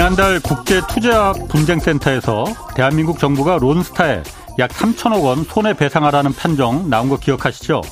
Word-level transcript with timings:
지난달 0.00 0.40
국제투자학 0.40 1.48
분쟁센터에서 1.48 2.46
대한민국 2.74 3.18
정부가 3.18 3.58
론스타에 3.58 4.22
약 4.58 4.70
3천억 4.70 5.22
원 5.22 5.44
손해배상하라는 5.44 6.32
판정 6.32 6.88
나온 6.88 7.10
거 7.10 7.18
기억하시죠? 7.18 7.82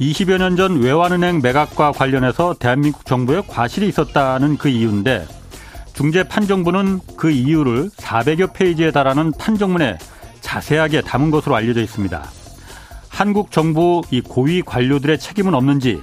20여 0.00 0.38
년 0.38 0.54
전 0.56 0.80
외환은행 0.80 1.40
매각과 1.42 1.90
관련해서 1.90 2.54
대한민국 2.60 3.04
정부에 3.04 3.42
과실이 3.48 3.88
있었다는 3.88 4.56
그 4.56 4.68
이유인데 4.68 5.26
중재 5.94 6.22
판정부는 6.22 7.00
그 7.16 7.32
이유를 7.32 7.90
400여 7.90 8.52
페이지에 8.52 8.92
달하는 8.92 9.32
판정문에 9.32 9.98
자세하게 10.42 11.00
담은 11.00 11.32
것으로 11.32 11.56
알려져 11.56 11.80
있습니다. 11.82 12.22
한국 13.08 13.50
정부 13.50 14.02
이 14.12 14.20
고위 14.20 14.62
관료들의 14.62 15.18
책임은 15.18 15.54
없는지 15.54 16.00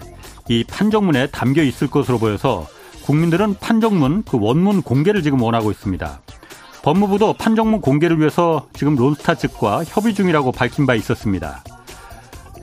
이 0.50 0.66
판정문에 0.66 1.28
담겨 1.28 1.64
있을 1.64 1.88
것으로 1.88 2.20
보여서 2.20 2.68
국민들은 3.10 3.56
판정문 3.56 4.22
그 4.22 4.38
원문 4.40 4.84
공개를 4.84 5.24
지금 5.24 5.42
원하고 5.42 5.72
있습니다. 5.72 6.22
법무부도 6.84 7.34
판정문 7.34 7.82
공개를 7.82 8.20
위해서 8.20 8.68
지금 8.74 8.96
론스타 8.96 9.34
측과 9.34 9.84
협의 9.84 10.14
중이라고 10.14 10.52
밝힌 10.52 10.86
바 10.86 10.94
있었습니다. 10.94 11.64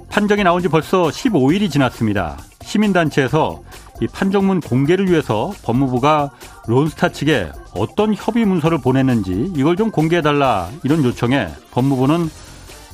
판정이 0.08 0.44
나온 0.44 0.62
지 0.62 0.68
벌써 0.68 1.08
15일이 1.08 1.68
지났습니다. 1.68 2.36
시민단체에서 2.62 3.60
이 4.00 4.06
판정문 4.06 4.60
공개를 4.60 5.10
위해서 5.10 5.52
법무부가 5.64 6.30
론스타 6.68 7.08
측에 7.08 7.50
어떤 7.74 8.14
협의 8.14 8.44
문서를 8.44 8.78
보냈는지 8.78 9.52
이걸 9.56 9.74
좀 9.74 9.90
공개해달라 9.90 10.68
이런 10.84 11.02
요청에 11.02 11.48
법무부는 11.72 12.30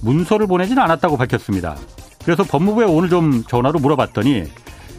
문서를 0.00 0.46
보내진 0.46 0.78
않았다고 0.78 1.18
밝혔습니다. 1.18 1.76
그래서 2.24 2.44
법무부에 2.44 2.86
오늘 2.86 3.10
좀 3.10 3.44
전화로 3.44 3.78
물어봤더니 3.78 4.44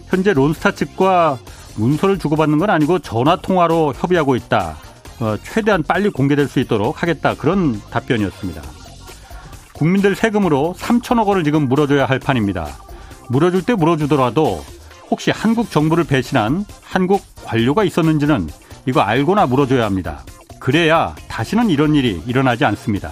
현재 0.10 0.34
론스타 0.34 0.74
측과 0.74 1.40
문서를 1.76 2.20
주고받는 2.20 2.58
건 2.58 2.70
아니고 2.70 3.00
전화 3.00 3.36
통화로 3.36 3.94
협의하고 3.96 4.36
있다. 4.36 4.78
어, 5.20 5.36
최대한 5.44 5.84
빨리 5.84 6.10
공개될 6.10 6.48
수 6.48 6.60
있도록 6.60 7.02
하겠다. 7.02 7.36
그런 7.36 7.82
답변이었습니다. 7.92 8.62
국민들 9.74 10.16
세금으로 10.16 10.76
3천억 10.78 11.28
원을 11.28 11.44
지금 11.44 11.68
물어줘야 11.68 12.06
할 12.06 12.20
판입니다. 12.20 12.68
물어줄 13.30 13.64
때 13.64 13.74
물어주더라도 13.74 14.64
혹시 15.10 15.32
한국 15.32 15.72
정부를 15.72 16.04
배신한 16.04 16.66
한국 16.84 17.22
관료가 17.44 17.84
있었는지는 17.84 18.50
이거 18.86 19.02
알고나 19.02 19.46
물어줘야 19.46 19.86
합니다. 19.86 20.24
그래야 20.60 21.16
다시는 21.28 21.70
이런 21.70 21.96
일이 21.96 22.22
일어나지 22.26 22.66
않습니다. 22.66 23.12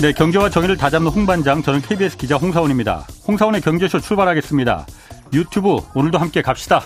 네, 0.00 0.12
경제와 0.12 0.48
정의를 0.48 0.78
다잡는 0.78 1.10
홍반장, 1.10 1.62
저는 1.62 1.82
KBS 1.82 2.16
기자 2.16 2.36
홍사원입니다. 2.36 3.06
홍사원의 3.30 3.60
경제쇼 3.60 4.00
출발하겠습니다. 4.00 4.86
유튜브 5.32 5.78
오늘도 5.94 6.18
함께 6.18 6.42
갑시다. 6.42 6.82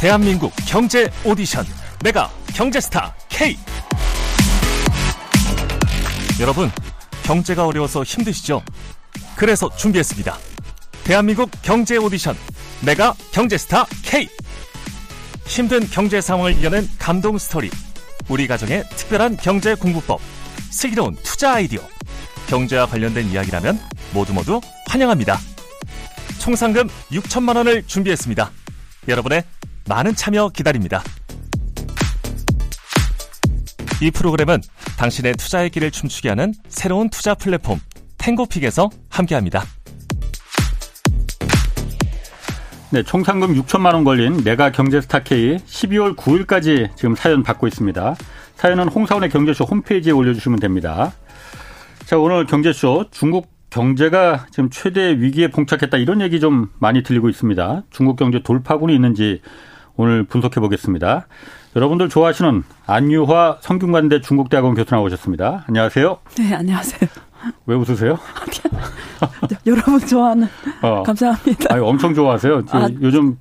대한민국 0.00 0.50
경제 0.66 1.10
오디션 1.24 1.66
메가 2.02 2.30
경제스타 2.54 3.14
K 3.28 3.54
여러분 6.40 6.70
경제가 7.24 7.66
어려워서 7.66 8.02
힘드시죠? 8.02 8.62
그래서 9.36 9.68
준비했습니다. 9.76 10.38
대한민국 11.04 11.50
경제 11.60 11.98
오디션 11.98 12.34
메가 12.80 13.12
경제스타 13.32 13.84
K 14.02 14.26
힘든 15.44 15.86
경제 15.90 16.22
상황을 16.22 16.56
이겨낸 16.56 16.88
감동 16.98 17.36
스토리 17.36 17.70
우리 18.28 18.46
가정의 18.46 18.84
특별한 18.96 19.36
경제 19.36 19.74
공부법, 19.74 20.20
슬기로운 20.76 21.16
투자 21.22 21.54
아이디어, 21.54 21.80
경제와 22.48 22.86
관련된 22.86 23.30
이야기라면 23.30 23.80
모두 24.12 24.34
모두 24.34 24.60
환영합니다. 24.88 25.38
총 26.38 26.54
상금 26.54 26.88
6천만 27.10 27.56
원을 27.56 27.86
준비했습니다. 27.86 28.50
여러분의 29.08 29.44
많은 29.88 30.14
참여 30.14 30.50
기다립니다. 30.50 31.02
이 34.02 34.10
프로그램은 34.10 34.60
당신의 34.98 35.32
투자의 35.36 35.70
길을 35.70 35.90
춤추게 35.90 36.28
하는 36.28 36.52
새로운 36.68 37.08
투자 37.08 37.34
플랫폼 37.34 37.80
탱고픽에서 38.18 38.90
함께합니다. 39.08 39.64
네, 42.96 43.02
총 43.02 43.22
상금 43.22 43.52
6천만 43.52 43.92
원 43.92 44.04
걸린 44.04 44.42
메가 44.42 44.72
경제 44.72 45.02
스타 45.02 45.18
K 45.18 45.58
12월 45.58 46.16
9일까지 46.16 46.96
지금 46.96 47.14
사연 47.14 47.42
받고 47.42 47.66
있습니다. 47.66 48.14
사연은 48.54 48.88
홍사원의 48.88 49.28
경제쇼 49.28 49.64
홈페이지에 49.64 50.12
올려주시면 50.12 50.60
됩니다. 50.60 51.12
자, 52.06 52.16
오늘 52.16 52.46
경제쇼 52.46 53.10
중국 53.10 53.50
경제가 53.68 54.46
지금 54.50 54.70
최대 54.70 55.10
위기에 55.20 55.48
봉착했다 55.48 55.98
이런 55.98 56.22
얘기 56.22 56.40
좀 56.40 56.70
많이 56.78 57.02
들리고 57.02 57.28
있습니다. 57.28 57.82
중국 57.90 58.16
경제 58.16 58.42
돌파군이 58.42 58.94
있는지 58.94 59.42
오늘 59.96 60.24
분석해 60.24 60.58
보겠습니다. 60.58 61.26
여러분들 61.76 62.08
좋아하시는 62.08 62.62
안유화 62.86 63.58
성균관대 63.60 64.22
중국대학원 64.22 64.74
교수 64.74 64.94
나오셨습니다. 64.94 65.64
안녕하세요. 65.68 66.18
네, 66.38 66.54
안녕하세요. 66.54 67.10
왜 67.66 67.76
웃으세요? 67.76 68.18
여러분 69.66 69.98
좋아하는 70.00 70.48
어. 70.82 71.02
감사합니다. 71.02 71.74
아니, 71.74 71.84
엄청 71.84 72.14
좋아하세요. 72.14 72.62
아. 72.70 72.88
요즘 73.02 73.38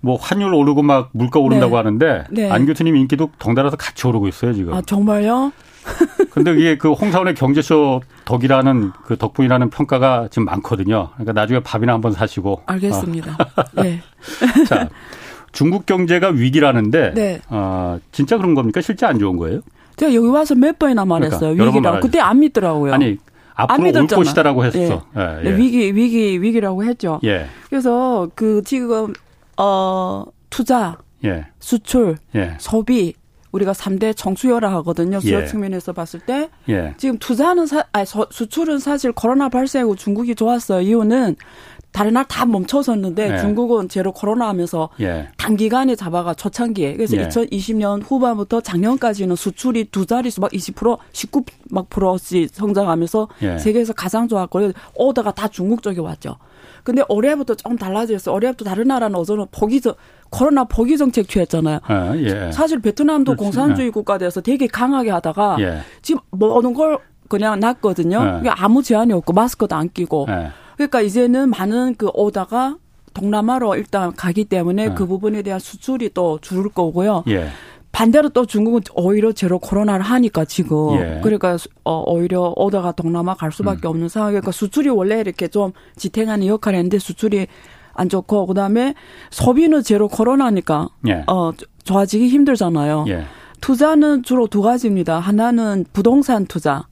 뭐 0.00 0.16
환율 0.16 0.54
오르고 0.54 0.82
막 0.82 1.10
물가 1.12 1.40
오른다고 1.40 1.72
네. 1.72 1.76
하는데 1.76 2.24
네. 2.30 2.50
안 2.50 2.66
교수님 2.66 2.96
인기도 2.96 3.30
덩달아서 3.38 3.76
같이 3.76 4.06
오르고 4.06 4.28
있어요 4.28 4.52
지금. 4.52 4.72
아 4.74 4.82
정말요? 4.82 5.52
근데 6.30 6.52
이게 6.52 6.76
그 6.76 6.92
홍사원의 6.92 7.34
경제쇼 7.34 8.02
덕이라는 8.24 8.92
그 9.04 9.16
덕분이라는 9.16 9.70
평가가 9.70 10.28
지금 10.30 10.44
많거든요. 10.44 11.08
그러니까 11.14 11.32
나중에 11.32 11.60
밥이나 11.60 11.94
한번 11.94 12.12
사시고. 12.12 12.62
알겠습니다. 12.66 13.32
어. 13.32 13.82
네. 13.82 14.00
자, 14.68 14.88
중국 15.52 15.86
경제가 15.86 16.28
위기라는데 16.28 17.14
네. 17.14 17.40
어, 17.48 17.98
진짜 18.12 18.36
그런 18.36 18.54
겁니까? 18.54 18.80
실제 18.80 19.06
안 19.06 19.18
좋은 19.18 19.36
거예요? 19.36 19.60
제가 19.96 20.14
여기 20.14 20.28
와서 20.28 20.54
몇 20.54 20.78
번이나 20.78 21.04
말했어요. 21.04 21.54
그러니까, 21.54 21.78
위기라고. 21.78 22.00
그때 22.00 22.20
안 22.20 22.38
믿더라고요. 22.40 22.92
아니 22.92 23.16
앞으로 23.58 24.00
올 24.00 24.06
것이다라고 24.06 24.64
했어. 24.64 24.78
예. 24.78 25.20
예, 25.20 25.40
예. 25.44 25.56
위기 25.56 25.94
위기 25.94 26.40
위기라고 26.40 26.84
했죠. 26.84 27.20
예. 27.24 27.46
그래서 27.68 28.28
그 28.34 28.62
지금 28.64 29.12
어 29.56 30.24
투자, 30.48 30.96
예. 31.24 31.46
수출, 31.58 32.16
예. 32.34 32.54
소비 32.58 33.14
우리가 33.50 33.72
3대 33.72 34.16
정수열화 34.16 34.72
하거든요. 34.76 35.20
수요 35.20 35.40
예. 35.40 35.46
측면에서 35.46 35.92
봤을 35.92 36.20
때 36.20 36.48
지금 36.96 37.18
투자는 37.18 37.66
사, 37.66 37.84
아니 37.92 38.06
수출은 38.06 38.78
사실 38.78 39.10
코로나 39.12 39.48
발생 39.48 39.86
후 39.86 39.96
중국이 39.96 40.34
좋았어요. 40.34 40.82
이유는 40.82 41.36
다른 41.98 42.12
나라 42.12 42.24
다 42.28 42.46
멈춰섰는데 42.46 43.28
네. 43.28 43.38
중국은 43.38 43.88
제로 43.88 44.12
코로나 44.12 44.46
하면서 44.46 44.88
예. 45.00 45.30
단기간에 45.36 45.96
잡아가 45.96 46.32
초창기에 46.32 46.94
그래서 46.94 47.16
예. 47.16 47.26
2020년 47.26 48.02
후반부터 48.06 48.60
작년까지는 48.60 49.34
수출이 49.34 49.86
두 49.86 50.06
자릿수 50.06 50.40
막 50.40 50.52
20% 50.52 50.96
19막 51.12 51.88
프로씩 51.90 52.54
성장하면서 52.54 53.28
예. 53.42 53.58
세계에서 53.58 53.94
가장 53.94 54.28
좋았고 54.28 54.70
오다가 54.94 55.32
다 55.32 55.48
중국 55.48 55.82
쪽에 55.82 56.00
왔죠. 56.00 56.36
근데 56.84 57.02
올해부터 57.08 57.56
조금 57.56 57.76
달라졌어요. 57.76 58.32
올해부터 58.32 58.64
다른 58.64 58.86
나라는 58.86 59.16
어제는 59.16 59.46
포기적 59.50 59.96
코로나 60.30 60.62
포기 60.62 60.96
정책 60.96 61.28
취했잖아요. 61.28 61.80
아, 61.82 62.16
예. 62.16 62.52
사실 62.52 62.78
베트남도 62.80 63.32
그렇지. 63.32 63.42
공산주의 63.42 63.90
국가 63.90 64.18
돼서 64.18 64.40
되게 64.40 64.68
강하게 64.68 65.10
하다가 65.10 65.56
예. 65.58 65.80
지금 66.02 66.20
모든 66.30 66.74
걸 66.74 67.00
그냥 67.28 67.58
놨거든요. 67.58 68.42
예. 68.44 68.50
아무 68.50 68.84
제한이 68.84 69.12
없고 69.14 69.32
마스크도 69.32 69.74
안 69.74 69.88
끼고. 69.88 70.26
예. 70.28 70.52
그러니까 70.78 71.00
이제는 71.00 71.50
많은 71.50 71.96
그 71.96 72.08
오다가 72.14 72.76
동남아로 73.12 73.74
일단 73.74 74.14
가기 74.14 74.44
때문에 74.44 74.88
네. 74.90 74.94
그 74.94 75.06
부분에 75.06 75.42
대한 75.42 75.58
수출이 75.58 76.10
또 76.14 76.38
줄을 76.40 76.70
거고요. 76.70 77.24
예. 77.28 77.48
반대로 77.90 78.28
또 78.28 78.46
중국은 78.46 78.82
오히려 78.94 79.32
제로 79.32 79.58
코로나를 79.58 80.04
하니까 80.04 80.44
지금 80.44 80.94
예. 81.00 81.20
그러니까 81.22 81.56
어 81.82 82.04
오히려 82.06 82.52
오다가 82.54 82.92
동남아 82.92 83.34
갈 83.34 83.50
수밖에 83.50 83.88
음. 83.88 83.90
없는 83.90 84.08
상황. 84.08 84.30
그러니까 84.30 84.52
수출이 84.52 84.88
원래 84.88 85.18
이렇게 85.18 85.48
좀 85.48 85.72
지탱하는 85.96 86.46
역할을 86.46 86.78
했는데 86.78 87.00
수출이 87.00 87.48
안 87.94 88.08
좋고 88.08 88.46
그다음에 88.46 88.94
소비는 89.30 89.82
제로 89.82 90.06
코로나니까 90.06 90.90
예. 91.08 91.24
어 91.26 91.50
좋아지기 91.82 92.28
힘들잖아요. 92.28 93.06
예. 93.08 93.24
투자는 93.60 94.22
주로 94.22 94.46
두 94.46 94.62
가지입니다. 94.62 95.18
하나는 95.18 95.84
부동산 95.92 96.46
투자. 96.46 96.86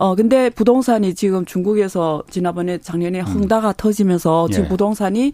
어 0.00 0.14
근데 0.14 0.48
부동산이 0.48 1.12
지금 1.16 1.44
중국에서 1.44 2.22
지난번에 2.30 2.78
작년에 2.78 3.18
음. 3.18 3.26
헝다가 3.26 3.70
음. 3.70 3.74
터지면서 3.76 4.46
지금 4.48 4.66
예. 4.66 4.68
부동산이 4.68 5.32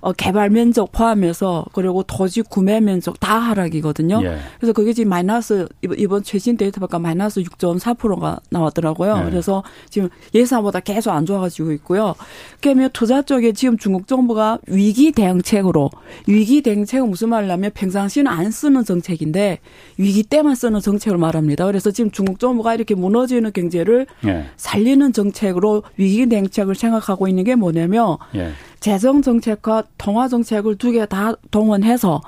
어, 0.00 0.12
개발 0.12 0.50
면적 0.50 0.92
포함해서 0.92 1.66
그리고 1.72 2.02
토지 2.02 2.42
구매 2.42 2.80
면적 2.80 3.20
다 3.20 3.38
하락이거든요. 3.38 4.20
예. 4.24 4.38
그래서 4.58 4.72
그게 4.72 4.92
지금 4.92 5.10
마이너스 5.10 5.68
이번 5.82 6.22
최신 6.22 6.56
데이터 6.56 6.80
보니까 6.80 6.98
마이너스 6.98 7.42
6.4%가 7.42 8.40
나왔더라고요. 8.50 9.22
예. 9.24 9.30
그래서 9.30 9.62
지금 9.90 10.08
예상보다 10.34 10.80
계속 10.80 11.10
안 11.10 11.26
좋아가지고 11.26 11.72
있고요. 11.72 12.14
그러면 12.60 12.90
투자 12.92 13.22
쪽에 13.22 13.52
지금 13.52 13.76
중국 13.76 14.06
정부가 14.06 14.58
위기 14.66 15.12
대응책으로 15.12 15.90
위기 16.26 16.62
대응책은 16.62 17.08
무슨 17.08 17.28
말이냐면 17.28 17.70
평상시는 17.74 18.30
안 18.30 18.50
쓰는 18.50 18.84
정책인데 18.84 19.58
위기 19.98 20.22
때만 20.22 20.54
쓰는 20.54 20.80
정책을 20.80 21.18
말합니다. 21.18 21.66
그래서 21.66 21.90
지금 21.90 22.10
중국 22.10 22.38
정부가 22.38 22.74
이렇게 22.74 22.94
무너지는 22.94 23.52
경제를 23.52 24.06
예. 24.26 24.46
살리는 24.56 25.12
정책으로 25.12 25.82
위기 25.96 26.26
대응책을 26.26 26.74
생각하고 26.74 27.28
있는 27.28 27.44
게 27.44 27.54
뭐냐면 27.54 28.16
예. 28.34 28.52
재정 28.80 29.22
정책과 29.22 29.84
통화 29.98 30.28
정책을 30.28 30.76
두 30.76 30.92
개 30.92 31.06
다 31.06 31.34
동원해서 31.50 32.20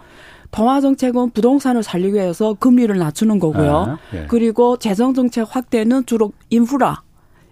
통화 0.51 0.81
정책은 0.83 1.31
부동산을 1.31 1.83
살리기 1.83 2.15
위해서 2.15 2.55
금리를 2.55 2.95
낮추는 2.97 3.39
거고요. 3.39 3.77
아, 3.77 3.99
예. 4.15 4.27
그리고 4.29 4.77
재정 4.77 5.15
정책 5.15 5.47
확대는 5.51 6.05
주로 6.05 6.33
인프라. 6.51 7.03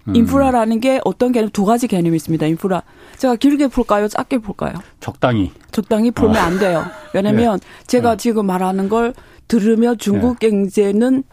음. 0.08 0.14
인프라라는 0.16 0.80
게 0.80 1.00
어떤 1.04 1.32
개념 1.32 1.48
두 1.50 1.64
가지 1.64 1.88
개념이 1.88 2.14
있습니다. 2.16 2.44
인프라. 2.46 2.82
제가 3.16 3.36
길게 3.36 3.68
풀까요? 3.68 4.08
짧게 4.08 4.38
풀까요? 4.38 4.74
적당히. 5.00 5.50
적당히 5.70 6.10
풀면 6.10 6.36
아. 6.36 6.44
안 6.44 6.58
돼요. 6.58 6.84
왜냐면 7.14 7.58
예. 7.62 7.86
제가 7.86 8.12
예. 8.12 8.16
지금 8.18 8.46
말하는 8.46 8.88
걸 8.90 9.14
들으면 9.48 9.96
중국 9.96 10.36
예. 10.42 10.48
경제는 10.50 11.24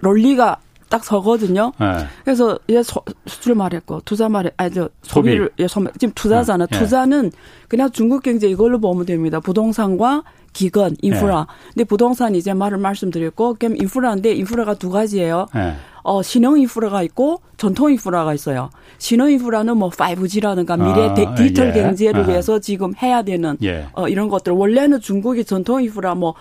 논리가 0.00 0.58
딱 0.88 1.04
서거든요. 1.04 1.72
네. 1.78 2.06
그래서 2.24 2.58
이제 2.66 2.82
수출 3.26 3.54
말했고 3.54 4.02
투자 4.04 4.28
말해 4.28 4.50
아니 4.56 4.72
저 4.72 4.88
소비를 5.02 5.50
소비. 5.68 5.86
예, 5.88 5.90
지금 5.98 6.12
투자잖아. 6.14 6.66
네. 6.66 6.78
투자는 6.78 7.32
그냥 7.68 7.90
중국 7.90 8.22
경제 8.22 8.48
이걸로 8.48 8.80
보면 8.80 9.06
됩니다. 9.06 9.40
부동산과 9.40 10.22
기건, 10.52 10.96
인프라. 11.02 11.46
네. 11.48 11.72
근데 11.74 11.84
부동산 11.84 12.34
이제 12.34 12.54
말을 12.54 12.78
말씀드렸고 12.78 13.56
그럼 13.58 13.76
인프라인데 13.76 14.32
인프라가 14.32 14.74
두 14.74 14.90
가지예요. 14.90 15.46
네. 15.54 15.74
어, 16.02 16.22
신형 16.22 16.58
인프라가 16.58 17.02
있고 17.02 17.42
전통 17.58 17.90
인프라가 17.90 18.32
있어요. 18.32 18.70
신형 18.96 19.30
인프라는 19.30 19.76
뭐 19.76 19.90
5G라든가 19.90 20.78
미래 20.78 21.26
아, 21.26 21.34
디지털 21.34 21.68
예. 21.68 21.82
경제를 21.82 22.22
아. 22.22 22.26
위해서 22.26 22.58
지금 22.58 22.94
해야 23.02 23.22
되는 23.22 23.58
예. 23.62 23.86
어, 23.92 24.08
이런 24.08 24.28
것들. 24.30 24.52
원래는 24.54 25.00
중국이 25.00 25.44
전통 25.44 25.82
인프라 25.82 26.14
뭐 26.14 26.34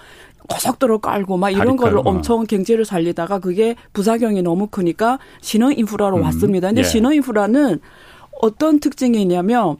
고속도로 0.49 0.99
깔고 0.99 1.37
막 1.37 1.49
이런 1.49 1.75
거를 1.75 1.99
엄청 2.05 2.45
경제를 2.45 2.85
살리다가 2.85 3.39
그게 3.39 3.75
부작용이 3.93 4.41
너무 4.41 4.67
크니까 4.67 5.19
신흥 5.41 5.73
인프라로 5.77 6.17
음. 6.17 6.23
왔습니다. 6.23 6.69
근데 6.69 6.81
예. 6.81 6.85
신흥 6.85 7.13
인프라는 7.15 7.79
어떤 8.41 8.79
특징이 8.79 9.21
있냐면 9.21 9.77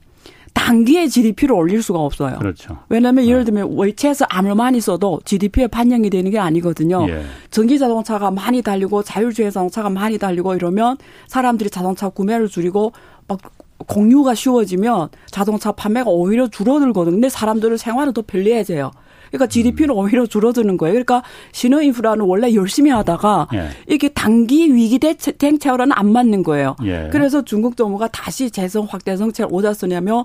단기에 0.53 1.07
GDP를 1.07 1.53
올릴 1.53 1.83
수가 1.83 1.99
없어요. 1.99 2.39
그렇죠. 2.39 2.79
왜냐하면 2.89 3.25
예를 3.25 3.41
네. 3.41 3.45
들면 3.45 3.77
월체에서 3.77 4.25
암을 4.27 4.55
많이 4.55 4.81
써도 4.81 5.21
GDP에 5.23 5.67
반영이 5.67 6.09
되는 6.09 6.31
게 6.31 6.39
아니거든요. 6.39 7.07
예. 7.09 7.23
전기 7.51 7.77
자동차가 7.77 8.31
많이 8.31 8.63
달리고 8.63 9.03
자율주행 9.03 9.51
자동차가 9.51 9.89
많이 9.89 10.17
달리고 10.17 10.55
이러면 10.55 10.97
사람들이 11.27 11.69
자동차 11.69 12.09
구매를 12.09 12.47
줄이고 12.47 12.91
막 13.27 13.39
공유가 13.85 14.33
쉬워지면 14.33 15.09
자동차 15.29 15.71
판매가 15.71 16.09
오히려 16.09 16.47
줄어들거든요. 16.47 17.15
근데 17.15 17.29
사람들은 17.29 17.77
생활은 17.77 18.13
더 18.13 18.23
편리해져요. 18.25 18.91
그러니까 19.31 19.47
GDP는 19.47 19.93
음. 19.95 19.97
오히려 19.99 20.25
줄어드는 20.25 20.77
거예요. 20.77 20.93
그러니까 20.93 21.23
신호 21.51 21.81
인프라는 21.81 22.25
원래 22.25 22.53
열심히 22.53 22.91
하다가 22.91 23.47
예. 23.53 23.69
이게 23.87 24.09
단기 24.09 24.73
위기 24.73 24.99
대책으로는 24.99 25.91
안 25.91 26.11
맞는 26.11 26.43
거예요. 26.43 26.75
예. 26.83 27.09
그래서 27.11 27.43
중국 27.43 27.77
정부가 27.77 28.07
다시 28.07 28.49
재정 28.51 28.85
확대 28.89 29.15
정책을 29.15 29.49
오자 29.53 29.73
쓰냐면 29.73 30.23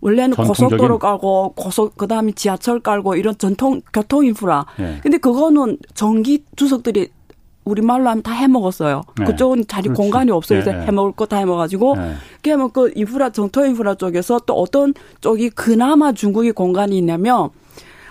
원래는 0.00 0.36
고속도로 0.36 0.98
깔고 0.98 1.54
고속 1.56 1.96
그다음에 1.96 2.32
지하철 2.32 2.78
깔고 2.80 3.16
이런 3.16 3.36
전통 3.36 3.80
교통 3.92 4.24
인프라. 4.24 4.64
예. 4.80 4.98
근데 5.02 5.18
그거는 5.18 5.78
전기 5.94 6.44
주석들이 6.56 7.08
우리 7.64 7.82
말로 7.82 8.08
하면 8.08 8.22
다 8.22 8.32
해먹었어요. 8.32 9.02
네. 9.18 9.24
그쪽은 9.26 9.66
자리 9.68 9.88
그렇지. 9.88 10.00
공간이 10.00 10.30
없어요. 10.30 10.62
그래서 10.62 10.78
네. 10.78 10.86
해먹을 10.86 11.12
거 11.12 11.26
다 11.26 11.36
해먹어가지고. 11.36 11.96
네. 11.96 12.14
그러면 12.42 12.70
그 12.72 12.90
인프라, 12.94 13.28
전통 13.28 13.66
인프라 13.66 13.94
쪽에서 13.94 14.40
또 14.46 14.54
어떤 14.54 14.94
쪽이 15.20 15.50
그나마 15.50 16.12
중국이 16.12 16.52
공간이 16.52 16.96
있냐면 16.96 17.50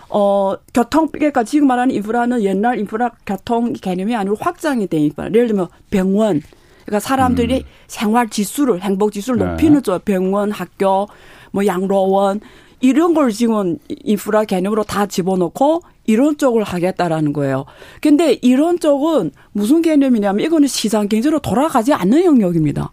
어, 0.09 0.55
교통, 0.73 1.09
그러니까 1.09 1.43
지금 1.43 1.67
말하는 1.67 1.93
인프라는 1.95 2.41
옛날 2.43 2.79
인프라 2.79 3.11
교통 3.25 3.73
개념이 3.73 4.15
아니고 4.15 4.37
확장이 4.39 4.87
된 4.87 5.01
인프라. 5.01 5.27
예를 5.27 5.47
들면 5.47 5.67
병원. 5.89 6.41
그러니까 6.85 6.99
사람들이 7.01 7.57
음. 7.57 7.63
생활 7.87 8.29
지수를, 8.29 8.81
행복 8.81 9.11
지수를 9.11 9.39
네. 9.39 9.45
높이는 9.51 9.83
쪽, 9.83 10.05
병원, 10.05 10.51
학교, 10.51 11.07
뭐 11.51 11.65
양로원, 11.65 12.39
이런 12.79 13.13
걸 13.13 13.31
지금 13.31 13.77
인프라 13.89 14.45
개념으로 14.45 14.83
다 14.83 15.05
집어넣고 15.05 15.81
이런 16.05 16.37
쪽을 16.37 16.63
하겠다라는 16.63 17.33
거예요. 17.33 17.65
근데 18.01 18.33
이런 18.41 18.79
쪽은 18.79 19.31
무슨 19.51 19.81
개념이냐면 19.81 20.45
이거는 20.45 20.67
시장 20.67 21.09
경제로 21.09 21.39
돌아가지 21.39 21.93
않는 21.93 22.23
영역입니다. 22.23 22.91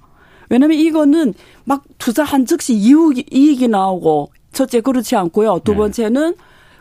왜냐면 0.48 0.78
이거는 0.78 1.34
막 1.64 1.84
투자한 1.98 2.46
즉시 2.46 2.74
이익이, 2.74 3.26
이익이 3.30 3.68
나오고 3.68 4.30
첫째 4.52 4.80
그렇지 4.80 5.16
않고요. 5.16 5.60
두 5.64 5.72
네. 5.72 5.78
번째는 5.78 6.30
네. 6.30 6.36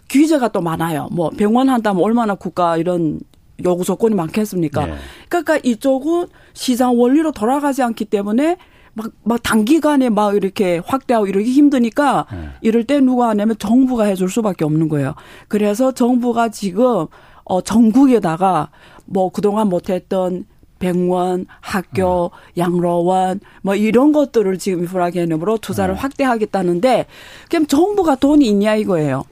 규제가 0.09 0.50
또 0.50 0.61
많아요. 0.61 1.09
뭐 1.11 1.29
병원 1.29 1.69
한다면 1.69 2.03
얼마나 2.03 2.35
국가 2.35 2.77
이런 2.77 3.19
요구 3.63 3.83
조건이 3.83 4.15
많겠습니까? 4.15 4.85
네. 4.85 4.94
그러니까 5.29 5.57
이쪽은 5.63 6.27
시장 6.53 7.00
원리로 7.00 7.31
돌아가지 7.31 7.83
않기 7.83 8.05
때문에 8.05 8.57
막, 8.94 9.11
막 9.23 9.41
단기간에 9.41 10.09
막 10.09 10.35
이렇게 10.35 10.81
확대하고 10.85 11.27
이러기 11.27 11.51
힘드니까 11.51 12.27
네. 12.31 12.50
이럴 12.61 12.83
때 12.83 13.00
누가 13.00 13.29
하냐면 13.29 13.57
정부가 13.57 14.05
해줄 14.05 14.29
수밖에 14.29 14.65
없는 14.65 14.88
거예요. 14.89 15.15
그래서 15.47 15.91
정부가 15.91 16.49
지금 16.49 17.07
어, 17.44 17.61
전국에다가 17.61 18.69
뭐 19.06 19.29
그동안 19.29 19.67
못했던 19.67 20.45
병원, 20.79 21.45
학교, 21.61 22.31
네. 22.53 22.61
양로원 22.61 23.39
뭐 23.61 23.75
이런 23.75 24.11
것들을 24.11 24.57
지금 24.59 24.79
인프라 24.79 25.09
개념으로 25.09 25.57
투자를 25.57 25.95
네. 25.95 26.01
확대하겠다는데 26.01 27.06
그럼 27.49 27.65
정부가 27.67 28.15
돈이 28.15 28.45
있냐 28.47 28.75
이거예요. 28.75 29.23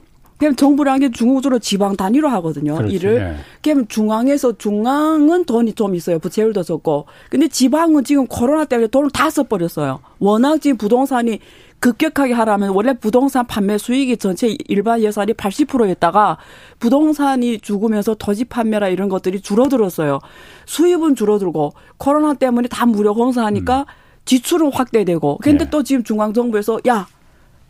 그럼 0.42 0.56
정부라는 0.56 0.98
게 0.98 1.10
중국으로 1.12 1.60
지방 1.60 1.94
단위로 1.94 2.28
하거든요. 2.28 2.74
그렇지, 2.74 2.96
일을. 2.96 3.14
네. 3.14 3.36
그럼 3.62 3.86
중앙에서 3.86 4.58
중앙은 4.58 5.44
돈이 5.44 5.74
좀 5.74 5.94
있어요. 5.94 6.18
부채율도 6.18 6.64
적고. 6.64 7.06
근데 7.30 7.46
지방은 7.46 8.02
지금 8.02 8.26
코로나 8.26 8.64
때문에 8.64 8.88
돈을 8.88 9.10
다 9.10 9.30
써버렸어요. 9.30 10.00
워낙 10.18 10.60
지금 10.60 10.76
부동산이 10.78 11.38
급격하게 11.78 12.32
하라면 12.32 12.70
원래 12.70 12.92
부동산 12.92 13.46
판매 13.46 13.78
수익이 13.78 14.16
전체 14.16 14.56
일반 14.66 15.00
예산이 15.00 15.32
80%였다가 15.34 16.38
부동산이 16.80 17.60
죽으면서 17.60 18.16
토지 18.16 18.44
판매라 18.44 18.88
이런 18.88 19.08
것들이 19.08 19.40
줄어들었어요. 19.40 20.18
수입은 20.66 21.14
줄어들고 21.14 21.72
코로나 21.98 22.34
때문에 22.34 22.66
다 22.66 22.84
무료 22.84 23.14
공사하니까 23.14 23.80
음. 23.82 23.84
지출은 24.24 24.72
확대되고. 24.72 25.38
근데 25.40 25.66
네. 25.66 25.70
또 25.70 25.84
지금 25.84 26.02
중앙정부에서 26.02 26.80
야 26.88 27.06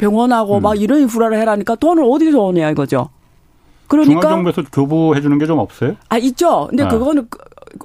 병원하고 0.07 0.57
음. 0.57 0.63
막 0.63 0.81
이런 0.81 1.01
인프라를 1.01 1.39
해라니까 1.39 1.77
돈을 1.77 2.03
어디서 2.05 2.41
오냐 2.41 2.71
이거죠. 2.71 3.09
그러니까 3.87 4.21
중앙정부에서 4.21 4.63
교부해 4.73 5.21
주는 5.21 5.39
게 5.39 5.47
좀 5.47 5.59
없어요? 5.61 5.95
아 6.09 6.19
있죠. 6.19 6.67
근데 6.71 6.83
네. 6.85 6.91
그거는 6.91 7.29
그 7.31 7.39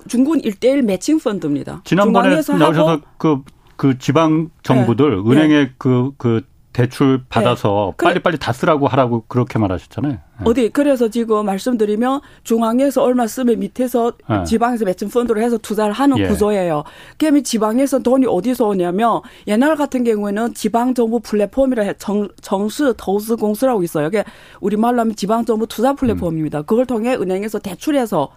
중국은 0.08 0.42
일대일 0.44 0.82
매칭 0.82 1.20
펀드입니다. 1.20 1.82
지난번에 1.84 2.30
나오셔서 2.30 3.02
그그 3.18 3.44
그 3.76 4.00
지방 4.00 4.50
정부들 4.64 5.24
네. 5.24 5.30
은행에 5.32 5.70
그그 5.78 6.12
그 6.18 6.42
대출 6.78 7.22
받아서 7.28 7.96
네. 7.98 8.04
빨리빨리 8.04 8.38
다 8.38 8.54
쓰라고 8.54 8.88
하라고 8.88 9.24
그렇게 9.28 9.58
말하셨잖아요. 9.58 10.12
네. 10.12 10.20
어디 10.44 10.70
그래서 10.70 11.10
지금 11.10 11.44
말씀드리면 11.48 12.22
중앙에서 12.44 13.02
얼마 13.02 13.26
쓰면 13.26 13.58
밑에서 13.58 14.14
네. 14.30 14.44
지방에서 14.44 14.86
매칭 14.86 15.10
펀드를 15.10 15.42
해서 15.42 15.58
투자를 15.58 15.92
하는 15.92 16.20
예. 16.20 16.28
구조예요. 16.28 16.84
그러면 17.18 17.44
지방에서 17.44 17.98
돈이 17.98 18.28
어디서 18.28 18.68
오냐면 18.68 19.22
옛날 19.48 19.76
같은 19.76 20.04
경우에는 20.04 20.54
지방 20.54 20.94
정부 20.94 21.20
플랫폼이라 21.20 21.82
해 21.82 21.96
정, 21.98 22.28
정수投资 22.42 23.36
공수라고 23.36 23.82
있어요. 23.82 24.10
이게 24.10 24.24
우리 24.62 24.78
말로 24.78 25.00
하면 25.00 25.16
지방 25.16 25.46
정부 25.46 25.66
투자 25.66 25.94
플랫폼입니다. 25.94 26.60
음. 26.60 26.64
그걸 26.68 26.86
통해 26.86 27.16
은행에서 27.16 27.58
대출해서 27.58 28.30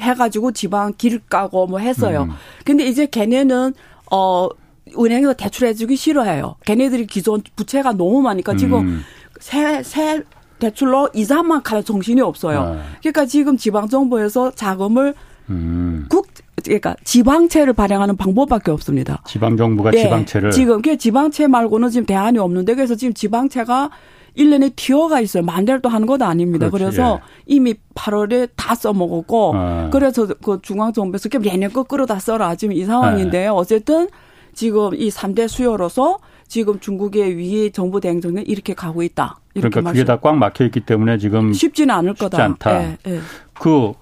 해가지고 0.00 0.50
지방 0.50 0.94
길 0.98 1.20
까고 1.20 1.68
뭐 1.68 1.78
했어요. 1.78 2.24
음. 2.24 2.30
근데 2.64 2.86
이제 2.86 3.06
걔네는 3.06 3.72
어 4.10 4.48
은행에서 4.98 5.34
대출해주기 5.34 5.96
싫어해요. 5.96 6.56
걔네들이 6.64 7.06
기존 7.06 7.42
부채가 7.56 7.92
너무 7.92 8.20
많으니까 8.22 8.56
지금 8.56 8.80
음. 8.80 9.00
새, 9.40 9.82
새 9.82 10.22
대출로 10.58 11.08
이자만 11.14 11.62
갈 11.62 11.82
정신이 11.82 12.20
없어요. 12.20 12.60
아. 12.60 12.82
그러니까 13.00 13.26
지금 13.26 13.56
지방정부에서 13.56 14.52
자금을 14.52 15.14
음. 15.50 16.06
국 16.08 16.28
그러니까 16.62 16.96
지방채를 17.04 17.72
발행하는 17.74 18.16
방법밖에 18.16 18.70
없습니다. 18.70 19.22
지방정부가 19.26 19.90
네. 19.90 20.02
지방채를 20.02 20.50
지금 20.50 20.80
그 20.80 20.96
지방채 20.96 21.46
말고는 21.48 21.90
지금 21.90 22.06
대안이 22.06 22.38
없는데 22.38 22.74
그래서 22.74 22.94
지금 22.94 23.12
지방채가 23.12 23.90
1년에 24.36 24.74
튀어가 24.74 25.20
있어요. 25.20 25.42
만대도 25.44 25.88
하는 25.88 26.06
것도 26.06 26.24
아닙니다. 26.24 26.68
그렇지, 26.70 26.96
그래서 26.96 27.20
예. 27.20 27.28
이미 27.46 27.74
8월에 27.94 28.50
다 28.56 28.74
써먹었고 28.74 29.52
아. 29.54 29.90
그래서 29.92 30.26
그 30.26 30.58
중앙정부에서 30.62 31.28
내년 31.40 31.72
거꾸로 31.72 32.06
다 32.06 32.18
써라 32.18 32.54
지금 32.56 32.74
이 32.74 32.84
상황인데요. 32.84 33.50
아. 33.50 33.54
어쨌든 33.54 34.08
지금 34.54 34.94
이 34.94 35.08
3대 35.10 35.48
수요로서 35.48 36.18
지금 36.46 36.78
중국의 36.80 37.36
위 37.36 37.70
정부 37.72 38.00
대행정은 38.00 38.46
이렇게 38.46 38.74
가고 38.74 39.02
있다. 39.02 39.36
그러니까 39.54 39.80
그게 39.82 40.04
다 40.04 40.16
꽉 40.18 40.36
막혀 40.36 40.64
있기 40.66 40.80
때문에 40.80 41.18
지금 41.18 41.52
쉽지는 41.52 41.94
않을 41.94 42.10
쉽지 42.12 42.24
거다. 42.24 42.44
않다. 42.44 42.82
예, 42.82 42.98
예. 43.06 43.20
그 43.58 43.92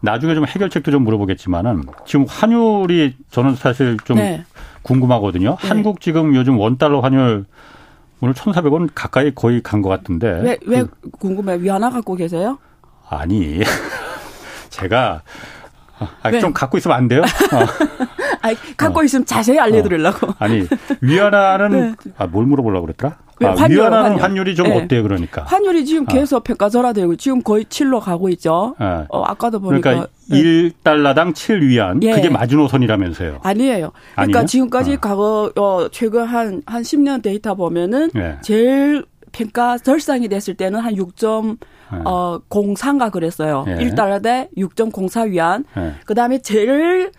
나중에 0.00 0.34
좀 0.34 0.46
해결책도 0.46 0.90
좀 0.90 1.02
물어보겠지만은 1.04 1.82
지금 2.06 2.24
환율이 2.28 3.16
저는 3.30 3.56
사실 3.56 3.96
좀 4.04 4.16
네. 4.18 4.44
궁금하거든요. 4.82 5.56
네. 5.60 5.68
한국 5.68 6.00
지금 6.00 6.34
요즘 6.36 6.58
원 6.58 6.78
달러 6.78 7.00
환율 7.00 7.44
오늘 8.20 8.34
1,400원 8.34 8.88
가까이 8.94 9.32
거의 9.34 9.62
간 9.62 9.82
것 9.82 9.88
같은데. 9.88 10.40
왜, 10.42 10.58
왜 10.66 10.82
그, 10.82 11.10
궁금해? 11.18 11.56
위안화 11.60 11.90
갖고 11.90 12.14
계세요? 12.14 12.58
아니. 13.08 13.60
제가 14.70 15.22
아, 16.22 16.30
좀 16.40 16.52
갖고 16.52 16.78
있으면 16.78 16.96
안 16.96 17.08
돼요? 17.08 17.22
어. 17.52 17.66
아니, 18.40 18.56
갖고 18.76 19.00
어. 19.00 19.04
있으면 19.04 19.24
자세히 19.26 19.58
알려드리려고. 19.58 20.28
어. 20.28 20.34
아니, 20.38 20.66
위안화는, 21.00 21.96
네. 22.04 22.12
아, 22.16 22.26
뭘 22.26 22.46
물어보려고 22.46 22.86
그랬더라? 22.86 23.16
아, 23.40 23.50
환율, 23.56 23.78
위안화는 23.78 24.04
환율. 24.04 24.22
환율이 24.22 24.54
좀 24.56 24.68
네. 24.68 24.76
어때요, 24.82 25.02
그러니까? 25.04 25.42
환율이 25.42 25.84
지금 25.84 26.02
어. 26.08 26.12
계속 26.12 26.42
평가절하되고 26.44 27.16
지금 27.16 27.40
거의 27.42 27.64
7로 27.66 28.00
가고 28.00 28.28
있죠. 28.30 28.74
네. 28.80 29.04
어, 29.08 29.22
아까도 29.22 29.60
보니까. 29.60 29.90
그러니까 29.90 30.10
네. 30.28 30.42
1달러당 30.42 31.34
7위안. 31.34 32.02
예. 32.02 32.12
그게 32.12 32.28
마지노선이라면서요. 32.28 33.40
아니에요. 33.42 33.92
그러니까 34.14 34.38
아니에요? 34.40 34.46
지금까지 34.46 34.94
어. 34.94 34.98
과거, 35.00 35.52
어, 35.56 35.88
최근 35.92 36.24
한, 36.24 36.62
한 36.66 36.82
10년 36.82 37.22
데이터 37.22 37.54
보면은 37.54 38.10
예. 38.16 38.38
제일 38.42 39.04
평가 39.38 39.78
절상이 39.78 40.28
됐을 40.28 40.54
때는 40.54 40.80
한 40.80 40.96
6. 40.96 41.14
네. 41.92 41.98
어, 42.04 42.40
03가 42.48 43.12
그랬어요. 43.12 43.64
예. 43.68 43.76
1달러 43.76 44.20
대 44.20 44.48
6.04 44.56 45.30
위안. 45.30 45.64
예. 45.76 45.94
그 46.04 46.14
다음에 46.14 46.38
제일 46.38 47.12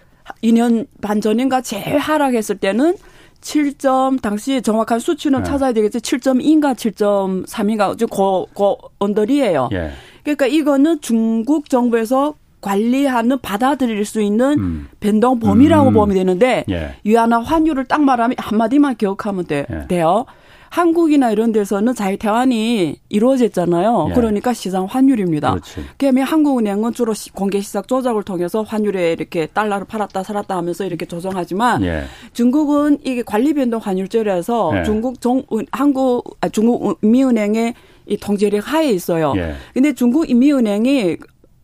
2년 0.44 0.86
반 1.02 1.22
전인가 1.22 1.62
제일 1.62 1.98
하락했을 1.98 2.58
때는 2.58 2.96
7점 3.42 4.22
당시 4.22 4.62
정확한 4.62 5.00
수치는 5.00 5.44
네. 5.44 5.50
찾아야 5.50 5.72
되겠지 5.72 6.00
7.2인가 6.00 6.76
7.3인가 6.76 8.10
고, 8.10 8.48
고 8.54 8.78
언더리예요. 9.00 9.70
예. 9.72 9.92
그러니까 10.24 10.46
이거는 10.46 11.00
중국 11.00 11.70
정부에서 11.70 12.36
관리하는 12.60 13.40
받아들일 13.40 14.04
수 14.04 14.22
있는 14.22 14.60
음. 14.60 14.88
변동 15.00 15.40
범위라고 15.40 15.92
음. 15.92 15.94
보면 15.94 16.16
되는데 16.16 16.66
예. 16.70 16.96
위안화 17.06 17.40
환율을 17.40 17.86
딱 17.86 18.02
말하면 18.02 18.36
한마디만 18.38 18.98
기억하면 18.98 19.46
돼, 19.46 19.66
예. 19.72 19.88
돼요. 19.88 20.26
한국이나 20.70 21.32
이런 21.32 21.52
데서는 21.52 21.96
자유 21.96 22.18
대환이 22.18 23.00
이루어졌잖아요. 23.10 24.08
예. 24.10 24.14
그러니까 24.14 24.54
시장 24.54 24.86
환율입니다. 24.86 25.56
그다음에 25.98 26.22
한국은행은 26.22 26.94
주로 26.94 27.14
공개 27.34 27.60
시작 27.62 27.88
조작을 27.88 28.24
통해서 28.24 28.62
환율에 28.64 29.12
이렇게 29.14 29.46
달러를 29.48 29.86
팔았다 29.88 30.24
살았다 30.24 30.56
하면서 30.56 30.86
이렇게 30.86 31.06
조정하지만 31.06 31.84
예. 31.84 32.04
중국은 32.34 33.00
이게 33.04 33.24
관리 33.24 33.54
변동 33.54 33.80
환율제라서 33.82 34.72
예. 34.80 34.84
중국 34.84 35.22
정 35.22 35.44
한국 35.72 36.38
아, 36.42 36.50
중국 36.50 36.98
미은행의 37.02 37.74
이 38.08 38.18
통제력 38.18 38.72
하에 38.72 38.90
있어요. 38.92 39.34
예. 39.36 39.56
근데 39.74 39.94
중국 39.94 40.30
인민은행이 40.30 41.18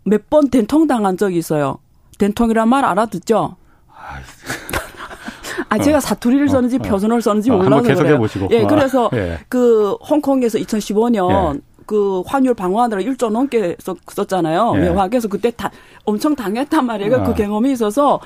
몇 0.05 0.21
번 0.29 0.49
된통 0.49 0.85
당한 0.87 1.17
적이 1.17 1.37
있어요. 1.37 1.79
된통이란 2.19 2.69
말 2.69 2.85
알아듣죠? 2.85 3.55
아, 5.69 5.77
제가 5.77 5.97
어. 5.97 5.99
사투리를 5.99 6.47
썼는지 6.49 6.77
어. 6.77 6.79
표준어를 6.79 7.21
썼는지 7.21 7.51
어, 7.51 7.57
몰라서 7.57 7.95
그래요. 7.95 8.17
보시고. 8.17 8.47
예, 8.51 8.65
그래서 8.65 9.09
예. 9.13 9.39
그 9.49 9.93
홍콩에서 10.09 10.57
2015년 10.57 11.55
예. 11.55 11.59
그 11.85 12.23
환율 12.25 12.53
방어하느라 12.53 13.01
1조 13.01 13.29
넘게 13.29 13.75
썼, 13.79 14.27
잖아요 14.27 14.73
예. 14.75 14.79
외화에서 14.79 15.27
그때 15.27 15.51
다 15.51 15.71
엄청 16.03 16.35
당했단 16.35 16.85
말이에요. 16.85 17.11
그 17.11 17.17
어. 17.17 17.23
그 17.23 17.33
경험이 17.35 17.71
있어서 17.73 18.19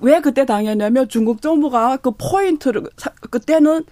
왜 0.00 0.20
그때 0.20 0.44
당했냐면 0.44 1.08
중국 1.08 1.40
정부가 1.40 1.96
그 1.98 2.12
포인트를 2.12 2.82
그때는 3.30 3.84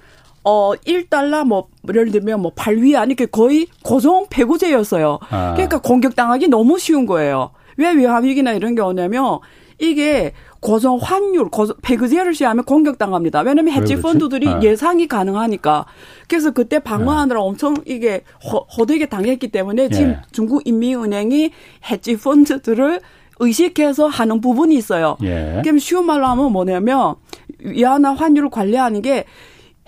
어 0.44 0.72
1달러 0.74 1.44
뭐 1.46 1.68
예를 1.88 2.10
들면 2.10 2.40
뭐 2.40 2.52
8위안 2.54 3.06
이렇게 3.06 3.26
거의 3.26 3.68
고정 3.84 4.26
배구제였어요. 4.28 5.18
아. 5.30 5.52
그러니까 5.54 5.80
공격당하기 5.80 6.48
너무 6.48 6.78
쉬운 6.78 7.06
거예요. 7.06 7.50
왜 7.76 7.92
외환위기나 7.92 8.52
이런 8.52 8.74
게 8.74 8.82
오냐면 8.82 9.38
이게 9.82 10.32
고정 10.60 10.96
환율, 10.96 11.50
고정 11.50 11.76
배그제를 11.82 12.34
시하면 12.34 12.64
공격당합니다. 12.64 13.40
왜냐하면 13.40 13.74
해지 13.74 14.00
펀드들이 14.00 14.46
네. 14.46 14.60
예상이 14.62 15.08
가능하니까. 15.08 15.86
그래서 16.28 16.52
그때 16.52 16.78
방어하느라 16.78 17.40
네. 17.40 17.44
엄청 17.44 17.74
이게 17.84 18.22
허, 18.44 18.58
허되게 18.78 19.06
당했기 19.06 19.48
때문에 19.48 19.88
지금 19.88 20.10
예. 20.10 20.20
중국 20.30 20.62
인민은행이 20.64 21.50
해지 21.90 22.16
펀드들을 22.16 23.00
의식해서 23.40 24.06
하는 24.06 24.40
부분이 24.40 24.76
있어요. 24.76 25.16
예. 25.24 25.60
그럼 25.64 25.80
쉬운 25.80 26.06
말로 26.06 26.26
하면 26.26 26.52
뭐냐면 26.52 27.16
위안화 27.58 28.14
환율을 28.14 28.50
관리하는 28.50 29.02
게 29.02 29.24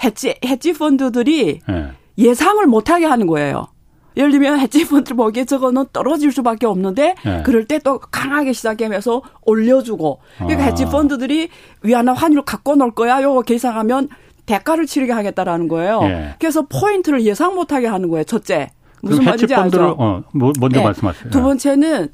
해지 0.03 0.35
해지 0.45 0.73
펀드들이 0.73 1.61
예. 1.71 1.93
예상을 2.19 2.67
못하게 2.67 3.05
하는 3.05 3.29
거예요. 3.29 3.69
예를 4.17 4.31
들면 4.31 4.59
해지펀드 4.61 5.15
보기에 5.15 5.45
저거는 5.45 5.87
떨어질 5.93 6.33
수밖에 6.33 6.67
없는데 6.67 7.15
네. 7.25 7.43
그럴 7.45 7.65
때 7.67 7.79
또 7.85 7.99
강하게 7.99 8.53
시작하면서 8.53 9.23
올려주고 9.43 10.21
그러니까 10.39 10.63
아. 10.63 10.67
해지펀드들이 10.67 11.49
위안화 11.83 12.15
환율 12.15 12.43
갖고 12.43 12.77
놀 12.77 12.93
거야 12.93 13.21
요거 13.23 13.43
계산하면 13.43 14.09
대가를 14.47 14.87
치르게 14.87 15.13
하겠다라는 15.13 15.69
거예요. 15.69 16.01
네. 16.03 16.35
그래서 16.39 16.63
포인트를 16.63 17.25
예상 17.27 17.55
못하게 17.55 17.87
하는 17.87 18.09
거예요. 18.09 18.25
첫째 18.25 18.71
무슨 19.03 19.25
말인지 19.25 19.55
알죠? 19.55 19.97
어, 19.99 20.23
뭐, 20.33 20.53
먼저 20.59 20.79
네. 20.79 20.85
말씀하세요. 20.85 21.31
두 21.31 21.43
번째는 21.43 22.09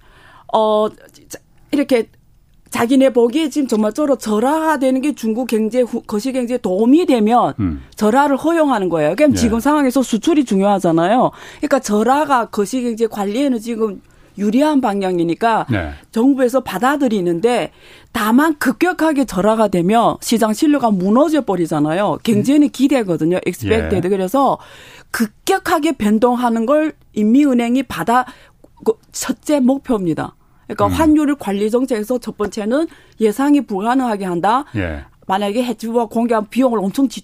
어 0.52 0.88
이렇게 1.70 2.08
자기네 2.70 3.10
보기에 3.12 3.50
지금 3.50 3.68
정말적으로 3.68 4.16
절하되는 4.16 5.00
게 5.00 5.14
중국 5.14 5.48
경제 5.48 5.84
거시 6.06 6.32
경제에 6.32 6.58
도움이 6.58 7.04
되면 7.06 7.54
음. 7.58 7.82
절하를 7.96 8.36
허용하는 8.36 8.88
거예요. 8.88 9.14
그럼 9.16 9.32
예. 9.32 9.36
지금 9.36 9.60
상황에서 9.60 10.02
수출이 10.02 10.44
중요하잖아요. 10.44 11.32
그러니까 11.58 11.80
절하가 11.80 12.46
거시 12.46 12.82
경제 12.82 13.06
관리에는 13.06 13.58
지금 13.58 14.00
유리한 14.38 14.80
방향이니까 14.80 15.66
네. 15.68 15.90
정부에서 16.12 16.60
받아들이는데 16.60 17.72
다만 18.12 18.56
급격하게 18.58 19.24
절하가 19.24 19.68
되면 19.68 20.16
시장 20.20 20.52
신뢰가 20.52 20.90
무너져 20.90 21.42
버리잖아요. 21.42 22.18
경제는 22.22 22.70
기대거든요. 22.70 23.40
expected. 23.46 24.00
예. 24.06 24.08
그래서 24.08 24.58
급격하게 25.10 25.92
변동하는 25.92 26.66
걸 26.66 26.94
인민은행이 27.14 27.82
받아 27.82 28.24
그 28.84 28.94
첫째 29.12 29.60
목표입니다. 29.60 30.36
그러니까 30.74 30.86
음. 30.86 30.92
환율을 30.92 31.34
관리 31.36 31.70
정책에서 31.70 32.18
첫 32.18 32.36
번째는 32.36 32.86
예상이 33.20 33.62
불가능하게 33.62 34.24
한다. 34.24 34.64
예. 34.76 35.04
만약에 35.26 35.64
해지부가 35.64 36.06
공개한 36.06 36.48
비용을 36.48 36.78
엄청 36.78 37.08
지, 37.08 37.22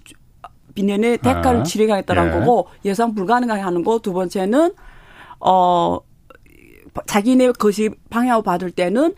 비내내 0.74 1.18
대가를 1.18 1.60
아. 1.60 1.62
치르겠다는 1.62 2.26
예. 2.26 2.38
거고 2.38 2.68
예상 2.84 3.14
불가능하게 3.14 3.60
하는 3.60 3.84
거. 3.84 3.98
두 4.00 4.12
번째는 4.12 4.72
어 5.40 5.98
자기네 7.06 7.52
것이 7.52 7.90
방향을 8.10 8.42
받을 8.42 8.70
때는 8.70 9.14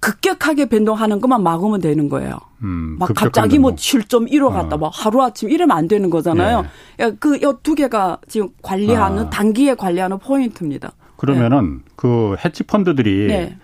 급격하게 0.00 0.66
변동하는 0.66 1.20
것만 1.20 1.42
막으면 1.42 1.80
되는 1.80 2.08
거예요. 2.08 2.38
음, 2.62 2.96
막 2.98 3.10
갑자기 3.14 3.58
뭐 3.58 3.72
7.15 3.72 4.46
어. 4.46 4.50
갔다 4.50 4.76
막 4.76 4.90
하루아침 4.94 5.50
이러면 5.50 5.76
안 5.76 5.88
되는 5.88 6.08
거잖아요. 6.08 6.66
예. 7.00 7.10
그두 7.10 7.74
개가 7.74 8.18
지금 8.28 8.48
관리하는 8.62 9.24
아. 9.24 9.30
단기에 9.30 9.74
관리하는 9.74 10.18
포인트입니다. 10.18 10.92
그러면은 11.20 11.82
네. 11.84 11.92
그 11.96 12.34
해치 12.42 12.64
펀드들이 12.64 13.26
네. 13.26 13.56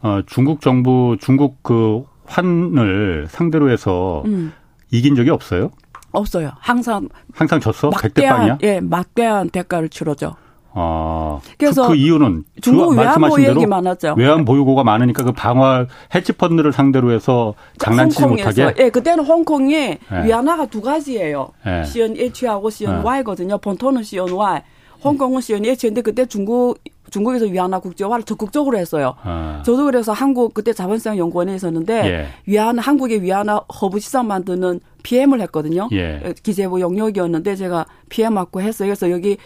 어, 0.00 0.20
중국 0.26 0.60
정부 0.60 1.16
중국 1.20 1.60
그 1.64 2.04
환을 2.24 3.26
상대로 3.28 3.68
해서 3.68 4.22
음. 4.26 4.52
이긴 4.92 5.16
적이 5.16 5.30
없어요? 5.30 5.72
없어요. 6.12 6.52
항상 6.60 7.08
항상 7.32 7.58
졌어? 7.58 7.90
막대한 7.90 8.58
예, 8.62 8.78
막대한 8.78 9.50
대가를 9.50 9.88
치렀죠. 9.88 10.36
아, 10.72 11.40
그래서 11.58 11.82
그, 11.82 11.88
그 11.88 11.94
이유는 11.96 12.44
중국 12.60 12.96
외환보 12.96 13.42
얘기 13.42 13.66
많았죠. 13.66 14.14
외환 14.16 14.44
보유고가 14.44 14.84
많으니까 14.84 15.24
그 15.24 15.32
방화 15.32 15.86
헤지 16.14 16.32
펀드를 16.32 16.72
상대로 16.72 17.10
해서 17.10 17.54
장난치지 17.78 18.24
못하게. 18.24 18.72
예, 18.78 18.88
그때는 18.88 19.24
홍콩에 19.24 19.98
예. 20.12 20.24
위안화가 20.26 20.66
두 20.66 20.80
가지예요. 20.80 21.48
예. 21.66 21.82
CNH하고 21.82 22.70
CNY거든요. 22.70 23.58
본토는 23.58 24.04
CNY. 24.04 24.62
홍콩은 25.02 25.40
CNH인데 25.40 26.02
그때 26.02 26.26
중국 26.26 26.78
중국에서 27.10 27.46
위안화 27.46 27.80
국제화를 27.80 28.24
적극적으로 28.24 28.78
했어요. 28.78 29.14
아. 29.22 29.62
저도 29.64 29.84
그래서 29.84 30.12
한국 30.12 30.54
그때 30.54 30.72
자본시장 30.72 31.18
연구원에 31.18 31.54
있었는데 31.54 32.06
예. 32.06 32.26
위안 32.46 32.78
한국의 32.78 33.22
위안화 33.22 33.64
허브 33.80 34.00
시장 34.00 34.26
만드는 34.26 34.80
PM을 35.02 35.40
했거든요. 35.42 35.88
예. 35.92 36.34
기재부 36.42 36.80
영역이었는데 36.80 37.56
제가 37.56 37.86
PM 38.08 38.34
맡고 38.34 38.60
했어요. 38.60 38.88
그래서 38.88 39.10
여기 39.10 39.36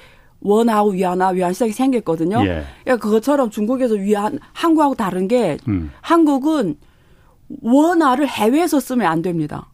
원하고 0.40 0.90
위안화 0.90 1.30
위안 1.30 1.52
시장이 1.52 1.72
생겼거든요. 1.72 2.40
예. 2.44 2.64
그러니까 2.84 2.96
그것처럼 3.02 3.50
중국에서 3.50 3.94
위안 3.94 4.38
한국하고 4.52 4.94
다른 4.94 5.26
게 5.26 5.56
음. 5.68 5.90
한국은 6.00 6.76
원화를 7.62 8.28
해외에서 8.28 8.80
쓰면 8.80 9.06
안 9.06 9.22
됩니다. 9.22 9.70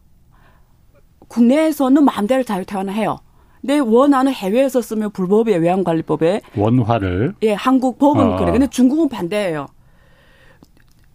국내에서는 1.27 2.03
마음대로 2.03 2.43
자유퇴환해요. 2.43 3.19
내 3.61 3.79
원화는 3.79 4.33
해외에서 4.33 4.81
쓰면 4.81 5.11
불법이에요. 5.11 5.59
외환관리법에. 5.59 6.41
원화를. 6.55 7.35
예, 7.43 7.53
한국 7.53 7.97
법은 7.99 8.33
어. 8.33 8.35
그래. 8.37 8.51
근데 8.51 8.67
중국은 8.67 9.07
반대예요. 9.09 9.67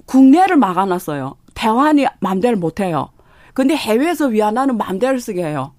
국내를 0.06 0.56
막아놨어요. 0.56 1.36
대환이 1.54 2.06
마음대로 2.20 2.56
못해요. 2.56 3.10
근데 3.54 3.74
해외에서 3.74 4.26
위안화는 4.26 4.76
마음대로 4.76 5.18
쓰게 5.18 5.44
해요. 5.44 5.72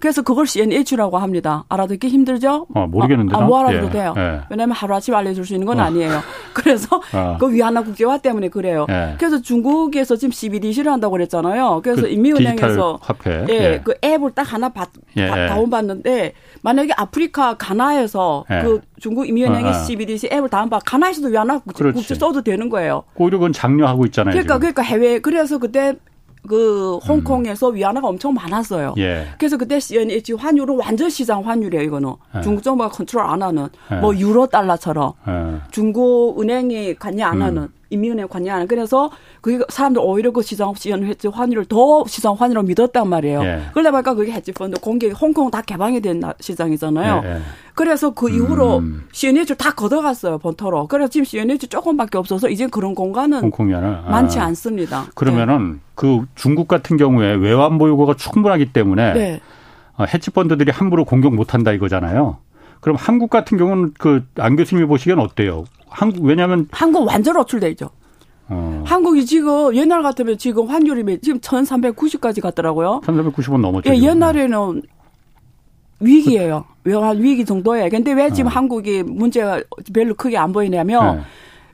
그래서 0.00 0.22
그걸 0.22 0.46
CNH라고 0.46 1.18
합니다. 1.18 1.64
알아듣기 1.68 2.08
힘들죠? 2.08 2.66
어, 2.74 2.86
모르겠는데. 2.86 3.36
아, 3.36 3.40
아, 3.40 3.44
뭐 3.44 3.60
알아도 3.60 3.86
예. 3.86 3.90
돼요. 3.90 4.14
예. 4.16 4.40
왜냐하면 4.48 4.74
하루아침 4.74 5.14
알려줄 5.14 5.44
수 5.44 5.52
있는 5.52 5.66
건 5.66 5.78
어. 5.78 5.82
아니에요. 5.82 6.20
그래서 6.54 7.00
어. 7.12 7.36
그 7.38 7.52
위안화 7.52 7.84
국제화 7.84 8.18
때문에 8.18 8.48
그래요. 8.48 8.86
예. 8.88 9.14
그래서 9.18 9.40
중국에서 9.42 10.16
지금 10.16 10.32
CBDC를 10.32 10.90
한다고 10.90 11.12
그랬잖아요. 11.12 11.82
그래서 11.84 12.02
그 12.02 12.08
인민은행에서 12.08 12.98
화폐. 13.02 13.44
예, 13.50 13.54
예, 13.54 13.80
그 13.84 13.94
앱을 14.02 14.32
딱 14.32 14.50
하나 14.52 14.70
받, 14.70 14.88
예. 15.16 15.28
다운받는데 15.28 16.32
만약에 16.62 16.94
아프리카 16.96 17.54
가나에서 17.54 18.46
예. 18.50 18.62
그 18.62 18.80
중국 18.98 19.28
인민은행의 19.28 19.66
어, 19.66 19.76
어. 19.76 19.78
CBDC 19.80 20.30
앱을 20.32 20.48
다운받 20.48 20.82
가나에서도 20.86 21.28
위안화 21.28 21.58
국제, 21.58 21.92
국제 21.92 22.14
써도 22.14 22.42
되는 22.42 22.70
거예요. 22.70 23.04
오히려 23.16 23.38
그건 23.38 23.52
장려하고 23.52 24.06
있잖아요. 24.06 24.32
그러니까 24.32 24.54
지금. 24.54 24.60
그러니까 24.60 24.82
해외 24.82 25.18
그래서 25.18 25.58
그때 25.58 25.94
그 26.46 26.96
홍콩에서 26.98 27.70
음. 27.70 27.74
위안화가 27.76 28.08
엄청 28.08 28.34
많았어요. 28.34 28.94
예. 28.98 29.26
그래서 29.38 29.56
그때 29.56 29.78
CNH 29.78 30.34
환율은 30.34 30.78
완전 30.78 31.10
시장 31.10 31.46
환율이에요. 31.46 31.84
이거는 31.84 32.14
예. 32.36 32.40
중국 32.40 32.62
정부가 32.62 32.88
컨트롤 32.88 33.22
안 33.22 33.42
하는 33.42 33.68
예. 33.92 33.96
뭐 33.96 34.16
유로 34.16 34.46
달러처럼 34.46 35.12
예. 35.28 35.60
중국 35.70 36.40
은행이 36.40 36.94
관여 36.94 37.26
안 37.26 37.36
음. 37.36 37.42
하는 37.42 37.68
인민은행 37.90 38.28
관여 38.28 38.50
안 38.50 38.56
하는 38.56 38.66
그래서 38.66 39.10
그 39.40 39.64
사람들 39.68 40.00
오히려 40.02 40.30
그 40.30 40.42
시장 40.42 40.72
CNH 40.74 41.28
환율을 41.28 41.66
더 41.66 42.04
시장 42.06 42.34
환율로 42.34 42.62
믿었단 42.62 43.08
말이에요. 43.08 43.42
예. 43.42 43.62
그러다 43.72 43.90
보니까 43.90 44.14
그게 44.14 44.32
헤지펀드 44.32 44.80
공격 44.80 45.10
홍콩 45.10 45.50
다 45.50 45.60
개방이 45.60 46.00
된 46.00 46.22
시장이잖아요. 46.40 47.22
예, 47.24 47.38
그래서 47.74 48.10
그 48.10 48.30
이후로 48.30 48.78
음. 48.78 49.04
CNH 49.12 49.56
다 49.56 49.74
걷어갔어요 49.74 50.38
본토로. 50.38 50.86
그래서 50.86 51.08
지금 51.10 51.24
CNH 51.24 51.68
조금밖에 51.68 52.18
없어서 52.18 52.48
이제 52.48 52.66
그런 52.66 52.94
공간은 52.94 53.40
홍콩이나 53.40 54.04
많지 54.08 54.38
아. 54.38 54.44
않습니다. 54.44 55.06
그러면은 55.14 55.74
네. 55.74 55.78
그 55.94 56.24
중국 56.34 56.68
같은 56.68 56.96
경우에 56.96 57.34
외환 57.34 57.78
보유고가 57.78 58.14
충분하기 58.14 58.72
때문에 58.72 59.12
네. 59.12 59.40
어, 59.96 60.04
해치펀드들이 60.04 60.70
함부로 60.70 61.04
공격 61.04 61.34
못한다 61.34 61.72
이거잖아요. 61.72 62.38
그럼 62.80 62.96
한국 62.98 63.30
같은 63.30 63.58
경우는 63.58 63.94
그 63.98 64.24
안 64.38 64.56
교수님이 64.56 64.86
보시기엔 64.86 65.18
어때요? 65.18 65.64
한국 65.88 66.24
왜냐하면 66.24 66.68
한국 66.70 67.06
완전 67.06 67.36
어출돼 67.36 67.68
있죠. 67.70 67.90
어. 68.48 68.82
한국이 68.86 69.26
지금 69.26 69.74
옛날 69.76 70.02
같으면 70.02 70.36
지금 70.38 70.66
환율이 70.68 71.20
지금 71.22 71.38
1,390까지 71.40 72.40
갔더라고요. 72.40 73.00
1,390원 73.04 73.60
넘었죠. 73.60 73.90
예, 73.94 73.98
옛날에는 73.98 74.82
위기예요. 76.00 76.64
외환 76.84 77.22
위기 77.22 77.44
정도에. 77.44 77.88
근데 77.90 78.12
왜 78.12 78.30
지금 78.32 78.46
어. 78.48 78.50
한국이 78.54 79.02
문제가 79.02 79.62
별로 79.92 80.14
크게 80.14 80.36
안 80.38 80.52
보이냐면 80.52 81.16
네. 81.18 81.22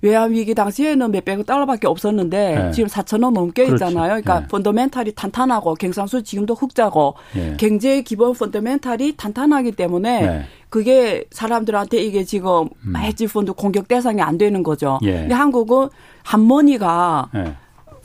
외환 0.02 0.32
위기 0.32 0.54
당시에는 0.54 1.10
몇백 1.10 1.46
달러밖에 1.46 1.86
없었는데 1.86 2.54
네. 2.56 2.70
지금 2.72 2.88
4천 2.88 3.22
원 3.24 3.32
넘게 3.34 3.66
그렇지. 3.66 3.84
있잖아요. 3.84 4.08
그러니까 4.08 4.40
네. 4.40 4.46
펀더멘탈이 4.48 5.12
탄탄하고 5.14 5.74
경상수 5.74 6.22
지금도 6.22 6.54
흑자고 6.54 7.14
네. 7.34 7.56
경제의 7.58 8.02
기본 8.02 8.34
펀더멘탈이 8.34 9.14
탄탄하기 9.16 9.72
때문에 9.72 10.20
네. 10.26 10.44
그게 10.68 11.24
사람들한테 11.30 12.02
이게 12.02 12.24
지금 12.24 12.68
음. 12.86 12.96
헤지 12.96 13.26
펀드 13.26 13.52
공격 13.52 13.88
대상이 13.88 14.20
안 14.20 14.36
되는 14.38 14.62
거죠. 14.62 14.98
예. 15.02 15.20
근데 15.20 15.34
한국은 15.34 15.88
한머니가 16.22 17.28
네. 17.32 17.54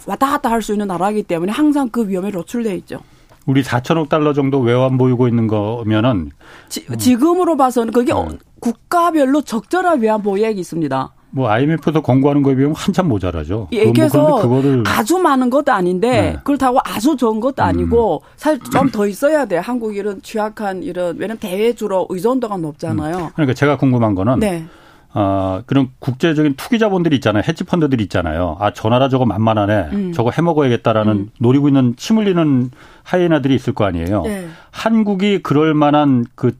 왔다 0.05 0.29
갔다 0.31 0.49
할 0.49 0.61
수 0.61 0.73
있는 0.73 0.87
나라이기 0.87 1.23
때문에 1.23 1.51
항상 1.51 1.89
그 1.89 2.07
위험에 2.07 2.29
노출돼 2.29 2.75
있죠. 2.77 2.99
우리 3.45 3.63
4천억 3.63 4.09
달러 4.09 4.33
정도 4.33 4.59
외환 4.59 4.97
보이고 4.97 5.27
있는 5.27 5.47
거면은 5.47 6.31
지, 6.69 7.15
금으로 7.15 7.57
봐서는 7.57 7.91
그게 7.91 8.13
네. 8.13 8.37
국가별로 8.59 9.41
적절한 9.41 9.99
외환 10.01 10.21
보유액이 10.21 10.59
있습니다. 10.59 11.13
뭐 11.31 11.49
IMF에서 11.49 12.01
권고하는 12.01 12.43
거에 12.43 12.55
비하면 12.55 12.75
한참 12.75 13.07
모자라죠. 13.07 13.69
예, 13.71 13.91
그래서 13.91 14.41
그거를 14.41 14.83
아주 14.85 15.17
많은 15.17 15.49
것도 15.49 15.71
아닌데 15.71 16.09
네. 16.09 16.37
그렇다고 16.43 16.79
아주 16.83 17.15
적은 17.15 17.39
것도 17.39 17.63
아니고 17.63 18.21
음. 18.23 18.27
사실 18.35 18.59
좀 18.71 18.91
더 18.91 19.07
있어야 19.07 19.45
돼. 19.45 19.57
한국 19.57 19.95
이런 19.95 20.21
취약한 20.21 20.83
이런 20.83 21.15
왜냐면 21.17 21.37
대외 21.37 21.73
주로 21.73 22.05
의존도가 22.09 22.57
높잖아요. 22.57 23.15
음. 23.17 23.29
그러니까 23.33 23.53
제가 23.53 23.77
궁금한 23.77 24.15
거는 24.15 24.39
네. 24.39 24.65
어, 25.13 25.61
그런 25.65 25.89
국제적인 25.99 26.55
투기 26.55 26.79
자본들이 26.79 27.15
있잖아요. 27.17 27.43
헤지 27.47 27.63
펀드들이 27.63 28.03
있잖아요. 28.03 28.57
아, 28.59 28.71
저 28.73 28.89
나라 28.89 29.07
저거 29.09 29.25
만만하네. 29.25 29.89
음. 29.93 30.11
저거 30.13 30.31
해 30.31 30.41
먹어야겠다라는 30.41 31.13
음. 31.13 31.29
노리고 31.39 31.67
있는 31.69 31.95
침 31.97 32.17
흘리는 32.17 32.71
하이에나들이 33.03 33.55
있을 33.55 33.73
거 33.73 33.85
아니에요. 33.85 34.23
네. 34.23 34.47
한국이 34.71 35.41
그럴 35.41 35.73
만한 35.73 36.25
그 36.35 36.57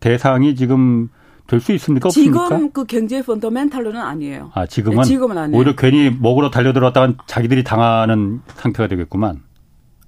대상이 0.00 0.54
지금 0.54 1.08
될 1.46 1.60
수 1.60 1.72
있습니까? 1.72 2.08
없습니까? 2.08 2.48
지금 2.48 2.70
그 2.72 2.84
경제 2.84 3.22
펀더멘탈로는 3.22 4.00
아니에요. 4.00 4.50
아 4.54 4.66
지금은 4.66 4.98
네, 4.98 5.04
지금은 5.04 5.36
아니에요. 5.36 5.58
오히려 5.58 5.76
괜히 5.76 6.10
먹으러 6.10 6.50
달려들었다가 6.50 7.14
자기들이 7.26 7.64
당하는 7.64 8.40
상태가 8.56 8.88
되겠구만. 8.88 9.42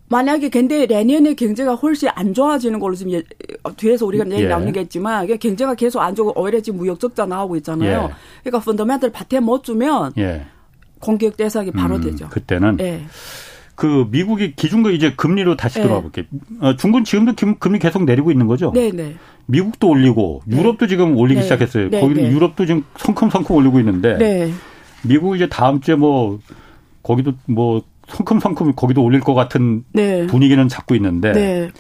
만약에 0.08 0.48
근데 0.50 0.86
내년에 0.86 1.34
경제가 1.34 1.74
훨씬 1.74 2.08
안 2.14 2.32
좋아지는 2.32 2.78
걸로 2.78 2.94
지금 2.94 3.12
예, 3.12 3.22
뒤에서 3.76 4.06
우리가 4.06 4.24
얘기 4.30 4.44
예. 4.44 4.48
나누겠지만 4.48 5.26
경제가 5.38 5.74
계속 5.74 6.00
안 6.00 6.14
좋고 6.14 6.40
오히려 6.40 6.60
지금 6.60 6.78
무역 6.78 7.00
적자 7.00 7.26
나오고 7.26 7.56
있잖아요. 7.56 8.10
예. 8.10 8.14
그러니까 8.44 8.64
펀더멘탈 8.64 9.10
밭에 9.10 9.40
못 9.40 9.64
주면 9.64 10.12
예. 10.18 10.46
공격 11.00 11.36
대상이 11.36 11.72
바로 11.72 11.96
음, 11.96 12.00
되죠. 12.02 12.28
그때는 12.28 12.78
예. 12.80 13.02
그 13.74 14.06
미국이 14.10 14.54
기준금 14.54 14.92
이제 14.92 15.12
금리로 15.14 15.56
다시 15.56 15.80
예. 15.80 15.82
들어가 15.82 16.00
볼게요. 16.00 16.24
어, 16.60 16.76
중국은 16.76 17.04
지금도 17.04 17.34
금리 17.58 17.78
계속 17.78 18.04
내리고 18.04 18.30
있는 18.30 18.46
거죠? 18.46 18.70
네, 18.72 18.90
네. 18.92 19.16
미국도 19.46 19.88
올리고 19.88 20.42
네. 20.44 20.58
유럽도 20.58 20.86
네. 20.86 20.88
지금 20.88 21.16
올리기 21.16 21.40
네. 21.40 21.42
시작했어요. 21.42 21.90
네. 21.90 22.00
거기도 22.00 22.20
네. 22.20 22.30
유럽도 22.30 22.66
지금 22.66 22.84
성큼성큼 22.96 23.54
올리고 23.54 23.78
있는데 23.80 24.18
네. 24.18 24.52
미국 25.02 25.36
이제 25.36 25.48
다음 25.48 25.80
주에 25.80 25.94
뭐 25.94 26.38
거기도 27.02 27.32
뭐 27.46 27.82
성큼성큼 28.08 28.74
거기도 28.74 29.02
올릴 29.02 29.20
것 29.20 29.34
같은 29.34 29.84
분위기는 30.28 30.68
잡고 30.68 30.94
있는데 30.96 31.70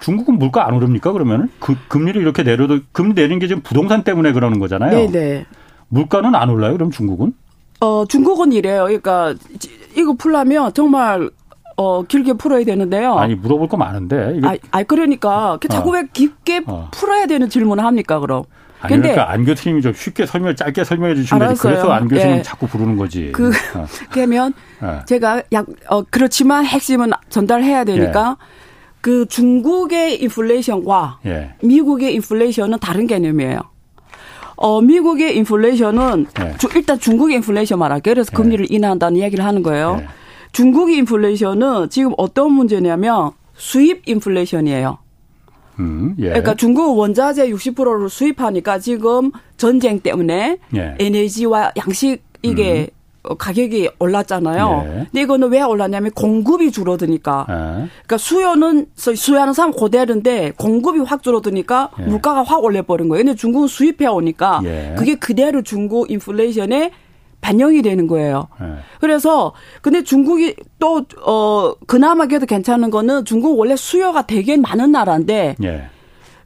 중국은 0.00 0.38
물가 0.38 0.66
안 0.66 0.74
오릅니까 0.74 1.12
그러면은 1.12 1.48
그 1.58 1.74
금리를 1.88 2.20
이렇게 2.20 2.42
내려도 2.42 2.80
금리 2.92 3.14
내는 3.14 3.38
게 3.38 3.46
지금 3.46 3.62
부동산 3.62 4.02
때문에 4.02 4.32
그러는 4.32 4.58
거잖아요. 4.58 5.08
물가는 5.88 6.34
안 6.34 6.50
올라요 6.50 6.72
그럼 6.72 6.90
중국은? 6.90 7.34
어 7.80 8.04
중국은 8.06 8.52
이래요. 8.52 8.84
그러니까 8.84 9.34
이거 9.96 10.14
풀라면 10.14 10.72
정말 10.74 11.30
어, 11.76 12.02
길게 12.02 12.34
풀어야 12.34 12.64
되는데요. 12.64 13.14
아니, 13.14 13.34
물어볼 13.34 13.68
거 13.68 13.76
많은데. 13.76 14.34
이게. 14.36 14.46
아, 14.46 14.56
아, 14.70 14.82
그러니까. 14.82 15.58
그 15.60 15.68
자꾸 15.68 15.90
어. 15.90 15.92
왜 15.94 16.02
깊게 16.12 16.62
어. 16.66 16.88
풀어야 16.92 17.26
되는 17.26 17.48
질문을 17.48 17.84
합니까, 17.84 18.20
그럼? 18.20 18.44
아니, 18.80 18.94
근데 18.94 19.12
그러니까 19.12 19.32
안 19.32 19.44
교수님이 19.44 19.80
좀 19.80 19.94
쉽게 19.94 20.26
설명, 20.26 20.54
짧게 20.54 20.84
설명해 20.84 21.14
주시면 21.14 21.48
되지. 21.48 21.60
그래서 21.60 21.90
안 21.90 22.06
교수님 22.06 22.36
예. 22.36 22.42
자꾸 22.42 22.66
부르는 22.66 22.96
거지. 22.96 23.32
그, 23.32 23.48
어. 23.74 23.86
그러면 24.10 24.52
예. 24.82 25.04
제가 25.06 25.42
약, 25.52 25.66
어, 25.88 26.02
그렇지만 26.10 26.66
핵심은 26.66 27.10
전달해야 27.30 27.84
되니까 27.84 28.36
예. 28.38 28.46
그 29.00 29.26
중국의 29.26 30.22
인플레이션과 30.22 31.20
예. 31.24 31.54
미국의 31.62 32.14
인플레이션은 32.14 32.78
다른 32.78 33.06
개념이에요. 33.06 33.60
어, 34.56 34.80
미국의 34.82 35.36
인플레이션은 35.38 36.26
예. 36.40 36.54
주, 36.58 36.68
일단 36.74 36.98
중국의 36.98 37.36
인플레이션 37.36 37.78
말할게요. 37.78 38.14
그래서 38.14 38.30
예. 38.32 38.36
금리를 38.36 38.70
인하한다는 38.70 39.16
이야기를 39.18 39.42
하는 39.44 39.62
거예요. 39.62 40.02
중국의 40.54 40.96
인플레이션은 40.98 41.90
지금 41.90 42.12
어떤 42.16 42.52
문제냐면 42.52 43.32
수입 43.54 44.08
인플레이션이에요. 44.08 44.98
음, 45.80 46.14
예. 46.20 46.28
그러니까 46.28 46.54
중국 46.54 46.96
원자재 46.96 47.50
60%를 47.50 48.08
수입하니까 48.08 48.78
지금 48.78 49.32
전쟁 49.56 49.98
때문에 49.98 50.58
예. 50.76 50.94
에너지와 50.98 51.72
양식 51.76 52.22
이게 52.42 52.88
음. 53.28 53.36
가격이 53.36 53.90
올랐잖아요. 53.98 54.82
예. 54.84 54.88
근데 55.10 55.22
이거는 55.22 55.48
왜 55.48 55.62
올랐냐면 55.62 56.12
공급이 56.12 56.70
줄어드니까. 56.70 57.46
예. 57.48 57.54
그러니까 57.54 58.18
수요는 58.18 58.86
수요하는 58.94 59.52
사람 59.54 59.72
고대로인데 59.72 60.52
공급이 60.56 61.00
확 61.00 61.24
줄어드니까 61.24 61.90
예. 61.98 62.02
물가가 62.04 62.44
확 62.44 62.62
올려버린 62.62 63.08
거예요. 63.08 63.24
근데 63.24 63.36
중국은 63.36 63.66
수입해 63.66 64.06
오니까 64.06 64.60
예. 64.64 64.94
그게 64.96 65.16
그대로 65.16 65.62
중국 65.62 66.10
인플레이션에 66.12 66.92
반영이 67.44 67.82
되는 67.82 68.06
거예요. 68.06 68.48
네. 68.58 68.66
그래서 69.00 69.52
근데 69.82 70.02
중국이 70.02 70.56
또 70.78 71.02
어 71.26 71.74
그나마 71.86 72.26
그래도 72.26 72.46
괜찮은 72.46 72.90
거는 72.90 73.24
중국 73.24 73.58
원래 73.58 73.76
수요가 73.76 74.26
되게 74.26 74.56
많은 74.56 74.92
나라인데 74.92 75.56
예. 75.62 75.88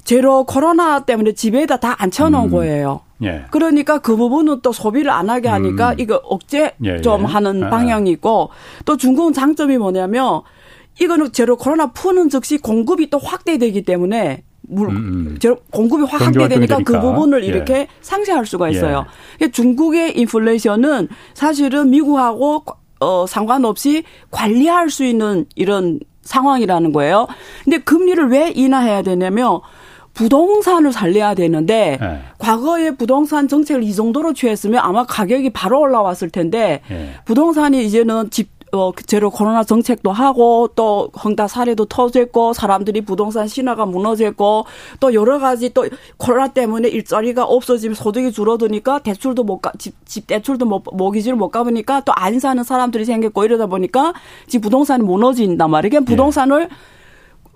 제로 0.04 0.44
코로나 0.44 1.04
때문에 1.04 1.32
집에다 1.32 1.78
다 1.78 1.94
앉혀놓은 1.98 2.46
음. 2.46 2.50
거예요. 2.50 3.00
예. 3.22 3.44
그러니까 3.50 3.98
그 3.98 4.16
부분은 4.16 4.60
또 4.62 4.72
소비를 4.72 5.10
안 5.10 5.30
하게 5.30 5.48
하니까 5.48 5.90
음. 5.90 5.94
이거 5.98 6.16
억제 6.24 6.72
예, 6.84 7.00
좀 7.00 7.22
예. 7.22 7.26
하는 7.26 7.64
아. 7.64 7.70
방향이 7.70 8.10
있고 8.12 8.50
또 8.84 8.96
중국은 8.96 9.32
장점이 9.32 9.78
뭐냐면 9.78 10.42
이거는 11.00 11.32
제로 11.32 11.56
코로나 11.56 11.92
푸는 11.92 12.28
즉시 12.28 12.58
공급이 12.58 13.10
또 13.10 13.18
확대되기 13.18 13.82
때문에 13.82 14.42
물, 14.68 14.88
음, 14.90 15.38
음. 15.44 15.56
공급이 15.70 16.04
확 16.04 16.20
확대되니까 16.20 16.78
그 16.84 17.00
부분을 17.00 17.42
예. 17.42 17.46
이렇게 17.46 17.88
상쇄할 18.00 18.46
수가 18.46 18.68
있어요. 18.70 19.06
예. 19.40 19.50
중국의 19.50 20.18
인플레이션은 20.18 21.08
사실은 21.34 21.90
미국하고 21.90 22.64
어, 23.00 23.26
상관없이 23.26 24.04
관리할 24.30 24.90
수 24.90 25.04
있는 25.04 25.46
이런 25.54 26.00
상황이라는 26.22 26.92
거예요. 26.92 27.26
근데 27.64 27.78
금리를 27.78 28.28
왜 28.28 28.50
인하해야 28.54 29.02
되냐면 29.02 29.60
부동산을 30.14 30.92
살려야 30.92 31.34
되는데 31.34 31.96
네. 32.00 32.20
과거에 32.38 32.90
부동산 32.90 33.46
정책을 33.46 33.84
이 33.84 33.94
정도로 33.94 34.34
취했으면 34.34 34.80
아마 34.82 35.06
가격이 35.06 35.50
바로 35.50 35.80
올라왔을 35.80 36.30
텐데 36.30 36.80
네. 36.88 37.14
부동산이 37.24 37.84
이제는 37.86 38.30
집 38.30 38.57
어, 38.72 38.92
제로 39.06 39.30
코로나 39.30 39.64
정책도 39.64 40.12
하고 40.12 40.68
또 40.74 41.10
헝다 41.24 41.48
사례도 41.48 41.86
터졌고 41.86 42.52
사람들이 42.52 43.00
부동산 43.00 43.48
신화가 43.48 43.86
무너졌고 43.86 44.66
또 45.00 45.14
여러 45.14 45.38
가지 45.38 45.72
또 45.72 45.86
코로나 46.18 46.48
때문에 46.48 46.88
일자리가 46.88 47.44
없어지면 47.44 47.94
소득이 47.94 48.32
줄어드니까 48.32 48.98
대출도 48.98 49.44
못 49.44 49.60
가, 49.60 49.72
집, 49.78 49.94
집 50.06 50.26
대출도 50.26 50.66
못, 50.66 50.84
모기지를 50.92 51.36
못 51.36 51.48
가보니까 51.48 52.02
또 52.02 52.12
안 52.18 52.40
사는 52.40 52.62
사람들이 52.62 53.04
생겼고 53.04 53.44
이러다 53.44 53.66
보니까 53.66 54.12
지금 54.48 54.62
부동산이 54.62 55.04
무너진단 55.04 55.70
말이에요. 55.70 55.90
그러니까 55.90 56.10
부동산을 56.10 56.68
예. 56.70 56.97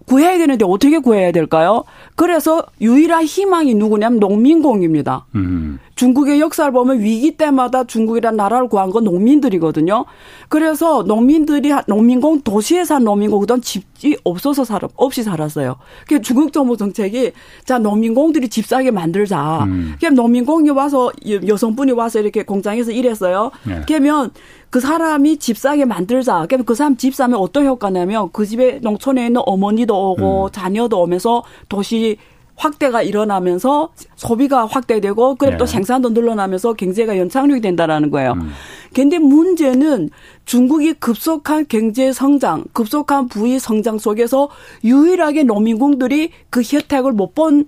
구해야 0.06 0.38
되는데 0.38 0.64
어떻게 0.64 0.98
구해야 0.98 1.32
될까요? 1.32 1.84
그래서 2.14 2.64
유일한 2.80 3.24
희망이 3.24 3.74
누구냐면 3.74 4.18
농민공입니다. 4.20 5.26
음. 5.34 5.78
중국의 5.94 6.40
역사를 6.40 6.70
보면 6.72 7.00
위기 7.00 7.36
때마다 7.36 7.84
중국이란 7.84 8.36
나라를 8.36 8.68
구한 8.68 8.90
건 8.90 9.04
농민들이거든요. 9.04 10.04
그래서 10.48 11.02
농민들이 11.02 11.72
농민공 11.86 12.40
도시에 12.40 12.84
산 12.84 13.04
농민공 13.04 13.40
그던 13.40 13.60
집이 13.62 14.16
없어서 14.24 14.64
살 14.64 14.80
없이 14.96 15.22
살았어요. 15.22 15.76
그 16.08 16.20
중국 16.20 16.52
정부 16.52 16.76
정책이 16.76 17.32
자 17.64 17.78
농민공들이 17.78 18.48
집 18.48 18.66
사게 18.66 18.90
만들자. 18.90 19.64
음. 19.64 19.94
그럼 20.00 20.14
농민공이 20.14 20.70
와서 20.70 21.12
여성분이 21.46 21.92
와서 21.92 22.20
이렇게 22.20 22.42
공장에서 22.42 22.90
일했어요. 22.90 23.50
네. 23.64 23.82
그러면 23.86 24.30
그 24.72 24.80
사람이 24.80 25.36
집 25.36 25.58
사게 25.58 25.84
만들자. 25.84 26.46
그 26.64 26.74
사람 26.74 26.96
집 26.96 27.14
사면 27.14 27.38
어떤 27.38 27.66
효과냐면 27.66 28.30
그 28.32 28.46
집에 28.46 28.78
농촌에 28.80 29.26
있는 29.26 29.42
어머니도 29.44 30.12
오고 30.12 30.44
음. 30.46 30.50
자녀도 30.50 31.02
오면서 31.02 31.44
도시 31.68 32.16
확대가 32.56 33.02
일어나면서 33.02 33.90
소비가 34.16 34.64
확대되고 34.64 35.34
그럼 35.34 35.54
예. 35.54 35.56
또 35.58 35.66
생산도 35.66 36.10
늘어나면서 36.10 36.72
경제가 36.72 37.18
연착륙이 37.18 37.60
된다라는 37.60 38.10
거예요. 38.10 38.32
음. 38.32 38.50
근데 38.94 39.18
문제는 39.18 40.08
중국이 40.46 40.94
급속한 40.94 41.66
경제 41.68 42.10
성장, 42.10 42.64
급속한 42.72 43.28
부의 43.28 43.60
성장 43.60 43.98
속에서 43.98 44.48
유일하게 44.84 45.42
농민공들이 45.42 46.30
그 46.48 46.62
혜택을 46.62 47.12
못본 47.12 47.66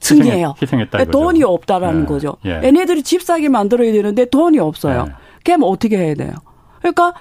층이에요. 0.00 0.54
희생했다 0.60 1.06
돈이 1.06 1.44
없다라는 1.44 2.02
예. 2.02 2.04
거죠. 2.04 2.36
예. 2.44 2.60
얘네들이 2.62 3.04
집 3.04 3.22
사게 3.22 3.48
만들어야 3.48 3.90
되는데 3.90 4.26
돈이 4.26 4.58
없어요. 4.58 5.06
예. 5.08 5.29
그럼 5.44 5.62
어떻게 5.64 5.96
해야 5.96 6.14
돼요? 6.14 6.32
그러니까 6.78 7.14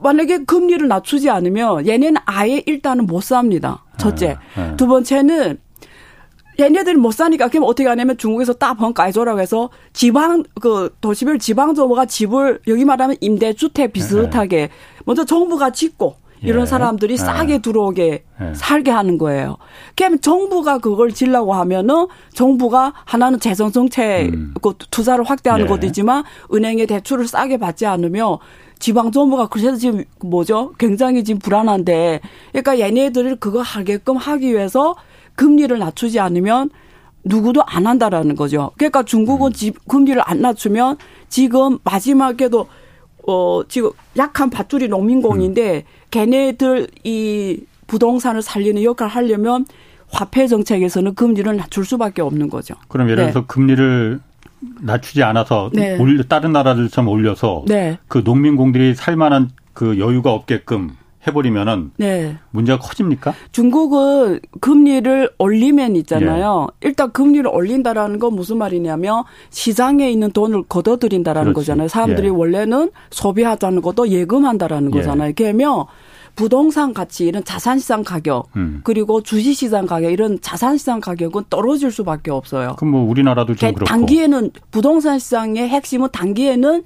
만약에 0.00 0.44
금리를 0.44 0.86
낮추지 0.86 1.30
않으면 1.30 1.86
얘네는 1.86 2.20
아예 2.24 2.62
일단은 2.66 3.06
못 3.06 3.22
삽니다. 3.22 3.84
첫째. 3.96 4.36
예. 4.58 4.70
예. 4.72 4.76
두 4.76 4.86
번째는 4.86 5.58
얘네들이 6.58 6.96
못 6.96 7.12
사니까 7.12 7.48
그럼 7.48 7.64
어떻게 7.64 7.88
하냐면 7.88 8.16
중국에서 8.16 8.52
따번까지줘라고 8.52 9.40
해서 9.40 9.70
지방 9.92 10.44
그 10.60 10.94
도시별 11.00 11.38
지방 11.38 11.74
정부가 11.74 12.06
집을 12.06 12.60
여기 12.68 12.84
말하면 12.84 13.16
임대주택 13.20 13.92
비슷하게 13.92 14.56
네. 14.56 14.68
먼저 15.04 15.24
정부가 15.24 15.70
짓고 15.70 16.16
이런 16.44 16.62
예. 16.62 16.66
사람들이 16.66 17.16
네. 17.16 17.24
싸게 17.24 17.58
들어오게 17.58 18.24
예. 18.40 18.54
살게 18.54 18.90
하는 18.90 19.18
거예요. 19.18 19.56
그러면 19.96 20.20
정부가 20.20 20.78
그걸 20.78 21.12
질라고 21.12 21.54
하면은 21.54 22.06
정부가 22.32 22.92
하나는 23.04 23.40
재정 23.40 23.72
정책 23.72 24.32
음. 24.32 24.54
그 24.62 24.74
투자를 24.90 25.24
확대하는 25.24 25.66
예. 25.66 25.68
것이지만 25.68 26.24
은행에 26.52 26.86
대출을 26.86 27.26
싸게 27.26 27.58
받지 27.58 27.86
않으며 27.86 28.38
지방 28.78 29.12
정부가 29.12 29.46
그래서 29.46 29.76
지금 29.76 30.04
뭐죠? 30.20 30.72
굉장히 30.78 31.24
지금 31.24 31.38
불안한데 31.38 32.20
그러니까 32.52 32.78
얘네들을 32.78 33.36
그거 33.36 33.62
하게끔 33.62 34.16
하기 34.16 34.52
위해서 34.52 34.94
금리를 35.36 35.76
낮추지 35.78 36.20
않으면 36.20 36.70
누구도 37.24 37.62
안 37.64 37.86
한다라는 37.86 38.36
거죠. 38.36 38.70
그러니까 38.76 39.02
중국은 39.02 39.50
음. 39.50 39.52
집 39.52 39.88
금리를 39.88 40.20
안 40.24 40.40
낮추면 40.40 40.98
지금 41.28 41.78
마지막에도 41.84 42.66
어 43.26 43.62
지금 43.68 43.90
약한 44.16 44.50
밧줄이 44.50 44.88
농민공인데 44.88 45.76
음. 45.76 45.82
걔네들 46.10 46.88
이 47.04 47.60
부동산을 47.86 48.42
살리는 48.42 48.82
역할을 48.82 49.10
하려면 49.10 49.66
화폐 50.10 50.46
정책에서는 50.46 51.14
금리를 51.14 51.56
낮출 51.56 51.84
수밖에 51.84 52.22
없는 52.22 52.48
거죠. 52.50 52.74
그럼 52.88 53.08
예를 53.10 53.24
네. 53.24 53.32
들어서 53.32 53.40
네. 53.40 53.46
금리를 53.48 54.20
낮추지 54.80 55.22
않아서 55.22 55.70
네. 55.72 55.98
올려 55.98 56.22
다른 56.22 56.52
나라들처럼 56.52 57.08
올려서 57.08 57.64
네. 57.66 57.98
그 58.08 58.22
농민공들이 58.24 58.94
살 58.94 59.16
만한 59.16 59.50
그 59.72 59.98
여유가 59.98 60.32
없게끔 60.32 60.96
해버리면은 61.26 61.92
네. 61.96 62.36
문제가 62.50 62.78
커집니까? 62.78 63.34
중국은 63.52 64.40
금리를 64.60 65.30
올리면 65.38 65.96
있잖아요. 65.96 66.68
예. 66.84 66.88
일단 66.88 67.12
금리를 67.12 67.46
올린다라는 67.46 68.18
건 68.18 68.34
무슨 68.34 68.58
말이냐면 68.58 69.24
시장에 69.50 70.10
있는 70.10 70.30
돈을 70.32 70.64
걷어들인다라는 70.68 71.52
그렇지. 71.52 71.66
거잖아요. 71.66 71.88
사람들이 71.88 72.28
예. 72.28 72.30
원래는 72.30 72.90
소비하자는 73.10 73.82
것도 73.82 74.08
예금한다라는 74.08 74.94
예. 74.94 74.98
거잖아요. 74.98 75.32
그러면 75.34 75.84
부동산 76.36 76.92
가치 76.92 77.26
이런 77.26 77.44
자산 77.44 77.78
시장 77.78 78.02
가격 78.02 78.48
음. 78.56 78.80
그리고 78.82 79.22
주식 79.22 79.54
시장 79.54 79.86
가격 79.86 80.10
이런 80.10 80.38
자산 80.40 80.76
시장 80.76 81.00
가격은 81.00 81.44
떨어질 81.48 81.90
수밖에 81.92 82.30
없어요. 82.30 82.74
그럼 82.76 82.90
뭐 82.92 83.08
우리나라도 83.08 83.54
좀 83.54 83.72
그렇고 83.72 83.84
단기에는 83.84 84.50
부동산 84.70 85.18
시장의 85.18 85.68
핵심은 85.68 86.08
단기에는 86.12 86.82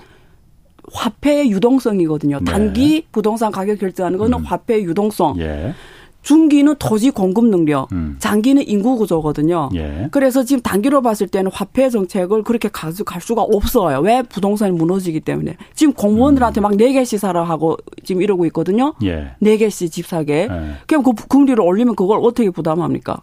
화폐의 0.93 1.51
유동성이거든요. 1.51 2.41
네. 2.41 2.45
단기 2.45 3.07
부동산 3.13 3.53
가격 3.53 3.79
결정하는 3.79 4.19
거는 4.19 4.39
음. 4.39 4.45
화폐의 4.45 4.85
유동성. 4.85 5.39
예. 5.41 5.75
중기는 6.23 6.75
토지 6.79 7.11
공급 7.11 7.47
능력, 7.47 7.91
음. 7.93 8.17
장기는 8.19 8.63
인구 8.67 8.97
구조거든요. 8.97 9.71
예. 9.77 10.09
그래서 10.11 10.45
지금 10.45 10.61
단기로 10.61 11.01
봤을 11.01 11.27
때는 11.27 11.51
화폐 11.51 11.89
정책을 11.89 12.43
그렇게 12.43 12.69
갈, 12.69 12.93
수, 12.93 13.05
갈 13.05 13.23
수가 13.23 13.43
없어요. 13.43 14.01
왜 14.01 14.23
부동산이 14.23 14.73
무너지기 14.73 15.21
때문에. 15.21 15.57
지금 15.75 15.95
공무원들한테 15.95 16.61
음. 16.61 16.63
막네 16.63 16.93
개씩 16.93 17.19
사라 17.19 17.45
하고 17.45 17.79
지금 18.05 18.21
이러고 18.21 18.45
있거든요. 18.47 18.95
예. 19.05 19.31
네 19.39 19.57
개씩 19.57 19.91
집 19.91 20.07
사게. 20.07 20.49
예. 20.51 20.73
그럼 20.87 21.03
그 21.03 21.13
금리를 21.15 21.59
올리면 21.61 21.95
그걸 21.95 22.19
어떻게 22.23 22.51
부담합니까? 22.51 23.23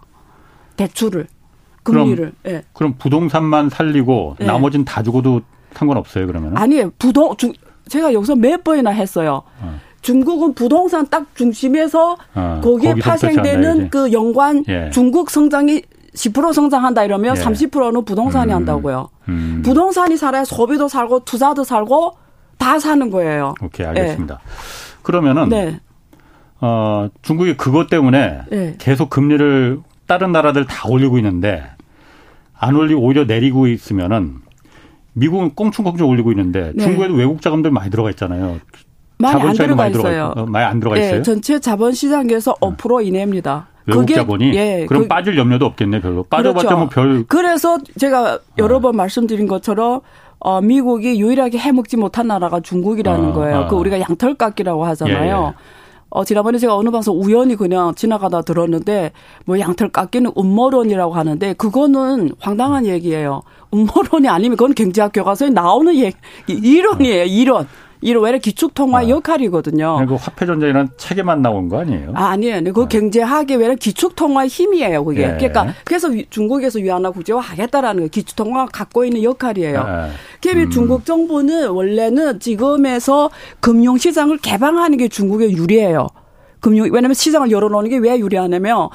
대출을. 0.78 1.28
금리를. 1.84 2.34
그럼, 2.42 2.56
예. 2.56 2.64
그럼 2.74 2.96
부동산만 2.98 3.70
살리고 3.70 4.38
예. 4.42 4.46
나머지는 4.46 4.86
다 4.86 5.04
죽어도 5.04 5.42
상관없어요, 5.76 6.28
그러면? 6.28 6.58
아니에요. 6.58 6.92
부동, 6.98 7.36
중, 7.38 7.54
제가 7.88 8.14
여기서 8.14 8.36
몇 8.36 8.64
번이나 8.64 8.92
했어요. 8.92 9.44
어. 9.62 9.80
중국은 10.02 10.54
부동산 10.54 11.08
딱 11.08 11.36
중심에서 11.36 12.16
어, 12.36 12.62
거기에 12.64 12.94
파생되는 12.96 13.90
그 13.90 14.12
연관 14.12 14.64
예. 14.68 14.92
중국 14.92 15.32
성장이 15.32 15.82
10% 16.14 16.54
성장한다 16.54 17.04
이러면 17.04 17.36
예. 17.36 17.42
30%는 17.42 18.06
부동산이 18.06 18.52
음, 18.52 18.56
한다고요. 18.58 19.10
음. 19.30 19.62
부동산이 19.66 20.16
살아야 20.16 20.46
소비도 20.46 20.88
살고 20.88 21.26
투자도 21.26 21.64
살고 21.64 22.18
다 22.58 22.78
사는 22.80 23.10
거예요. 23.10 23.56
오케이, 23.62 23.86
알겠습니다. 23.88 24.40
예. 24.42 25.02
그러면은 25.02 25.50
네. 25.50 25.80
어, 26.62 27.10
중국이 27.22 27.58
그것 27.58 27.90
때문에 27.90 28.42
네. 28.50 28.76
계속 28.78 29.10
금리를 29.10 29.80
다른 30.06 30.32
나라들 30.32 30.66
다 30.66 30.88
올리고 30.88 31.18
있는데 31.18 31.64
안 32.58 32.76
올리고 32.76 33.02
오히려 33.02 33.26
내리고 33.26 33.68
있으면은 33.68 34.45
미국은 35.16 35.56
꽁충꽁충 35.56 36.08
올리고 36.08 36.32
있는데 36.32 36.72
네. 36.76 36.84
중국에도 36.84 37.14
외국 37.16 37.42
자금들 37.42 37.72
많이 37.72 37.90
들어가 37.90 38.10
있잖아요. 38.12 38.60
많이 39.18 39.42
안 39.42 39.54
들어가 39.54 39.76
많이 39.76 39.92
있어요. 39.92 40.04
들어가, 40.04 40.42
어, 40.42 40.46
많이 40.46 40.66
안 40.66 40.80
들어가 40.80 40.96
네, 40.98 41.08
있어요. 41.08 41.24
전체 41.24 41.60
자본 41.60 41.94
시장에서 41.94 42.54
5% 42.56 43.06
이내입니다. 43.06 43.68
외국 43.88 44.02
그게, 44.02 44.16
자본이 44.16 44.54
예, 44.56 44.86
그럼 44.88 45.04
그, 45.04 45.08
빠질 45.08 45.38
염려도 45.38 45.66
없겠네 45.66 46.02
별로. 46.02 46.24
빠져봤자 46.24 46.68
그렇죠. 46.68 46.78
뭐별. 46.78 47.24
그래서 47.28 47.78
제가 47.98 48.40
여러 48.58 48.78
어. 48.78 48.80
번 48.80 48.96
말씀드린 48.98 49.48
것처럼 49.48 50.02
어, 50.40 50.60
미국이 50.60 51.20
유일하게 51.22 51.58
해먹지 51.60 51.96
못한 51.98 52.28
나라가 52.28 52.60
중국이라는 52.60 53.30
어, 53.30 53.34
거예요. 53.34 53.60
어. 53.60 53.68
그 53.68 53.76
우리가 53.76 54.00
양털깎기라고 54.02 54.86
하잖아요. 54.86 55.44
예, 55.44 55.48
예. 55.48 55.54
어, 56.10 56.24
지난번에 56.24 56.58
제가 56.58 56.76
어느 56.76 56.90
방송 56.92 57.20
우연히 57.20 57.56
그냥 57.56 57.94
지나가다 57.96 58.44
들었는데, 58.44 59.12
뭐 59.46 59.60
양털 59.60 59.90
깎이는 59.90 60.32
음모론이라고 60.38 61.14
하는데, 61.14 61.54
그거는 61.54 62.32
황당한 62.40 62.86
얘기예요. 62.86 63.42
음모론이 63.74 64.28
아니면 64.30 64.56
그건 64.58 64.76
경제학 64.76 65.12
교과서에 65.14 65.50
나오는 65.50 65.96
얘기, 65.96 66.16
이론이에요, 66.48 67.24
이론. 67.26 67.68
이런 68.02 68.24
외래 68.24 68.40
기축통화 68.40 69.00
아. 69.00 69.10
역할이거든요. 69.10 70.06
그 70.08 70.16
화폐 70.16 70.46
전쟁이라는 70.46 70.90
책에만 70.98 71.42
나온 71.42 71.70
거 71.70 71.80
아니에요? 71.80 72.12
아, 72.14 72.28
아니에요. 72.30 72.74
그 72.74 72.84
아. 72.84 72.88
경제학의 72.88 73.58
외래 73.58 73.76
기축통화 73.76 74.48
힘이에요, 74.48 75.04
그게. 75.06 75.24
예. 75.24 75.38
그러니까 75.38 75.74
그래서 75.84 76.10
중국에서 76.30 76.80
위안화 76.80 77.12
국제화 77.12 77.40
하겠다라는 77.40 78.04
거 78.04 78.10
기축통화가 78.10 78.72
갖고 78.72 79.06
있는 79.06 79.24
역할이에요. 79.24 79.80
아. 79.80 80.10
음. 80.46 80.70
중국 80.70 81.06
정부는 81.06 81.70
원래는 81.70 82.40
지금에서 82.40 83.30
금융시장을 83.62 84.38
개방하는 84.38 84.98
게 84.98 85.08
중국에 85.08 85.52
유리해요. 85.52 86.08
금융 86.60 86.86
왜냐하면 86.92 87.14
시장을 87.14 87.52
열어놓는 87.52 87.90
게 87.90 87.98
왜 87.98 88.20
유리하냐면 88.20 88.90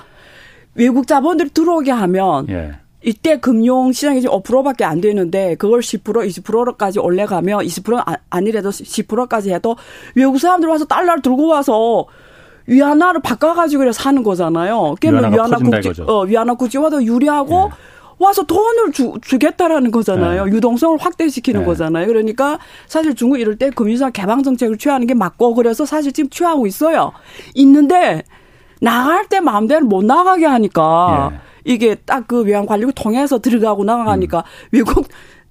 외국 0.74 1.06
자본들이 1.06 1.50
들어오게 1.50 1.90
하면 1.90 2.48
예. 2.48 2.72
이때 3.02 3.38
금융 3.38 3.92
시장이 3.92 4.20
지금 4.20 4.38
5%밖에 4.40 4.84
안 4.84 5.00
되는데 5.00 5.54
그걸 5.54 5.80
10% 5.80 6.02
20%까지 6.02 6.98
올려가면 6.98 7.60
20% 7.60 8.02
아, 8.06 8.16
아니래도 8.28 8.70
10%까지 8.70 9.52
해도 9.52 9.76
외국 10.14 10.38
사람들 10.38 10.68
와서 10.68 10.84
달러를 10.84 11.22
들고 11.22 11.48
와서 11.48 12.06
위안화를 12.66 13.22
바꿔가지고 13.22 13.90
사는 13.92 14.22
거잖아요. 14.22 14.94
그러면 15.00 15.32
위안화 15.32 15.58
국지, 15.58 16.02
어, 16.02 16.22
위안화 16.22 16.54
국지화도 16.54 17.04
유리하고 17.04 17.70
예. 17.72 17.90
와서 18.18 18.42
돈을 18.42 18.92
주, 18.92 19.14
주겠다라는 19.22 19.90
거잖아요. 19.90 20.44
네. 20.44 20.52
유동성을 20.52 20.98
확대시키는 21.00 21.60
네. 21.60 21.66
거잖아요. 21.66 22.06
그러니까 22.06 22.58
사실 22.86 23.14
중국 23.14 23.40
이럴 23.40 23.56
때 23.56 23.70
금융시장 23.70 24.12
개방 24.12 24.42
정책을 24.42 24.76
취하는 24.76 25.06
게 25.06 25.14
맞고 25.14 25.54
그래서 25.54 25.86
사실 25.86 26.12
지금 26.12 26.28
취하고 26.28 26.66
있어요. 26.66 27.12
있는데 27.54 28.22
나갈 28.82 29.26
때 29.26 29.40
마음대로 29.40 29.86
못 29.86 30.04
나가게 30.04 30.44
하니까 30.44 31.30
예. 31.32 31.49
이게 31.74 31.94
딱 31.94 32.30
그 32.30 32.42
외환 32.44 32.64
관리국 32.64 32.94
통해서 32.94 33.40
들어가고 33.40 33.82
나가니까 33.82 34.38
음. 34.38 34.68
외국 34.70 35.08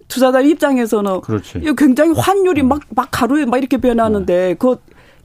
투자자 0.08 0.40
입장에서는 0.40 1.20
그렇지. 1.22 1.62
굉장히 1.78 2.14
환율이 2.16 2.64
막막 2.64 2.84
음. 2.90 2.96
막 2.96 3.22
하루에 3.22 3.46
막 3.46 3.58
이렇게 3.58 3.78
변하는데 3.78 4.34
네. 4.34 4.54
그 4.54 4.78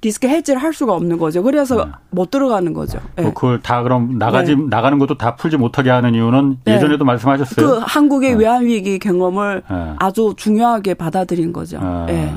리스크 0.02 0.26
해지를 0.26 0.60
할 0.60 0.72
수가 0.74 0.92
없는 0.94 1.16
거죠. 1.16 1.42
그래서 1.44 1.84
네. 1.84 1.92
못 2.10 2.30
들어가는 2.30 2.72
거죠. 2.72 2.98
네. 3.14 3.22
그걸 3.24 3.60
다 3.60 3.82
그럼 3.84 4.18
나가지 4.18 4.56
네. 4.56 4.64
나가는 4.68 4.98
것도 4.98 5.16
다 5.16 5.36
풀지 5.36 5.56
못하게 5.56 5.90
하는 5.90 6.14
이유는 6.14 6.58
네. 6.64 6.74
예전에도 6.74 7.04
말씀하셨어요. 7.04 7.66
그 7.66 7.78
한국의 7.82 8.32
네. 8.32 8.36
외환 8.40 8.66
위기 8.66 8.98
경험을 8.98 9.62
아주 9.98 10.34
중요하게 10.36 10.94
받아들인 10.94 11.52
거죠. 11.52 11.78
네. 12.08 12.34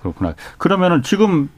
그렇구나. 0.00 0.34
그러면은 0.58 1.02
지금 1.02 1.48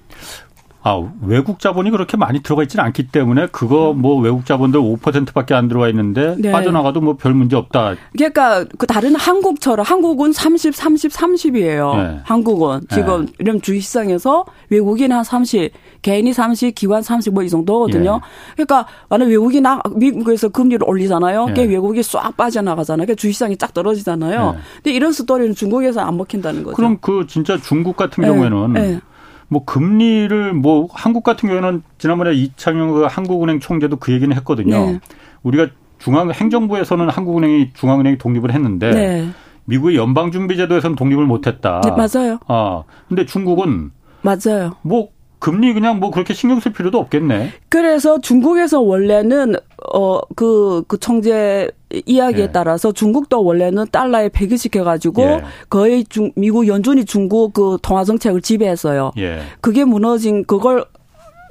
아, 0.86 1.02
외국 1.22 1.60
자본이 1.60 1.90
그렇게 1.90 2.18
많이 2.18 2.42
들어가 2.42 2.62
있지는 2.62 2.84
않기 2.84 3.08
때문에 3.08 3.46
그거 3.52 3.94
뭐 3.94 4.20
외국 4.20 4.44
자본들 4.44 4.78
5%밖에 4.78 5.54
안 5.54 5.66
들어와 5.66 5.88
있는데 5.88 6.36
네. 6.38 6.52
빠져나가도 6.52 7.00
뭐 7.00 7.14
별 7.16 7.32
문제 7.32 7.56
없다. 7.56 7.94
그러니까 8.12 8.66
그 8.76 8.86
다른 8.86 9.14
한국처럼 9.16 9.86
한국은 9.86 10.32
30, 10.32 10.74
30, 10.74 11.10
30이에요. 11.10 11.96
네. 11.96 12.20
한국은 12.24 12.80
지금 12.90 13.24
네. 13.26 13.32
이런 13.38 13.62
주식시장에서 13.62 14.44
외국인 14.68 15.10
한 15.12 15.24
30, 15.24 15.72
개인이 16.02 16.30
30, 16.30 16.74
기관 16.74 17.00
30 17.02 17.32
뭐 17.32 17.44
이 17.44 17.48
정도거든요. 17.48 18.20
예. 18.22 18.52
그러니까 18.54 18.86
만약 19.08 19.26
외국이 19.28 19.62
나 19.62 19.80
미국에서 19.94 20.50
금리를 20.50 20.86
올리잖아요. 20.86 21.46
예. 21.56 21.62
외국이 21.62 22.02
싹 22.02 22.36
빠져나가잖아요. 22.36 23.06
그러니까 23.06 23.18
주식시장이 23.18 23.56
쫙 23.56 23.72
떨어지잖아요. 23.72 24.54
예. 24.56 24.60
근데 24.82 24.92
이런 24.92 25.12
스토리는 25.12 25.54
중국에서 25.54 26.00
안 26.00 26.18
먹힌다는 26.18 26.62
거죠. 26.62 26.76
그럼 26.76 26.98
그 27.00 27.26
진짜 27.26 27.56
중국 27.56 27.96
같은 27.96 28.22
경우에는 28.22 28.76
예. 28.76 29.00
뭐 29.48 29.64
금리를 29.64 30.52
뭐 30.54 30.88
한국 30.92 31.22
같은 31.22 31.48
경우에는 31.48 31.82
지난번에 31.98 32.32
이창용 32.32 32.92
그 32.92 33.02
한국은행 33.04 33.60
총재도 33.60 33.96
그 33.96 34.12
얘기는 34.12 34.34
했거든요. 34.36 34.86
네. 34.86 35.00
우리가 35.42 35.68
중앙 35.98 36.30
행정부에서는 36.30 37.08
한국은행이 37.08 37.70
중앙은행이 37.74 38.18
독립을 38.18 38.52
했는데 38.52 38.90
네. 38.90 39.28
미국의 39.66 39.96
연방준비제도에서는 39.96 40.96
독립을 40.96 41.24
못했다. 41.24 41.80
네, 41.84 41.90
맞아요. 41.90 42.38
아 42.46 42.82
근데 43.08 43.24
중국은 43.24 43.90
맞아요. 44.22 44.76
뭐 44.82 45.08
금리 45.38 45.74
그냥 45.74 46.00
뭐 46.00 46.10
그렇게 46.10 46.32
신경 46.32 46.58
쓸 46.60 46.72
필요도 46.72 46.98
없겠네. 46.98 47.52
그래서 47.68 48.20
중국에서 48.20 48.80
원래는 48.80 49.56
어그그 49.92 50.84
그 50.88 50.98
청재 50.98 51.70
이야기에 52.06 52.44
예. 52.44 52.52
따라서 52.52 52.92
중국도 52.92 53.44
원래는 53.44 53.86
달러에 53.90 54.28
폐기시켜 54.28 54.84
가지고 54.84 55.22
예. 55.22 55.42
거의 55.68 56.04
중 56.04 56.32
미국 56.36 56.66
연준이 56.66 57.04
중국 57.04 57.52
그 57.52 57.78
통화 57.82 58.04
정책을 58.04 58.40
지배했어요. 58.40 59.12
예. 59.18 59.40
그게 59.60 59.84
무너진 59.84 60.44
그걸 60.44 60.84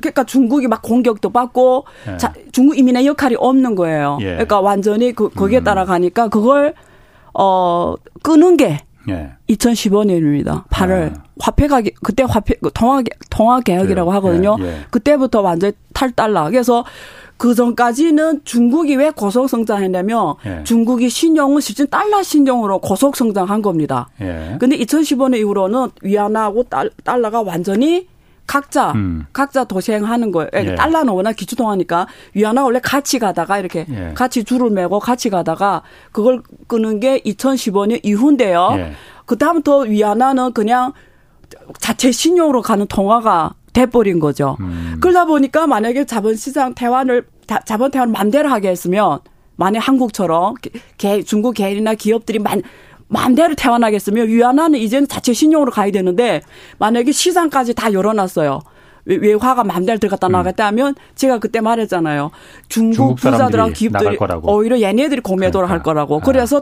그러니까 0.01 0.23
중국이 0.23 0.67
막 0.67 0.81
공격도 0.81 1.29
받고 1.29 1.85
예. 2.11 2.17
자, 2.17 2.33
중국 2.51 2.77
이민의 2.77 3.05
역할이 3.05 3.35
없는 3.37 3.75
거예요. 3.75 4.17
예. 4.21 4.25
그러니까 4.31 4.59
완전히 4.59 5.13
그 5.13 5.29
거기에 5.29 5.59
음. 5.59 5.63
따라 5.63 5.85
가니까 5.85 6.27
그걸 6.27 6.73
어 7.33 7.95
끄는 8.21 8.57
게 8.57 8.79
예. 9.09 9.31
2015년입니다. 9.49 10.65
8월 10.67 11.17
아. 11.17 11.23
화폐 11.39 11.67
가격 11.67 11.93
그때 12.03 12.23
화폐 12.27 12.55
그 12.61 12.69
통화 12.73 13.01
통화 13.29 13.59
개혁이라고 13.59 14.11
예. 14.11 14.15
하거든요. 14.15 14.57
예. 14.59 14.65
예. 14.65 14.77
그때부터 14.89 15.41
완전 15.41 15.71
탈달라. 15.93 16.49
그래서 16.49 16.83
그 17.37 17.53
전까지는 17.55 18.41
중국이 18.45 18.95
왜 18.95 19.09
고속 19.09 19.49
성장했냐면 19.49 20.35
예. 20.45 20.63
중국이 20.63 21.09
신용은 21.09 21.61
실제 21.61 21.85
달러 21.85 22.23
신용으로 22.23 22.79
고속 22.79 23.15
성장한 23.15 23.61
겁니다. 23.61 24.09
예. 24.21 24.55
근데 24.59 24.77
2015년 24.77 25.37
이후로는 25.37 25.89
위안화하고 26.01 26.63
달, 26.63 26.89
달러가 27.03 27.41
완전히 27.41 28.07
각자 28.45 28.91
음. 28.91 29.25
각자 29.33 29.63
도생하는 29.63 30.31
거예요. 30.31 30.49
예. 30.53 30.75
달러는 30.75 31.13
워낙 31.13 31.33
기초통화니까 31.33 32.07
위안화 32.33 32.63
원래 32.63 32.79
같이 32.79 33.19
가다가 33.19 33.57
이렇게 33.57 33.85
예. 33.89 34.13
같이 34.13 34.43
줄을 34.43 34.69
매고 34.69 34.99
같이 34.99 35.29
가다가 35.29 35.81
그걸 36.11 36.41
끄는 36.67 36.99
게 36.99 37.19
2015년 37.19 37.99
이후인데요. 38.03 38.69
예. 38.77 38.91
그 39.25 39.37
다음부터 39.37 39.79
위안화는 39.79 40.53
그냥 40.53 40.93
자체 41.79 42.11
신용으로 42.11 42.61
가는 42.61 42.85
통화가 42.87 43.53
돼버린 43.73 44.19
거죠. 44.19 44.57
음. 44.61 44.97
그러다 45.01 45.25
보니까 45.25 45.67
만약에 45.67 46.05
자본시장 46.05 46.75
대환을 46.75 47.25
자본 47.65 47.91
대환을 47.91 48.11
맘대로 48.11 48.49
하게 48.49 48.69
했으면 48.69 49.19
만약 49.55 49.87
한국처럼 49.87 50.55
개, 50.97 51.23
중국 51.23 51.53
개인이나 51.53 51.95
기업들이 51.95 52.39
만 52.39 52.61
마음대로 53.07 53.53
태어나겠으면 53.53 54.27
위안화는 54.27 54.79
이제는 54.79 55.07
자체 55.07 55.33
신용으로 55.33 55.71
가야 55.71 55.91
되는데 55.91 56.41
만약에 56.79 57.11
시장까지 57.11 57.75
다 57.75 57.93
열어놨어요. 57.93 58.61
외화가 59.05 59.63
마음대로 59.63 59.99
들어갔다 59.99 60.27
음. 60.27 60.31
나갔다 60.31 60.65
하면 60.67 60.95
제가 61.15 61.39
그때 61.39 61.59
말했잖아요. 61.61 62.31
중국, 62.69 62.95
중국 62.95 63.15
부자들하고 63.15 63.73
기업들이 63.73 64.17
오히려 64.43 64.79
얘네들이 64.79 65.21
공매도를 65.21 65.67
그러니까. 65.67 65.73
할 65.73 65.83
거라고. 65.83 66.19
그래서 66.21 66.57
아. 66.57 66.61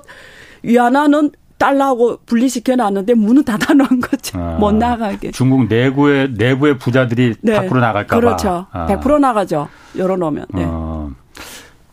위안화는 0.63 1.31
달라고 1.61 2.17
분리시켜 2.25 2.75
놨는데 2.75 3.13
문은 3.13 3.43
닫아 3.43 3.75
놓은 3.75 4.01
거죠. 4.01 4.39
아, 4.39 4.57
못 4.59 4.73
나가게. 4.73 5.29
중국 5.29 5.67
내부의 5.67 6.31
내부의 6.31 6.79
부자들이 6.79 7.35
네. 7.41 7.53
밖으로 7.53 7.79
나갈까 7.79 8.15
봐. 8.15 8.19
그렇죠. 8.19 8.65
아. 8.71 8.87
100% 8.87 9.19
나가죠. 9.19 9.69
열어 9.95 10.17
놓으면. 10.17 10.47
네. 10.55 10.63
어. 10.65 11.11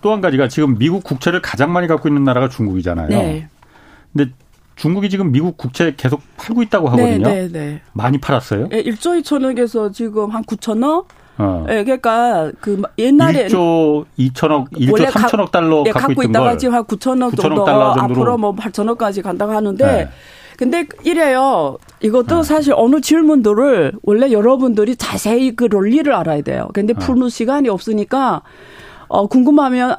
또한 0.01 0.23
가지가 0.23 0.49
지금 0.49 0.79
미국 0.79 1.05
국채를 1.05 1.43
가장 1.43 1.71
많이 1.71 1.87
갖고 1.87 2.09
있는 2.09 2.25
나라가 2.25 2.49
중국이잖아요. 2.49 3.09
네. 3.09 3.49
근데 4.15 4.33
중국이 4.77 5.11
지금 5.11 5.33
미국 5.33 5.59
국채 5.59 5.93
계속 5.95 6.23
팔고 6.39 6.63
있다고 6.63 6.89
하거든요. 6.89 7.29
네, 7.29 7.49
네, 7.49 7.49
네. 7.53 7.83
많이 7.93 8.17
팔았어요? 8.17 8.69
네, 8.69 8.83
1조 8.85 9.21
2천억에서 9.23 9.93
지금 9.93 10.31
한 10.31 10.45
9천억? 10.45 11.07
어. 11.39 11.65
예, 11.69 11.85
그러니까 11.85 12.51
그 12.61 12.83
옛날에 12.99 13.47
1조 13.47 14.05
2천억, 14.19 14.71
1조 14.73 15.07
3천억 15.07 15.51
달러 15.53 15.85
예, 15.87 15.93
갖고, 15.93 16.09
갖고 16.09 16.23
있다가 16.25 16.57
지금 16.57 16.75
한 16.75 16.85
9천억, 16.85 17.33
9천억 17.33 17.41
정도 17.41 17.65
달러 17.65 17.95
정도로. 17.95 18.21
앞으로 18.21 18.39
뭐 18.39 18.55
8천억까지 18.55 19.23
간다고 19.23 19.53
하는데 19.53 19.87
네. 19.87 20.09
근데 20.57 20.87
이래요. 21.05 21.79
이것도 22.01 22.39
네. 22.39 22.43
사실 22.43 22.75
어느 22.77 23.01
질문들을 23.01 23.93
원래 24.03 24.33
여러분들이 24.33 24.97
자세히 24.97 25.55
그 25.55 25.69
논리를 25.71 26.13
알아야 26.13 26.43
돼요. 26.43 26.69
근데 26.75 26.95
네. 26.95 26.99
푸는 26.99 27.29
시간이 27.29 27.69
없으니까 27.69 28.43
어 29.07 29.29
궁금하면 29.29 29.95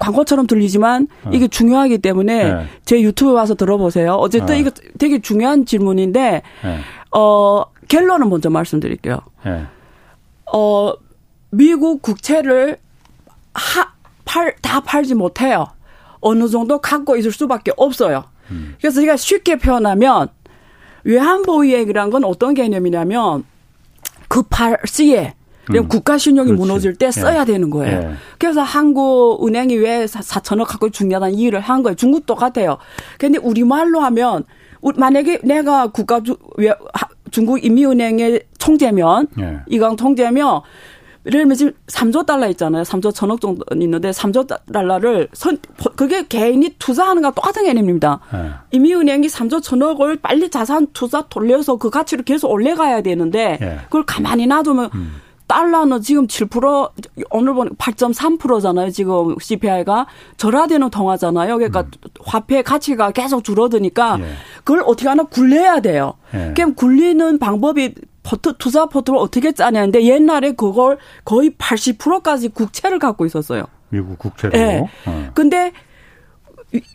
광고처럼 0.00 0.48
들리지만 0.48 1.06
어. 1.24 1.30
이게 1.32 1.46
중요하기 1.46 1.98
때문에 1.98 2.52
네. 2.52 2.66
제 2.84 3.00
유튜브 3.00 3.32
와서 3.32 3.54
들어보세요. 3.54 4.14
어쨌든 4.14 4.56
어. 4.56 4.58
이거 4.58 4.70
되게 4.98 5.20
중요한 5.20 5.64
질문인데 5.64 6.42
네. 6.64 6.78
어 7.16 7.62
결론은 7.86 8.28
먼저 8.28 8.50
말씀드릴게요. 8.50 9.20
네. 10.52 10.58
어 10.58 10.94
미국 11.50 12.02
국채를 12.02 12.78
하, 13.54 13.92
팔, 14.24 14.54
다 14.62 14.80
팔지 14.80 15.14
못해요. 15.14 15.68
어느 16.20 16.48
정도 16.48 16.80
갖고 16.80 17.16
있을 17.16 17.32
수밖에 17.32 17.72
없어요. 17.76 18.24
음. 18.50 18.76
그래서 18.80 19.00
제가 19.00 19.16
쉽게 19.16 19.56
표현하면 19.56 20.28
외환보유액이란 21.04 22.10
건 22.10 22.24
어떤 22.24 22.54
개념이냐면 22.54 23.44
급할 24.28 24.78
그 24.80 24.86
시에 24.86 25.34
음. 25.70 25.88
국가 25.88 26.18
신용이 26.18 26.48
그렇지. 26.48 26.60
무너질 26.60 26.94
때 26.94 27.10
써야 27.10 27.42
예. 27.42 27.44
되는 27.44 27.70
거예요. 27.70 28.00
예. 28.00 28.14
그래서 28.38 28.62
한국 28.62 29.46
은행이 29.46 29.76
왜 29.76 30.04
4천억 30.04 30.66
갖고 30.66 30.90
중요한 30.90 31.32
이유를 31.32 31.60
한 31.60 31.82
거예요. 31.82 31.94
중국도 31.94 32.34
같아요. 32.34 32.78
근데 33.18 33.38
우리말로 33.38 34.00
하면 34.00 34.44
만약에 34.82 35.40
내가 35.44 35.88
국가 35.88 36.20
중국 37.30 37.64
인민은행의 37.64 38.42
총재면 38.58 39.28
예. 39.38 39.60
이강 39.68 39.96
총재면 39.96 40.62
예를 41.26 41.40
들면 41.40 41.56
지금 41.56 41.72
3조 41.86 42.24
달러 42.24 42.48
있잖아요. 42.48 42.82
3조 42.82 43.14
천억 43.14 43.40
정도 43.40 43.64
있는데 43.74 44.10
3조 44.10 44.72
달러를 44.72 45.28
선 45.34 45.58
그게 45.96 46.26
개인이 46.26 46.76
투자하는 46.78 47.20
거랑 47.22 47.34
똑같은 47.34 47.64
개념입니다. 47.64 48.20
네. 48.32 48.50
이미은행이 48.70 49.28
3조 49.28 49.62
천억을 49.62 50.16
빨리 50.16 50.48
자산 50.48 50.86
투자 50.94 51.22
돌려서 51.28 51.76
그 51.76 51.90
가치를 51.90 52.24
계속 52.24 52.50
올려가야 52.50 53.02
되는데 53.02 53.58
네. 53.60 53.78
그걸 53.84 54.04
가만히 54.06 54.46
놔두면 54.46 54.90
음. 54.94 55.12
달러는 55.50 56.00
지금 56.00 56.28
7% 56.28 56.92
오늘 57.30 57.54
보니 57.54 57.70
8.3%잖아요. 57.70 58.90
지금 58.90 59.34
CPI가 59.40 60.06
절하되는 60.36 60.90
통화잖아요. 60.90 61.56
그러니까 61.56 61.80
음. 61.80 61.90
화폐 62.20 62.62
가치가 62.62 63.10
계속 63.10 63.42
줄어드니까 63.42 64.18
예. 64.20 64.26
그걸 64.58 64.84
어떻게 64.86 65.08
하나 65.08 65.24
굴려야 65.24 65.80
돼요. 65.80 66.14
예. 66.34 66.52
그럼 66.54 66.76
굴리는 66.76 67.40
방법이 67.40 67.94
포트 68.22 68.54
투자 68.58 68.86
포트를 68.86 69.18
어떻게 69.18 69.50
짜냐는데 69.50 70.04
옛날에 70.04 70.52
그걸 70.52 70.98
거의 71.24 71.50
80%까지 71.50 72.50
국채를 72.50 73.00
갖고 73.00 73.26
있었어요. 73.26 73.64
미국 73.88 74.20
국채로. 74.20 74.52
네. 74.52 74.86
어. 75.06 75.30
근데 75.34 75.72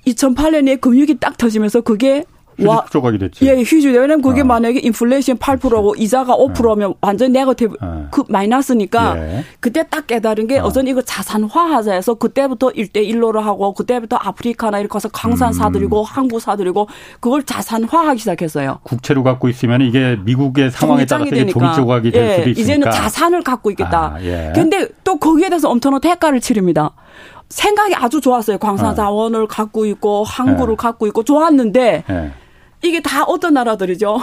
2008년에 0.08 0.80
금융이 0.80 1.20
딱 1.20 1.38
터지면서 1.38 1.82
그게 1.82 2.24
휴지 2.58 2.92
조각이 2.92 3.18
됐지. 3.18 3.46
예, 3.46 3.62
휴지. 3.62 3.88
왜냐면 3.88 4.22
그게 4.22 4.42
어. 4.42 4.44
만약에 4.44 4.80
인플레이션 4.80 5.38
8%고 5.38 5.92
그렇지. 5.92 6.04
이자가 6.04 6.36
5%면 6.36 6.92
어. 6.92 6.96
완전 7.02 7.32
네거티브 7.32 7.78
어. 7.82 8.08
그 8.12 8.24
마이너스니까 8.30 9.18
예. 9.18 9.44
그때 9.60 9.86
딱 9.90 10.08
깨달은 10.08 10.48
게 10.48 10.60
어. 10.60 10.70
선 10.70 10.88
이거 10.88 11.02
자산화하자 11.02 11.94
해서 11.94 12.14
그때부터 12.16 12.70
1대 12.70 12.98
1로로 12.98 13.42
하고 13.42 13.74
그때부터 13.74 14.18
아프리카나 14.18 14.80
이렇게 14.80 14.94
가서 14.94 15.10
광산 15.10 15.50
음. 15.50 15.54
사들이고 15.54 16.04
항구 16.04 16.40
사들이고 16.40 16.88
그걸 17.20 17.44
자산화하기 17.44 18.20
시작했어요. 18.20 18.80
국채로 18.84 19.24
갖고 19.24 19.50
있으면 19.50 19.82
이게 19.82 20.18
미국의 20.24 20.72
상황에 20.72 21.06
따라서 21.06 21.36
이게 21.36 21.46
종이 21.48 21.74
조각이 21.76 22.12
될 22.12 22.24
예, 22.24 22.36
수도 22.38 22.50
있으니까. 22.52 22.62
이제는 22.62 22.92
자산을 22.92 23.44
갖고 23.44 23.70
있겠다. 23.72 24.16
아, 24.16 24.24
예. 24.24 24.52
근데 24.54 24.88
또 25.04 25.18
거기에 25.18 25.50
대해서 25.50 25.70
엄청난 25.70 26.02
대가를 26.02 26.40
치릅니다. 26.40 26.92
생각이 27.50 27.94
아주 27.96 28.22
좋았어요. 28.22 28.58
광산 28.58 28.90
네. 28.92 28.96
자원을 28.96 29.42
네. 29.42 29.48
갖고 29.50 29.86
있고 29.86 30.24
항구를 30.24 30.74
네. 30.74 30.76
갖고 30.78 31.08
있고 31.08 31.24
좋았는데 31.24 32.04
네. 32.08 32.32
이게 32.86 33.02
다 33.02 33.24
어떤 33.24 33.56
나라들이죠? 33.56 34.22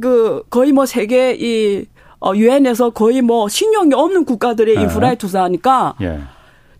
그 0.00 0.42
거의 0.50 0.72
뭐 0.72 0.84
세계 0.84 1.34
이 1.34 1.86
어, 2.20 2.34
유엔에서 2.34 2.90
거의 2.90 3.22
뭐 3.22 3.48
신용이 3.48 3.94
없는 3.94 4.24
국가들의 4.24 4.74
네. 4.74 4.82
인프라에 4.82 5.16
투자하니까 5.16 5.94
예. 6.02 6.20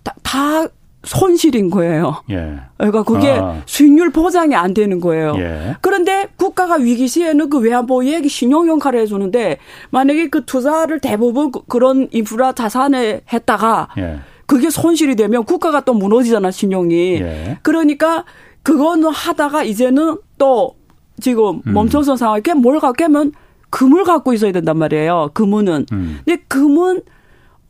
다, 0.02 0.14
다 0.22 0.66
손실인 1.05 1.70
거예요. 1.70 2.22
예. 2.31 2.59
그러니까 2.76 3.05
그게 3.05 3.31
아. 3.31 3.62
수익률 3.64 4.11
보장이 4.11 4.55
안 4.55 4.74
되는 4.74 5.00
거예요. 5.00 5.35
예. 5.38 5.76
그런데 5.81 6.29
국가가 6.37 6.74
위기 6.74 7.07
시에는 7.07 7.48
그 7.48 7.59
외환보유액이 7.59 8.29
신용 8.29 8.68
역할을 8.68 9.00
해주는데 9.00 9.59
만약에 9.90 10.29
그 10.29 10.44
투자를 10.44 11.00
대부분 11.00 11.52
그, 11.52 11.61
그런 11.66 12.09
인프라 12.11 12.52
자산에 12.52 13.22
했다가 13.33 13.88
예. 13.98 14.18
그게 14.46 14.68
손실이 14.68 15.16
되면 15.16 15.44
국가가 15.44 15.81
또 15.81 15.94
무너지잖아 15.94 16.50
신용이. 16.50 17.20
예. 17.20 17.59
그러니까 17.62 18.24
그거는 18.62 19.11
하다가 19.11 19.62
이제는 19.62 20.18
또 20.38 20.74
지금 21.20 21.62
음. 21.66 21.72
멈춰선 21.72 22.16
상황에 22.16 22.55
뭘 22.57 22.81
갖고 22.81 23.05
하면 23.05 23.33
금을 23.70 24.05
갖고 24.05 24.33
있어야 24.33 24.52
된단 24.52 24.79
말이에요. 24.79 25.31
금은. 25.35 25.87
음. 25.92 26.18
근데 26.24 26.42
금은 26.48 27.02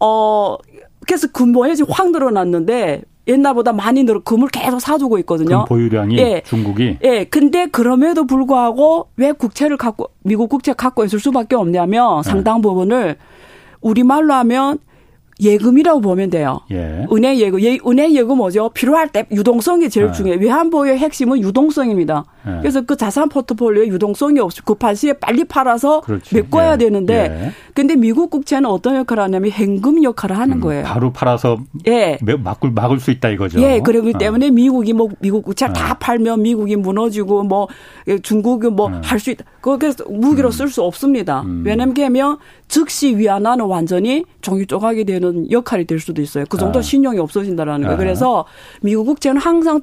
어 0.00 0.56
그래서 1.06 1.28
금보 1.32 1.66
해지 1.66 1.84
확 1.88 2.10
늘어났는데 2.10 3.02
옛날보다 3.28 3.72
많이 3.72 4.04
늘어 4.04 4.20
금을 4.20 4.48
계속 4.48 4.80
사주고 4.80 5.18
있거든요. 5.20 5.64
보유량이 5.66 6.18
예. 6.18 6.42
중국이. 6.44 6.98
예. 7.02 7.24
근데 7.24 7.66
그럼에도 7.66 8.24
불구하고 8.24 9.08
왜 9.16 9.32
국채를 9.32 9.76
갖고 9.76 10.10
미국 10.22 10.48
국채 10.48 10.72
갖고 10.72 11.04
있을 11.04 11.18
수밖에 11.18 11.56
없냐면 11.56 12.22
네. 12.22 12.30
상당 12.30 12.60
부분을 12.62 13.16
우리말로 13.80 14.32
하면 14.34 14.78
예금이라고 15.40 16.00
보면 16.00 16.30
돼요. 16.30 16.60
예. 16.70 17.06
은행 17.12 17.36
예금, 17.36 17.60
예, 17.60 17.78
은행 17.86 18.14
예금 18.14 18.38
뭐죠? 18.38 18.70
필요할 18.70 19.08
때 19.08 19.26
유동성이 19.30 19.90
제일 19.90 20.08
예. 20.08 20.12
중요해요. 20.12 20.40
외환 20.40 20.70
보유의 20.70 20.98
핵심은 20.98 21.40
유동성입니다. 21.40 22.24
예. 22.46 22.58
그래서 22.60 22.82
그 22.82 22.96
자산 22.96 23.28
포트폴리오에 23.28 23.88
유동성이 23.88 24.40
없이 24.40 24.62
급한 24.62 24.94
시에 24.94 25.12
빨리 25.12 25.44
팔아서 25.44 26.00
그렇지. 26.02 26.34
메꿔야 26.34 26.74
예. 26.74 26.76
되는데, 26.78 27.14
예. 27.14 27.52
근데 27.74 27.96
미국 27.96 28.30
국채는 28.30 28.68
어떤 28.68 28.96
역할을 28.96 29.22
하냐면 29.24 29.50
현금 29.50 30.02
역할을 30.02 30.38
하는 30.38 30.56
음, 30.56 30.60
거예요. 30.60 30.84
바로 30.84 31.12
팔아서 31.12 31.58
예. 31.86 32.18
막을 32.22 32.70
막을 32.70 33.00
수 33.00 33.10
있다 33.10 33.28
이거죠. 33.30 33.60
예, 33.60 33.80
그러기 33.80 34.12
어. 34.14 34.18
때문에 34.18 34.50
미국이 34.50 34.92
뭐 34.92 35.08
미국 35.20 35.44
국채 35.44 35.66
다 35.72 35.92
어. 35.92 35.96
팔면 35.98 36.42
미국이 36.42 36.76
무너지고 36.76 37.42
뭐 37.42 37.68
중국이 38.22 38.68
뭐 38.68 38.90
할수 39.02 39.30
어. 39.30 39.32
있다. 39.32 39.44
그래서 39.60 40.04
무기로 40.08 40.48
음. 40.48 40.52
쓸수 40.52 40.82
없습니다. 40.82 41.42
음. 41.42 41.62
왜냐면 41.66 42.38
즉시 42.68 43.16
위안화는 43.16 43.64
완전히 43.64 44.24
종이 44.40 44.66
조각이 44.66 45.04
되는 45.04 45.50
역할이 45.50 45.86
될 45.86 45.98
수도 46.00 46.22
있어요. 46.22 46.44
그 46.48 46.56
정도 46.56 46.78
아. 46.78 46.82
신용이 46.82 47.18
없어진다라는 47.18 47.82
거예요. 47.82 47.94
아. 47.94 47.98
그래서 47.98 48.44
미국 48.80 49.06
국채는 49.06 49.40
항상 49.40 49.80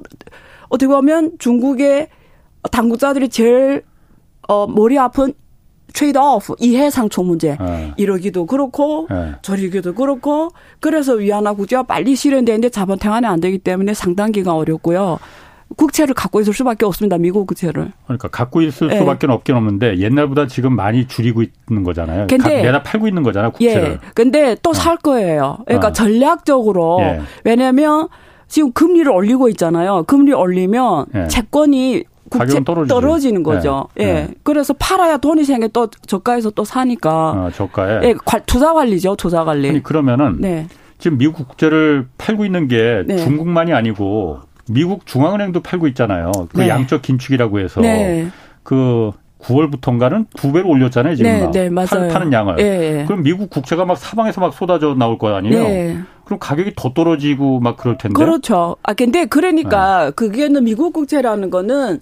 어떻게 0.68 0.88
보면 0.88 1.32
중국의 1.38 2.08
당국자들이 2.70 3.28
제일 3.28 3.82
어 4.48 4.66
머리 4.66 4.98
아픈 4.98 5.32
트레이드 5.92 6.18
오프 6.18 6.54
이해 6.58 6.90
상초 6.90 7.22
문제 7.22 7.56
네. 7.60 7.92
이러기도 7.96 8.46
그렇고 8.46 9.06
네. 9.08 9.32
저리기도 9.42 9.94
그렇고 9.94 10.50
그래서 10.80 11.14
위안화 11.14 11.54
국제가 11.54 11.84
빨리 11.84 12.16
실현되는데 12.16 12.70
자본 12.70 12.98
태환이 12.98 13.26
안 13.26 13.40
되기 13.40 13.58
때문에 13.58 13.94
상당 13.94 14.32
기간 14.32 14.56
어렵고요. 14.56 15.18
국채를 15.76 16.14
갖고 16.14 16.40
있을 16.40 16.52
수밖에 16.52 16.84
없습니다. 16.84 17.16
미국 17.18 17.46
국채를. 17.46 17.92
그러니까 18.04 18.28
갖고 18.28 18.60
있을 18.60 18.88
네. 18.88 18.98
수밖에 18.98 19.26
없긴 19.26 19.56
없는데 19.56 19.98
옛날보다 19.98 20.46
지금 20.46 20.76
많이 20.76 21.06
줄이고 21.06 21.42
있는 21.42 21.84
거잖아요. 21.84 22.26
근데 22.28 22.62
내다 22.62 22.82
팔고 22.82 23.08
있는 23.08 23.22
거잖아, 23.22 23.50
국채를. 23.50 23.92
예. 23.92 23.98
근데 24.14 24.56
또살 24.62 24.94
어. 24.94 24.98
거예요. 25.02 25.58
그러니까 25.66 25.88
어. 25.88 25.92
전략적으로 25.92 26.98
예. 27.00 27.20
왜냐면 27.44 28.08
지금 28.46 28.72
금리를 28.72 29.10
올리고 29.10 29.48
있잖아요. 29.50 30.04
금리 30.04 30.32
올리면 30.32 31.06
예. 31.14 31.28
채권이 31.28 32.04
국채 32.38 32.62
떨어지는 32.64 33.42
거죠. 33.42 33.88
네. 33.94 34.04
예. 34.04 34.12
네. 34.12 34.28
그래서 34.42 34.74
팔아야 34.74 35.16
돈이 35.16 35.44
생겨 35.44 35.68
또 35.68 35.88
저가에서 36.06 36.50
또 36.50 36.64
사니까. 36.64 37.10
아, 37.10 37.50
저가에. 37.54 38.00
예, 38.04 38.14
투자 38.46 38.72
관리죠, 38.72 39.16
투자 39.16 39.44
관리. 39.44 39.68
아니 39.68 39.82
그러면은 39.82 40.36
네. 40.40 40.66
지금 40.98 41.18
미국 41.18 41.48
국채를 41.48 42.06
팔고 42.18 42.44
있는 42.44 42.68
게 42.68 43.02
네. 43.06 43.16
중국만이 43.18 43.72
아니고 43.72 44.40
미국 44.70 45.06
중앙은행도 45.06 45.60
팔고 45.60 45.86
있잖아요. 45.88 46.32
그 46.52 46.60
네. 46.60 46.68
양적 46.68 47.02
긴축이라고 47.02 47.60
해서 47.60 47.80
네. 47.80 48.28
그 48.62 49.10
9월부터인가는 49.44 50.26
두 50.36 50.52
배로 50.52 50.70
올렸잖아요, 50.70 51.16
지금. 51.16 51.30
네, 51.30 51.50
네, 51.50 51.68
맞아요. 51.68 52.08
파는 52.10 52.32
양을. 52.32 52.56
네. 52.56 53.04
그럼 53.06 53.22
미국 53.22 53.50
국채가 53.50 53.84
막 53.84 53.98
사방에서 53.98 54.40
막 54.40 54.54
쏟아져 54.54 54.94
나올 54.94 55.18
거 55.18 55.34
아니에요? 55.34 55.62
네. 55.62 55.98
그럼 56.24 56.38
가격이 56.38 56.72
더 56.76 56.94
떨어지고 56.94 57.60
막 57.60 57.76
그럴 57.76 57.98
텐데. 57.98 58.14
그렇죠. 58.14 58.76
아, 58.82 58.94
근데 58.94 59.26
그러니까 59.26 60.06
네. 60.06 60.10
그게는 60.12 60.64
미국 60.64 60.94
국채라는 60.94 61.50
거는 61.50 62.00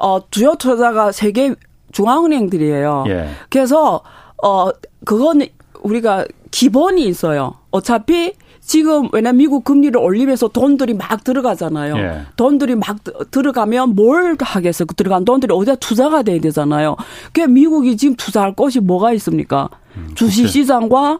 어, 0.00 0.20
주요 0.30 0.54
투자가 0.54 1.12
세계 1.12 1.54
중앙은행들이에요. 1.92 3.04
예. 3.08 3.28
그래서 3.48 4.00
어, 4.42 4.70
그거는 5.04 5.46
우리가 5.82 6.24
기본이 6.50 7.04
있어요. 7.06 7.54
어차피 7.70 8.32
지금 8.60 9.08
왜냐 9.12 9.32
미국 9.32 9.64
금리를 9.64 9.98
올리면서 9.98 10.48
돈들이 10.48 10.94
막 10.94 11.24
들어가잖아요. 11.24 11.96
예. 11.98 12.22
돈들이 12.36 12.76
막 12.76 12.98
들어가면 13.30 13.94
뭘 13.94 14.36
하겠어요? 14.38 14.86
그 14.86 14.94
들어간 14.94 15.24
돈들이 15.24 15.52
어디다 15.52 15.76
투자가 15.76 16.22
돼야 16.22 16.40
되잖아요. 16.40 16.96
그 17.32 17.40
미국이 17.40 17.96
지금 17.96 18.16
투자할 18.16 18.54
것이 18.54 18.80
뭐가 18.80 19.12
있습니까? 19.14 19.68
음, 19.96 20.12
주식 20.14 20.48
시장과 20.48 21.18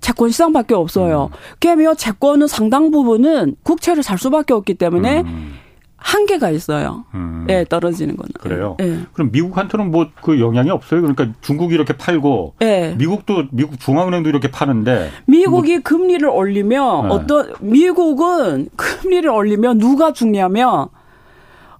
채권 0.00 0.30
시장밖에 0.30 0.74
없어요. 0.74 1.30
음. 1.32 1.36
그러면 1.60 1.96
채권은 1.96 2.46
상당 2.46 2.90
부분은 2.90 3.56
국채를 3.62 4.02
살 4.02 4.18
수밖에 4.18 4.52
없기 4.52 4.74
때문에 4.74 5.22
음. 5.22 5.51
한계가 6.02 6.50
있어요. 6.50 7.04
음. 7.14 7.46
예, 7.48 7.64
떨어지는 7.68 8.16
거는. 8.16 8.30
그래요. 8.40 8.76
예. 8.80 8.98
그럼 9.12 9.30
미국한테는 9.32 9.90
뭐 9.90 10.06
그 10.22 10.40
영향이 10.40 10.70
없어요. 10.70 11.00
그러니까 11.00 11.28
중국이 11.40 11.74
이렇게 11.74 11.96
팔고 11.96 12.54
예. 12.62 12.94
미국도 12.98 13.44
미국 13.50 13.78
중앙은행도 13.80 14.28
이렇게 14.28 14.50
파는데 14.50 15.10
미국이 15.26 15.74
뭐. 15.74 15.80
금리를 15.82 16.28
올리면 16.28 17.08
네. 17.08 17.14
어떤 17.14 17.52
미국은 17.60 18.68
금리를 18.76 19.28
올리면 19.28 19.78
누가 19.78 20.12
죽냐면 20.12 20.88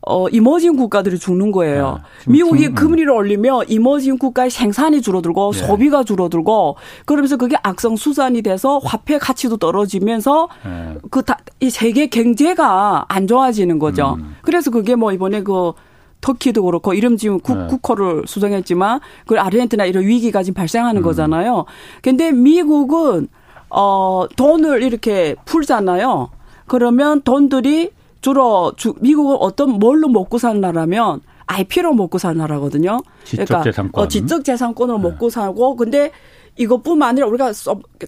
어, 0.05 0.29
이머징 0.29 0.77
국가들이 0.77 1.19
죽는 1.19 1.53
거예요. 1.53 2.01
네, 2.27 2.33
미국이 2.33 2.65
중, 2.65 2.75
금리를 2.75 3.09
올리면 3.09 3.67
이머징 3.69 4.19
국가의 4.19 4.51
생산이 4.51 5.01
줄어들고 5.01 5.53
네. 5.53 5.59
소비가 5.59 6.03
줄어들고 6.03 6.77
그러면서 7.07 7.37
그게 7.37 7.57
악성 7.62 7.95
수산이 7.95 8.43
돼서 8.43 8.79
화폐 8.79 9.19
가치도 9.19 9.59
떨어지면서 9.59 10.49
네. 10.65 10.99
그다 11.11 11.38
이 11.61 11.71
세계 11.71 12.09
경제가 12.09 13.05
안 13.09 13.27
좋아지는 13.29 13.79
거죠. 13.79 14.17
음. 14.19 14.35
그래서 14.43 14.73
그게 14.73 14.97
뭐 14.97 15.12
이번에 15.12 15.43
그 15.45 15.73
터키도 16.21 16.65
그렇고 16.65 16.95
이름 16.95 17.17
지금 17.17 17.38
국, 17.38 17.57
네. 17.57 17.67
국호를 17.69 18.25
수정했지만 18.27 19.01
그 19.27 19.38
아르헨티나 19.38 19.85
이런 19.85 20.05
위기가 20.05 20.43
지금 20.43 20.55
발생하는 20.55 21.03
음. 21.03 21.05
거잖아요. 21.05 21.65
근데 22.03 22.33
미국은 22.33 23.29
어 23.71 24.27
돈을 24.37 24.83
이렇게 24.83 25.37
풀잖아요. 25.45 26.31
그러면 26.67 27.23
돈들이 27.23 27.91
주로 28.23 28.73
주, 28.77 28.95
미국은 29.01 29.37
어떤 29.41 29.79
뭘로 29.79 30.09
먹고 30.09 30.39
사는 30.39 30.61
나라면 30.61 31.21
IP로 31.47 31.93
먹고 31.93 32.19
사는 32.19 32.39
나라거든요. 32.39 33.01
그러니까 33.29 33.59
지적재산권. 33.59 34.03
어, 34.03 34.09
지적재산권으로 34.09 34.99
네. 34.99 35.03
먹고 35.03 35.29
사고 35.29 35.77
근데 35.77 36.13
이것뿐만 36.57 37.11
아니라 37.11 37.27
우리가 37.27 37.53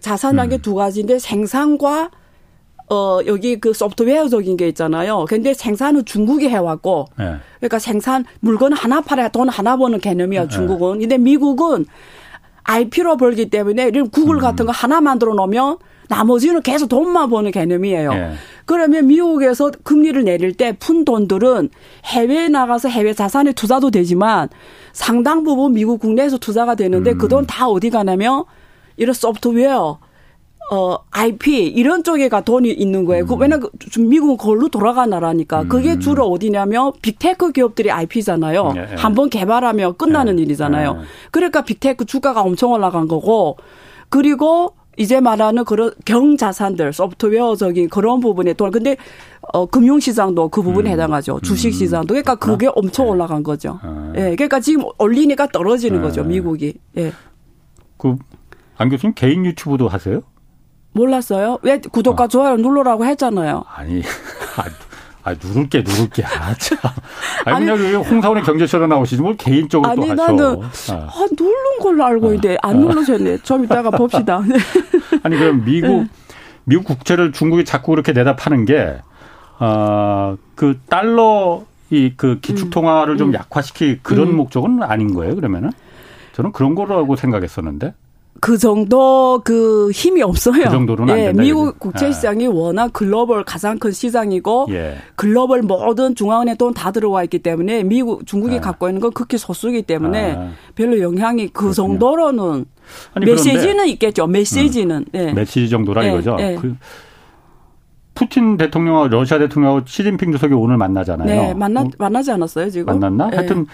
자산하게 0.01 0.57
음. 0.57 0.63
두 0.63 0.75
가지인데 0.75 1.19
생산과 1.19 2.11
어 2.91 3.19
여기 3.27 3.59
그 3.59 3.73
소프트웨어적인 3.73 4.57
게 4.57 4.69
있잖아요. 4.69 5.25
근데 5.27 5.55
생산은 5.55 6.05
중국이 6.05 6.51
해왔고, 6.51 7.07
네. 7.19 7.37
그러니까 7.57 7.79
생산 7.79 8.27
물건 8.41 8.75
하나 8.75 9.01
팔아야 9.01 9.29
돈 9.29 9.49
하나 9.49 9.77
버는 9.79 10.01
개념이야 10.01 10.43
네. 10.43 10.49
중국은. 10.49 11.01
근데 11.01 11.17
미국은 11.17 11.87
IP로 12.65 13.17
벌기 13.17 13.49
때문에 13.49 13.89
이런 13.89 14.11
구글 14.11 14.37
음. 14.37 14.41
같은 14.41 14.67
거 14.67 14.73
하나 14.73 15.01
만들어 15.01 15.33
놓으면 15.35 15.79
나머지는 16.15 16.63
계속 16.63 16.89
돈만 16.89 17.29
버는 17.29 17.51
개념이에요. 17.51 18.13
예. 18.13 18.33
그러면 18.67 19.09
미국에서 19.09 19.73
금리를 19.83 20.23
내릴 20.25 20.55
때 20.55 20.73
푼 20.79 21.05
돈들은 21.05 21.71
해외에 22.05 22.49
나가서 22.49 22.89
해외 22.89 23.13
자산에 23.13 23.53
투자도 23.53 23.91
되지만 23.91 24.49
상당 24.93 25.43
부분 25.43 25.73
미국 25.73 25.99
국내에서 26.01 26.39
투자가 26.39 26.77
되는데 26.77 27.13
그 27.13 27.17
음. 27.17 27.19
그돈 27.19 27.47
다 27.47 27.69
어디 27.69 27.91
가냐면 27.91 28.45
이런 28.97 29.13
소프트웨어 29.13 29.99
어, 30.71 30.97
IP, 31.11 31.67
이런 31.67 32.03
쪽에가 32.05 32.41
돈이 32.41 32.71
있는 32.71 33.05
거예요. 33.05 33.27
그 33.27 33.35
음. 33.35 33.37
그, 33.37 33.43
왜냐면 33.43 33.69
미국은 33.99 34.39
그걸로 34.39 34.69
돌아가 34.69 35.05
나라니까. 35.05 35.63
음. 35.63 35.69
그게 35.69 35.99
주로 35.99 36.25
어디냐면 36.29 36.93
빅테크 37.03 37.53
기업들이 37.53 37.91
IP잖아요. 37.91 38.73
예, 38.77 38.81
예. 38.81 38.95
한번 38.97 39.29
개발하면 39.29 39.99
끝나는 39.99 40.39
예. 40.39 40.43
일이잖아요. 40.43 40.97
예. 40.99 41.05
그러니까 41.31 41.65
빅테크 41.65 42.07
주가가 42.07 42.41
엄청 42.41 42.73
올라간 42.73 43.09
거고, 43.09 43.59
그리고 44.09 44.75
이제 44.97 45.21
말하는 45.21 45.65
그런 45.65 45.93
경자산들, 46.05 46.93
소프트웨어적인 46.93 47.89
그런 47.89 48.21
부분에 48.21 48.53
돈, 48.53 48.71
근데, 48.71 48.97
어, 49.53 49.67
금융 49.67 50.01
시장도 50.01 50.49
그 50.49 50.63
부분에 50.63 50.91
음. 50.91 50.93
해당하죠. 50.93 51.41
주식 51.41 51.73
시장도. 51.73 52.09
그러니까 52.09 52.37
그게 52.37 52.69
엄청 52.75 53.07
네. 53.07 53.11
올라간 53.13 53.43
거죠. 53.43 53.79
아. 53.83 54.13
예. 54.17 54.35
그러니까 54.37 54.61
지금 54.61 54.85
올리니까 54.99 55.49
떨어지는 55.49 56.03
거죠, 56.03 56.23
아. 56.23 56.25
미국이. 56.25 56.75
예. 56.97 57.13
그, 57.97 58.17
안 58.77 58.89
교수님 58.89 59.15
개인 59.15 59.45
유튜브도 59.45 59.89
하세요? 59.89 60.23
몰랐어요? 60.93 61.59
왜 61.63 61.81
구독과 61.81 62.25
어. 62.25 62.29
좋아요 62.29 62.57
눌러라고 62.57 63.05
했잖아요. 63.05 63.65
아니, 63.67 64.03
아, 65.25 65.31
아 65.31 65.35
누를 65.43 65.69
게 65.69 65.79
누를 65.83 66.09
게. 66.11 66.23
아 66.25 66.55
참. 66.55 66.79
아니, 67.47 67.71
아니 67.71 67.79
그냥 67.79 68.03
홍사원의 68.03 68.43
경제처럼 68.45 68.89
나오시지 68.89 69.23
뭘 69.23 69.37
개인적으로 69.37 69.91
아니, 69.91 70.07
또 70.07 70.13
하셔. 70.13 70.33
나는 70.33 70.63
아. 70.63 71.09
아 71.11 71.27
누른 71.39 71.79
걸로 71.83 72.05
알고 72.05 72.27
있는데 72.35 72.57
안 72.63 72.79
누르셨네. 72.81 73.39
좀 73.39 73.65
이따가 73.65 73.91
봅시다. 73.97 74.43
아니 75.23 75.37
그럼 75.37 75.65
미국 75.65 75.89
네. 75.89 76.07
미국 76.65 76.85
국채를 76.85 77.33
중국이 77.33 77.65
자꾸 77.65 77.91
그렇게 77.93 78.13
내다 78.13 78.37
파는 78.37 78.65
게 78.65 78.97
어, 79.59 80.37
그 80.55 80.79
달러 80.89 81.65
이 81.91 82.13
그 82.17 82.41
기축 82.41 82.71
통화를 82.71 83.15
음. 83.15 83.19
좀 83.19 83.35
약화시키 83.35 84.01
그런 84.03 84.29
음. 84.29 84.37
목적은 84.37 84.83
아닌 84.83 85.15
거예요, 85.15 85.35
그러면은? 85.37 85.71
저는 86.33 86.51
그런 86.53 86.75
거라고 86.75 87.15
생각했었는데. 87.15 87.95
그 88.45 88.59
정도 88.59 89.41
그 89.43 89.91
힘이 89.93 90.21
없어요. 90.21 90.65
그 90.65 90.71
정도는 90.71 91.19
예, 91.19 91.33
미국 91.33 91.79
국제 91.79 92.13
시장이 92.13 92.45
예. 92.45 92.47
워낙 92.47 92.93
글로벌 92.93 93.43
가장 93.43 93.79
큰 93.79 93.91
시장이고 93.91 94.67
예. 94.69 94.97
글로벌 95.17 95.63
모든 95.63 96.15
중앙은행 96.15 96.59
돈 96.59 96.75
다 96.75 96.91
들어와 96.91 97.23
있기 97.25 97.39
때문에 97.39 97.85
미국 97.85 98.27
중국이 98.27 98.57
예. 98.57 98.61
갖고 98.61 98.87
있는 98.89 99.01
건 99.01 99.13
극히 99.13 99.39
소수이기 99.39 99.83
때문에 99.83 100.35
아. 100.37 100.51
별로 100.75 101.01
영향이 101.01 101.47
그 101.47 101.53
그렇군요. 101.53 101.73
정도로는 101.73 102.67
아니, 103.15 103.25
메시지는 103.25 103.89
있겠죠. 103.89 104.27
메시지는 104.27 104.97
음. 104.97 105.05
네. 105.11 105.33
메시지 105.33 105.71
정도라 105.71 106.05
예, 106.05 106.09
이거죠. 106.11 106.37
예. 106.41 106.59
그 106.61 106.77
푸틴 108.15 108.59
대통령하고 108.59 109.09
러시아 109.09 109.39
대통령하고 109.39 109.87
시진핑 109.87 110.33
주석이 110.33 110.53
오늘 110.53 110.77
만나잖아요. 110.77 111.27
네, 111.27 111.55
만나 111.55 111.81
어? 111.81 111.89
만나지 111.99 112.31
않았어요 112.31 112.69
지금? 112.69 112.87
만났나? 112.99 113.35
하여튼. 113.35 113.67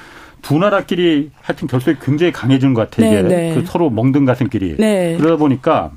두 0.42 0.58
나라끼리 0.58 1.30
하여튼 1.40 1.68
결속이 1.68 1.98
굉장히 2.00 2.32
강해진 2.32 2.74
것 2.74 2.90
같아요. 2.90 3.06
이게 3.10 3.22
네, 3.22 3.28
네. 3.28 3.54
그 3.54 3.64
서로 3.66 3.90
멍든 3.90 4.24
가슴끼리. 4.24 4.76
네. 4.78 5.16
그러다 5.18 5.36
보니까 5.36 5.92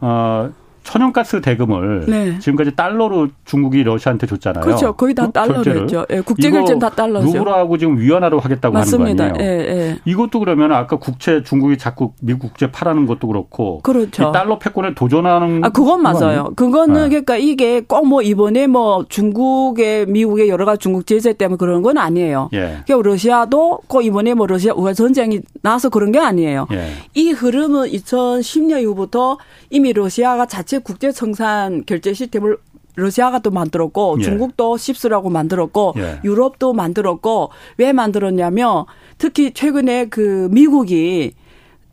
어 0.00 0.50
천연가스 0.86 1.40
대금을 1.40 2.04
네. 2.06 2.38
지금까지 2.38 2.74
달러로 2.74 3.28
중국이 3.44 3.82
러시아한테 3.82 4.26
줬잖아요. 4.26 4.64
그렇죠. 4.64 4.92
거의 4.94 5.14
다 5.14 5.24
어? 5.24 5.30
달러로 5.30 5.64
했죠. 5.82 6.06
예, 6.10 6.20
국제 6.20 6.50
결제는 6.50 6.78
다 6.78 6.88
달러죠. 6.88 7.26
루블하고 7.26 7.76
지금 7.76 7.98
위안화로 7.98 8.38
하겠다고 8.40 8.72
맞습니다. 8.72 9.24
하는 9.24 9.36
거 9.36 9.42
아니에요. 9.42 9.60
예, 9.60 9.68
예. 9.68 9.98
이것도 10.04 10.38
그러면 10.38 10.72
아까 10.72 10.96
국채 10.96 11.42
중국이 11.42 11.76
자꾸 11.76 12.12
미국 12.22 12.46
국채 12.48 12.70
팔라는 12.70 13.06
것도 13.06 13.26
그렇고 13.26 13.80
그렇죠. 13.82 14.32
달러 14.32 14.58
패권에 14.58 14.94
도전하는 14.94 15.64
아 15.64 15.68
그건 15.68 16.02
맞아요. 16.02 16.52
그거는 16.56 16.94
네. 17.02 17.08
그러니까 17.08 17.36
이게 17.36 17.80
꼭 17.80 18.06
뭐 18.06 18.22
이번에 18.22 18.66
뭐 18.68 19.04
중국의 19.08 20.06
미국의 20.06 20.48
여러 20.48 20.64
가지 20.64 20.78
중국 20.78 21.06
제재 21.06 21.32
때문에 21.32 21.56
그런 21.58 21.82
건 21.82 21.98
아니에요. 21.98 22.48
예. 22.52 22.82
그러니까 22.86 23.10
러시아도 23.10 23.80
꼭 23.88 24.02
이번에 24.02 24.34
뭐 24.34 24.46
러시아 24.46 24.72
우크라 24.72 24.94
전쟁이 24.94 25.40
나서 25.62 25.88
그런 25.88 26.12
게 26.12 26.20
아니에요. 26.20 26.68
예. 26.72 26.92
이 27.14 27.30
흐름은 27.32 27.90
2010년 27.90 28.80
이후부터 28.82 29.38
이미 29.70 29.92
러시아가 29.92 30.46
자체 30.46 30.75
자체 30.76 30.78
국제 30.78 31.10
청산 31.12 31.84
결제 31.84 32.12
시스템을 32.12 32.58
러시아가 32.94 33.38
또 33.40 33.50
만들었고 33.50 34.16
예. 34.20 34.22
중국도 34.22 34.76
십스라고 34.76 35.28
만들었고 35.30 35.94
예. 35.98 36.20
유럽도 36.24 36.72
만들었고 36.72 37.50
왜 37.78 37.92
만들었냐면 37.92 38.84
특히 39.18 39.52
최근에 39.52 40.06
그 40.06 40.48
미국이 40.50 41.34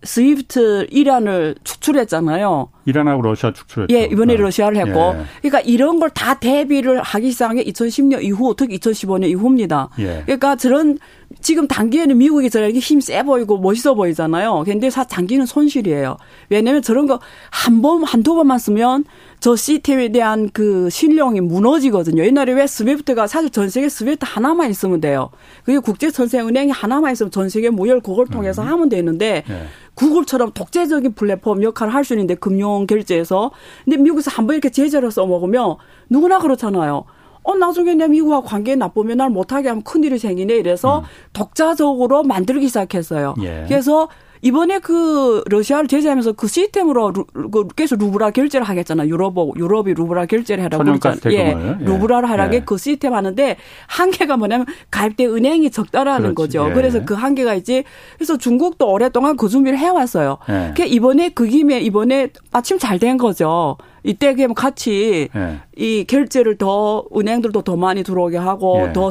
스위프트 0.03 0.87
이란을 0.91 1.55
축출했잖아요. 1.63 2.69
이란하고 2.85 3.21
러시아 3.21 3.51
축출했죠. 3.53 3.95
예, 3.95 4.03
이번에 4.05 4.35
네. 4.35 4.41
러시아를 4.41 4.77
했고. 4.77 5.15
예. 5.17 5.23
그러니까 5.41 5.61
이런 5.61 5.99
걸 5.99 6.09
다 6.13 6.35
대비를 6.35 7.01
하기 7.01 7.31
시작한 7.31 7.55
게 7.57 7.63
2010년 7.63 8.23
이후, 8.23 8.53
특히 8.57 8.77
2015년 8.77 9.29
이후입니다. 9.29 9.89
예. 9.99 10.21
그러니까 10.25 10.55
저런 10.55 10.97
지금 11.41 11.67
단기에는 11.67 12.17
미국이 12.17 12.49
저렇게 12.49 12.79
힘 12.79 12.99
세 13.01 13.23
보이고 13.23 13.57
멋있어 13.57 13.93
보이잖아요. 13.95 14.63
근데 14.65 14.89
사 14.89 15.03
단기는 15.05 15.45
손실이에요. 15.45 16.17
왜냐면 16.49 16.81
저런 16.81 17.07
거 17.07 17.19
한 17.51 17.81
번, 17.81 18.03
한두 18.03 18.35
번만 18.35 18.59
쓰면 18.59 19.05
저 19.43 19.57
시스템에 19.57 20.07
대한 20.07 20.49
그 20.53 20.89
신뢰가 20.89 21.41
무너지거든요. 21.41 22.23
옛날에 22.23 22.53
왜 22.53 22.65
스위프트가 22.65 23.27
사실 23.27 23.49
전 23.49 23.69
세계 23.69 23.89
스위프트 23.89 24.19
하나만 24.25 24.69
있으면 24.69 25.01
돼요. 25.01 25.31
그게 25.65 25.79
국제결제은행이 25.79 26.71
하나만 26.71 27.11
있으면 27.11 27.29
전 27.29 27.49
세계 27.49 27.69
무역 27.69 28.03
그걸 28.03 28.25
통해서 28.27 28.61
음. 28.61 28.69
하면 28.69 28.87
되는데 28.87 29.43
네. 29.45 29.65
구글처럼 29.95 30.51
독재적인 30.53 31.15
플랫폼 31.15 31.61
역할을 31.61 31.93
할 31.93 32.05
수 32.05 32.13
있는데 32.13 32.35
금융 32.35 32.87
결제에서 32.87 33.51
근데 33.83 33.97
미국에서 33.97 34.31
한번 34.31 34.53
이렇게 34.55 34.69
제재를 34.69 35.11
써먹으면 35.11 35.75
누구나 36.09 36.39
그렇잖아요. 36.39 37.03
어, 37.43 37.55
나중에 37.55 37.95
내 37.95 38.07
미국과 38.07 38.43
관계 38.43 38.77
나쁘면 38.77 39.17
날 39.17 39.29
못하게 39.29 39.67
하면 39.67 39.83
큰일이 39.83 40.19
생기네. 40.19 40.55
이래서 40.55 40.99
음. 40.99 41.03
독자적으로 41.33 42.23
만들기 42.23 42.69
시작했어요. 42.69 43.35
예. 43.41 43.65
그래서 43.67 44.07
이번에 44.43 44.79
그 44.79 45.41
러시아를 45.49 45.87
제재하면서 45.87 46.33
그 46.33 46.47
시스템으로 46.47 47.11
루, 47.11 47.25
그 47.49 47.65
계속 47.77 47.97
루브라 47.99 48.31
결제를 48.31 48.67
하겠잖아. 48.67 49.07
유럽 49.07 49.35
유럽이 49.57 49.93
루브라 49.93 50.25
결제를 50.25 50.65
하라고 50.65 50.83
그러잖아요. 50.83 51.19
예. 51.33 51.37
예. 51.49 51.85
루브라를 51.85 52.29
하라게 52.29 52.57
예. 52.57 52.59
그 52.59 52.77
시스템 52.77 53.13
하는데 53.13 53.55
한계가 53.87 54.35
뭐냐면 54.35 54.65
가입대 54.91 55.25
은행이 55.25 55.71
적다라는 55.71 56.35
그렇지. 56.35 56.57
거죠. 56.57 56.69
예. 56.69 56.73
그래서 56.73 57.05
그 57.05 57.13
한계가 57.13 57.53
있지. 57.55 57.85
그래서 58.17 58.37
중국도 58.37 58.91
오랫동안 58.91 59.37
그 59.37 59.47
준비를 59.47 59.79
해 59.79 59.87
왔어요. 59.87 60.37
예. 60.49 60.73
그 60.75 60.83
이번에 60.83 61.29
그 61.29 61.47
김에 61.47 61.79
이번에 61.79 62.29
마침 62.51 62.77
잘 62.77 62.99
된 62.99 63.17
거죠. 63.17 63.77
이때 64.03 64.35
그냥 64.35 64.53
같이 64.53 65.29
예. 65.33 65.59
이 65.77 66.03
결제를 66.03 66.57
더 66.57 67.05
은행들도 67.15 67.61
더 67.61 67.77
많이 67.77 68.03
들어오게 68.03 68.37
하고 68.37 68.89
더 68.93 69.09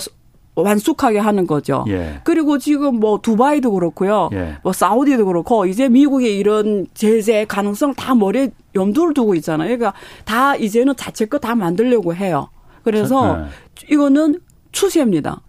완숙하게 0.54 1.18
하는 1.18 1.46
거죠. 1.46 1.84
예. 1.88 2.20
그리고 2.24 2.58
지금 2.58 3.00
뭐 3.00 3.18
두바이도 3.22 3.72
그렇고요. 3.72 4.28
예. 4.32 4.56
뭐 4.62 4.72
사우디도 4.72 5.24
그렇고 5.26 5.66
이제 5.66 5.88
미국의 5.88 6.36
이런 6.38 6.86
제재 6.94 7.44
가능성 7.46 7.94
다 7.94 8.14
머리에 8.14 8.50
염두를 8.74 9.14
두고 9.14 9.34
있잖아요. 9.36 9.68
그러니까 9.76 9.94
다 10.24 10.54
이제는 10.56 10.94
자체 10.96 11.24
거 11.26 11.38
다 11.38 11.54
만들려고 11.54 12.14
해요. 12.14 12.48
그래서 12.84 13.36
네. 13.36 13.44
이거는 13.90 14.40
추세입니다. 14.72 15.40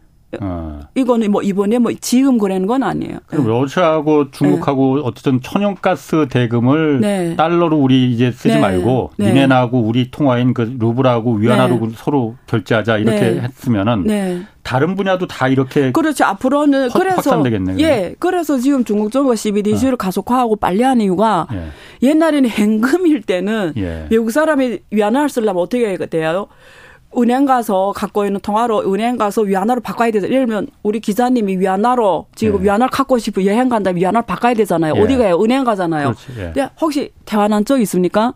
어. 0.41 0.79
이거는 0.95 1.31
뭐 1.31 1.41
이번에 1.41 1.79
뭐 1.79 1.91
지금 1.99 2.37
그런 2.37 2.67
건 2.67 2.83
아니에요. 2.83 3.19
그럼 3.27 3.45
네. 3.45 3.49
러시아하고 3.49 4.31
중국하고 4.31 4.95
네. 4.97 5.01
어쨌든 5.05 5.41
천연가스 5.41 6.27
대금을 6.29 7.01
네. 7.01 7.35
달러로 7.35 7.77
우리 7.77 8.11
이제 8.11 8.31
쓰지 8.31 8.55
네. 8.55 8.59
말고 8.59 9.11
네. 9.17 9.27
니네나하고 9.27 9.79
우리 9.81 10.11
통화인 10.11 10.53
그 10.53 10.75
루블하고 10.79 11.35
위안화로 11.35 11.79
네. 11.79 11.87
서로 11.95 12.35
결제하자 12.47 12.97
이렇게 12.97 13.41
했으면은 13.41 14.45
다른 14.63 14.95
분야도 14.95 15.27
다 15.27 15.49
이렇게 15.49 15.91
그렇죠. 15.91 16.25
앞으로는 16.25 16.89
확, 16.89 16.97
그래서 16.97 17.15
확산되겠네요. 17.15 17.77
예, 17.79 18.15
그래서 18.17 18.57
지금 18.57 18.83
중국 18.85 19.11
정부가 19.11 19.35
CBDC를 19.35 19.93
어. 19.93 19.97
가속화하고 19.97 20.55
빨리 20.55 20.81
하는 20.83 21.05
이유가 21.05 21.47
예. 21.53 22.07
옛날에는 22.07 22.47
현금일 22.49 23.23
때는 23.23 23.73
예. 23.77 24.07
외국 24.09 24.31
사람이 24.31 24.79
위안화를 24.89 25.29
쓰려면 25.29 25.61
어떻게 25.61 25.85
해야 25.85 25.97
돼요? 25.97 26.47
은행 27.17 27.45
가서 27.45 27.93
갖고 27.95 28.25
있는 28.25 28.39
통화로 28.39 28.91
은행 28.93 29.17
가서 29.17 29.41
위안화로 29.41 29.81
바꿔야 29.81 30.11
되죠. 30.11 30.27
예를 30.27 30.45
들면 30.45 30.67
우리 30.83 30.99
기자님이 30.99 31.57
위안화로 31.57 32.27
지금 32.35 32.59
예. 32.59 32.63
위안화를 32.65 32.89
갖고 32.89 33.17
싶어 33.17 33.43
여행 33.45 33.69
간다 33.69 33.91
위안화를 33.91 34.25
바꿔야 34.25 34.53
되잖아요. 34.53 34.93
예. 34.95 34.99
어디 35.01 35.17
가요? 35.17 35.39
은행 35.41 35.63
가잖아요. 35.63 36.13
예. 36.37 36.43
근데 36.53 36.69
혹시 36.81 37.11
대화 37.25 37.47
난 37.47 37.63
적 37.65 37.79
있습니까? 37.81 38.33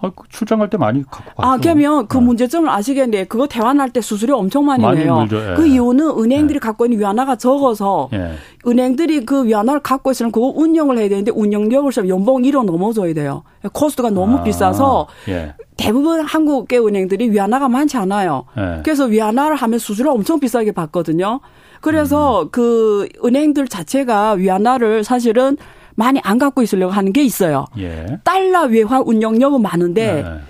아, 0.00 0.10
그 0.14 0.24
출장 0.28 0.58
갈 0.58 0.68
때 0.68 0.76
많이 0.76 1.02
갖고 1.02 1.34
가죠. 1.34 1.48
아, 1.48 1.56
그러면 1.56 2.06
그 2.06 2.18
네. 2.18 2.24
문제점을 2.24 2.68
아시겠는데 2.68 3.24
그거 3.24 3.46
대환할 3.46 3.90
때 3.90 4.00
수수료 4.00 4.36
엄청 4.36 4.66
많이, 4.66 4.82
많이 4.82 5.00
내요. 5.00 5.26
예. 5.32 5.54
그 5.56 5.66
이유는 5.66 6.10
은행들이 6.18 6.56
예. 6.56 6.58
갖고 6.60 6.84
있는 6.86 6.98
위안화가 6.98 7.36
적어서 7.36 8.08
예. 8.12 8.32
은행들이 8.66 9.24
그 9.24 9.44
위안화를 9.46 9.80
갖고 9.80 10.10
있으면 10.10 10.32
그거 10.32 10.52
운영을 10.54 10.98
해야 10.98 11.08
되는데 11.08 11.30
운영력을 11.30 11.90
좀 11.92 12.08
연봉 12.08 12.42
1억 12.42 12.64
넘어줘야 12.64 13.14
돼요. 13.14 13.42
코스트가 13.72 14.10
너무 14.10 14.38
아, 14.38 14.42
비싸서 14.42 15.06
예. 15.28 15.54
대부분 15.76 16.20
한국의 16.20 16.84
은행들이 16.84 17.30
위안화가 17.30 17.68
많지 17.68 17.96
않아요. 17.96 18.44
예. 18.58 18.80
그래서 18.82 19.04
위안화를 19.04 19.56
하면 19.56 19.78
수수료 19.78 20.12
엄청 20.12 20.40
비싸게 20.40 20.72
받거든요. 20.72 21.40
그래서 21.80 22.42
음. 22.42 22.48
그 22.50 23.08
은행들 23.24 23.68
자체가 23.68 24.32
위안화를 24.32 25.04
사실은 25.04 25.56
많이 25.96 26.20
안 26.22 26.38
갖고 26.38 26.62
있으려고 26.62 26.92
하는 26.92 27.12
게 27.12 27.22
있어요. 27.24 27.64
예. 27.78 28.18
달러 28.22 28.64
외화 28.64 29.00
운영력은 29.00 29.60
많은데 29.60 30.22
네. 30.22 30.40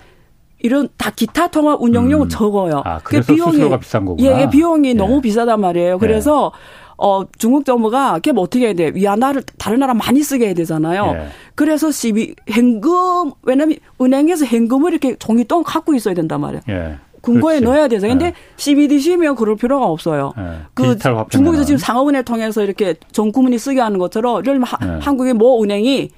이런 0.59 0.89
다 0.97 1.11
기타 1.15 1.49
통화 1.49 1.77
운영료은 1.77 2.27
음. 2.27 2.29
적어요. 2.29 2.83
아, 2.85 3.01
그래서 3.03 3.33
비용이, 3.33 3.53
수수료가 3.53 3.79
비싼 3.79 4.05
거구나. 4.05 4.43
예, 4.43 4.51
비용이 4.51 4.89
예. 4.91 4.95
너무 4.95 5.21
비싸단 5.21 5.61
말이에요. 5.61 5.99
그래서 5.99 6.53
예. 6.55 6.87
어, 6.99 7.25
중국 7.39 7.65
정부가 7.65 8.21
뭐 8.35 8.45
어떻게 8.45 8.67
해야 8.67 8.75
돼? 8.75 8.91
위안화를 8.95 9.43
다른 9.59 9.79
나라 9.81 9.95
많이 9.95 10.23
쓰게 10.23 10.47
해야 10.47 10.55
되잖아요. 10.55 11.13
예. 11.15 11.27
그래서 11.55 11.91
시비 11.91 12.35
현금 12.49 13.33
왜냐면 13.43 13.77
은행에서 14.01 14.47
현금을 14.47 14.93
이렇게 14.93 15.15
종이똥 15.17 15.63
갖고 15.63 15.95
있어야 15.95 16.15
된단 16.15 16.41
말이에요. 16.41 16.63
예. 16.69 16.97
금고에 17.27 17.59
그렇지. 17.59 17.65
넣어야 17.65 17.89
되죠. 17.89 18.07
근데 18.07 18.27
예. 18.27 18.35
CBDC면 18.57 19.35
그럴 19.35 19.57
필요가 19.57 19.87
없어요. 19.87 20.33
예. 20.39 20.43
그 20.75 20.97
중국에서 21.29 21.65
지금 21.65 21.79
상업은행 21.79 22.23
통해서 22.23 22.63
이렇게 22.63 22.95
전 23.11 23.33
국민이 23.33 23.59
쓰게 23.59 23.81
하는 23.81 23.99
것처럼 23.99 24.45
예를 24.45 24.61
들면 24.61 24.67
예. 24.83 25.05
한국의 25.05 25.35
모 25.35 25.63
은행이 25.63 26.11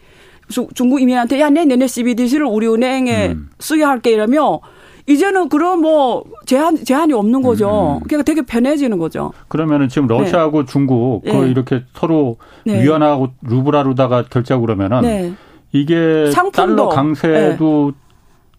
중국 0.75 1.01
이민한테 1.01 1.41
야, 1.41 1.49
내 1.49 1.65
내내 1.65 1.87
CBDC를 1.87 2.47
우리 2.47 2.69
은행에 2.69 3.29
음. 3.29 3.49
쓰게 3.59 3.83
할게 3.83 4.13
이러면 4.13 4.59
이제는 5.07 5.49
그런 5.49 5.81
뭐 5.81 6.25
제한 6.45 6.85
제한이 6.85 7.15
없는 7.15 7.41
거죠. 7.41 8.01
음. 8.03 8.07
그러니까 8.07 8.25
되게 8.25 8.43
편해지는 8.43 8.99
거죠. 8.99 9.33
그러면은 9.49 9.89
지금 9.89 10.09
러시아하고 10.09 10.65
네. 10.65 10.71
중국 10.71 11.23
그 11.25 11.31
네. 11.31 11.51
이렇게 11.51 11.85
서로 11.95 12.37
네. 12.65 12.83
위안화하고 12.83 13.29
루블하로다가 13.43 14.25
결제하고 14.25 14.67
그러면은 14.67 15.01
네. 15.01 15.33
이게 15.73 16.31
상품도. 16.31 16.53
달러 16.53 16.89
강세도 16.89 17.93
네. 17.95 17.99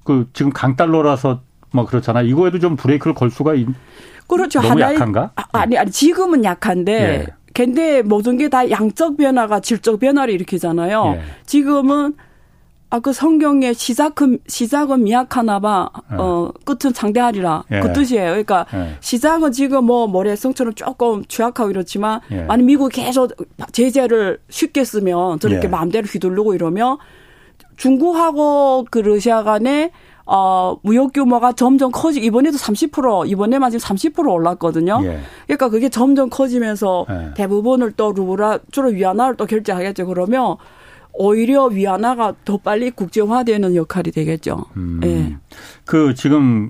그 0.04 0.28
지금 0.34 0.52
강달러라서 0.52 1.42
뭐 1.72 1.86
그렇잖아. 1.86 2.22
이거에도 2.22 2.60
좀 2.60 2.76
브레이크를 2.76 3.14
걸 3.14 3.30
수가 3.30 3.54
있. 3.56 3.68
그렇죠. 4.28 4.62
너무 4.62 4.74
하나의, 4.74 4.96
약한가? 4.96 5.32
아, 5.36 5.44
아니 5.54 5.78
아니 5.78 5.90
지금은 5.92 6.44
약한데 6.44 6.94
예. 6.94 7.26
근데 7.54 8.02
모든 8.04 8.38
게 8.38 8.48
다 8.50 8.70
양적 8.70 9.18
변화가 9.18 9.60
질적 9.60 10.00
변화를 10.00 10.34
일으키잖아요. 10.36 11.14
예. 11.16 11.22
지금은 11.46 12.16
아, 12.92 13.00
그 13.00 13.14
성경의 13.14 13.76
시작은, 13.76 14.40
시작은 14.48 15.04
미약하나 15.04 15.60
봐, 15.60 15.92
예. 16.12 16.16
어, 16.18 16.52
끝은 16.66 16.92
장대하리라. 16.92 17.66
예. 17.72 17.82
그 17.82 17.94
뜻이에요. 17.94 18.30
그러니까 18.30 18.66
예. 18.74 18.96
시작은 19.00 19.52
지금 19.52 19.84
뭐 19.86 20.08
모래성처럼 20.08 20.74
조금 20.74 21.24
취약하고 21.26 21.70
이렇지만, 21.70 22.20
예. 22.32 22.42
만약 22.42 22.64
미국이 22.66 23.00
계속 23.04 23.32
제재를 23.74 24.40
쉽게 24.50 24.84
쓰면 24.84 25.40
저렇게 25.40 25.66
예. 25.66 25.68
마음대로 25.68 26.08
휘두르고 26.08 26.56
이러면 26.56 26.98
중국하고 27.78 28.86
그 28.90 29.00
러시아 29.00 29.44
간에 29.44 29.92
어, 30.32 30.78
무역 30.84 31.12
규모가 31.12 31.54
점점 31.54 31.92
커지, 31.92 32.20
이번에도 32.20 32.56
30%, 32.56 33.28
이번에만 33.28 33.72
지금 33.72 33.84
30% 33.84 34.32
올랐거든요. 34.32 35.02
예. 35.04 35.20
그러니까 35.48 35.70
그게 35.70 35.90
점점 35.90 36.30
커지면서 36.30 37.08
예. 37.10 37.34
대부분을 37.34 37.94
또 37.94 38.12
루브라, 38.12 38.60
주로 38.72 38.90
위안화를 38.90 39.38
또 39.38 39.48
결제하겠죠. 39.48 40.06
그러면 40.06 40.58
오히려 41.14 41.66
위안화가 41.66 42.36
더 42.46 42.58
빨리 42.58 42.92
국제화되는 42.92 43.76
역할이 43.76 44.12
되겠죠. 44.12 44.66
음. 44.78 45.02
예. 45.04 45.36
그 45.84 46.14
지금 46.14 46.70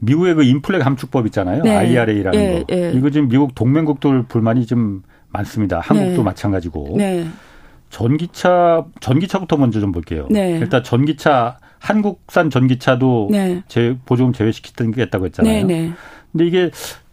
미국의 0.00 0.34
그 0.34 0.42
인플레 0.42 0.80
감축법 0.80 1.26
있잖아요. 1.26 1.62
네. 1.62 1.76
IRA라는 1.76 2.34
예, 2.34 2.64
거. 2.68 2.74
예. 2.74 2.92
이거 2.96 3.10
지금 3.10 3.28
미국 3.28 3.54
동맹국들 3.54 4.24
불만이 4.24 4.66
좀 4.66 5.04
많습니다. 5.28 5.78
한국도 5.78 6.16
네. 6.16 6.22
마찬가지고. 6.22 6.94
네. 6.96 7.28
전기차 7.94 8.86
전기차부터 8.98 9.56
먼저 9.56 9.78
좀 9.78 9.92
볼게요. 9.92 10.26
네. 10.28 10.58
일단 10.58 10.82
전기차 10.82 11.58
한국산 11.78 12.50
전기차도 12.50 13.28
네. 13.30 13.62
제 13.68 13.96
보조금 14.04 14.32
제외시키겠다고 14.32 15.26
했잖아요. 15.26 15.64
네, 15.64 15.82
네. 15.82 15.92
근데 16.32 16.44
이게 16.44 16.70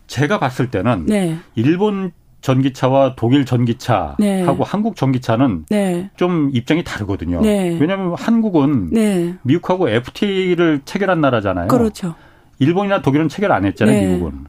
제가 0.08 0.40
봤을 0.40 0.72
때는 0.72 1.06
네. 1.06 1.38
일본 1.54 2.12
전기차와 2.42 3.14
독일 3.16 3.46
전기차하고 3.46 4.16
네. 4.18 4.44
한국 4.66 4.96
전기차는 4.96 5.66
네. 5.70 6.10
좀 6.16 6.50
입장이 6.52 6.84
다르거든요. 6.84 7.42
네. 7.42 7.78
왜냐하면 7.80 8.16
한국은 8.18 8.90
네. 8.90 9.36
미국하고 9.44 9.88
FTA를 9.88 10.82
체결한 10.86 11.22
나라잖아요. 11.22 11.68
그렇죠. 11.68 12.16
일본이나 12.58 13.04
독일은 13.04 13.30
체결 13.30 13.52
안 13.52 13.66
했잖아요. 13.66 14.02
네. 14.02 14.08
미국은 14.08 14.46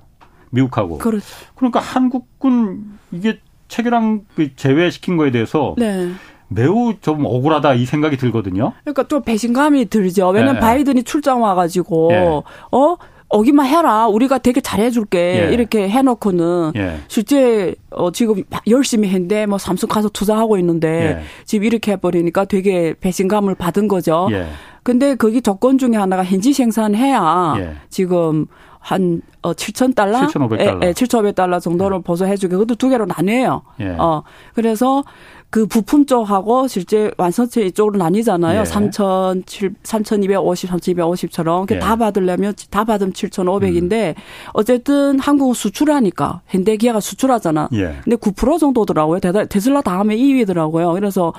미국하고. 0.49 0.97
그렇죠. 0.97 1.27
그러니까 1.57 1.81
한국은 1.81 2.85
이게 3.11 3.39
체결한 3.73 4.21
그 4.37 4.55
제외시킨 4.55 5.17
거에 5.17 5.31
대해서 5.31 5.75
네. 5.79 6.11
매우 6.49 6.93
좀 7.01 7.25
억울하다 7.25 7.73
이 7.75 7.87
생각이 7.87 8.19
들거든요. 8.19 8.75
그러니까 8.83 9.05
또 9.05 9.21
배신감이 9.21 9.87
들죠. 9.87 10.29
왜냐면 10.29 10.55
네. 10.57 10.61
바이든이 10.61 11.05
출장 11.05 11.43
와가지고 11.43 12.09
네. 12.11 12.43
어 12.71 12.97
오기만 13.31 13.67
해라. 13.67 14.09
우리가 14.09 14.37
되게 14.37 14.61
잘해줄게. 14.61 15.49
예. 15.49 15.55
이렇게 15.55 15.89
해놓고는 15.89 16.73
예. 16.77 16.99
실제 17.09 17.75
어 17.91 18.13
지금 18.13 18.43
열심히 18.69 19.09
했는데 19.09 19.47
뭐 19.47 19.57
삼성 19.57 19.89
가서 19.89 20.11
투자하고 20.11 20.59
있는데 20.59 20.89
예. 20.89 21.23
지금 21.47 21.65
이렇게 21.65 21.93
해버리니까 21.93 22.45
되게 22.45 22.95
배신감을 23.01 23.55
받은 23.55 23.89
거죠. 23.89 24.29
예. 24.33 24.49
근데 24.83 25.15
거기 25.15 25.41
조건 25.41 25.79
중에 25.79 25.97
하나가 25.97 26.23
현지 26.25 26.53
생산해야 26.53 27.55
예. 27.57 27.77
지금 27.89 28.45
한 28.83 29.23
어, 29.43 29.53
7천 29.53 29.95
달러, 29.95 30.19
7,500달러, 30.27 30.85
예, 30.85 30.93
7,500달러 30.93 31.61
정도를 31.61 31.99
예. 31.99 32.03
보조해주게. 32.03 32.53
그것도 32.53 32.75
두 32.75 32.89
개로 32.89 33.07
나뉘어요. 33.07 33.63
어 33.99 34.23
그래서 34.55 35.05
그 35.51 35.67
부품 35.67 36.07
쪽하고 36.07 36.67
실제 36.67 37.11
완성체 37.17 37.63
이쪽으로 37.67 37.99
나뉘잖아요. 37.99 38.61
예. 38.61 38.65
3,000, 38.65 39.45
3,250, 39.83 40.71
3,250처럼. 40.71 41.71
예. 41.71 41.79
다 41.79 41.95
받으려면 41.97 42.55
다 42.71 42.85
받으면 42.85 43.13
7,500인데 43.13 44.09
음. 44.09 44.15
어쨌든 44.55 45.19
한국은 45.21 45.55
수출하니까 45.55 46.41
현대 46.49 46.77
기아가 46.77 47.01
수출하잖아. 47.01 47.69
예. 47.75 47.97
근데 48.03 48.17
9% 48.17 48.59
정도더라고요. 48.59 49.21
테슬라 49.49 49.83
다음에 49.83 50.17
2위더라고요. 50.17 50.95
그래서 50.95 51.33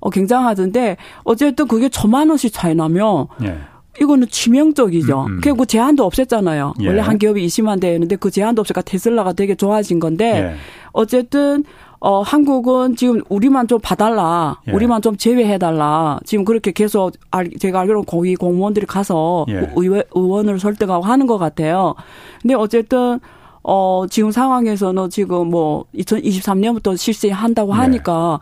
어, 0.00 0.10
굉장하던데 0.10 0.96
어쨌든 1.24 1.68
그게 1.68 1.88
천만 1.88 2.28
원씩 2.28 2.52
차이 2.52 2.74
나면 2.74 3.28
예. 3.44 3.56
이거는 3.98 4.28
치명적이죠. 4.28 5.20
음, 5.22 5.26
음. 5.26 5.40
그리고 5.42 5.64
제한도 5.64 6.08
없앴잖아요. 6.08 6.74
예. 6.82 6.86
원래 6.86 7.00
한 7.00 7.18
기업이 7.18 7.44
20만 7.46 7.80
대였는데 7.80 8.16
그 8.16 8.30
제한도 8.30 8.60
없으니까 8.60 8.82
테슬라가 8.82 9.32
되게 9.32 9.54
좋아진 9.54 9.98
건데 9.98 10.52
예. 10.52 10.54
어쨌든 10.92 11.64
어, 11.98 12.22
한국은 12.22 12.96
지금 12.96 13.20
우리만 13.28 13.68
좀 13.68 13.78
봐달라. 13.80 14.58
예. 14.68 14.72
우리만 14.72 15.02
좀 15.02 15.16
제외해달라. 15.16 16.18
지금 16.24 16.44
그렇게 16.44 16.72
계속 16.72 17.12
알, 17.30 17.50
제가 17.50 17.80
알기로는 17.80 18.06
거기 18.06 18.36
공무원들이 18.36 18.86
가서 18.86 19.44
예. 19.48 19.70
의회, 19.76 20.02
의원을 20.14 20.58
설득하고 20.60 21.04
하는 21.04 21.26
것 21.26 21.36
같아요. 21.38 21.94
근데 22.40 22.54
어쨌든 22.54 23.20
어, 23.62 24.04
지금 24.08 24.30
상황에서는 24.30 25.10
지금 25.10 25.50
뭐 25.50 25.84
2023년부터 25.94 26.96
실시한다고 26.96 27.72
예. 27.72 27.76
하니까 27.76 28.40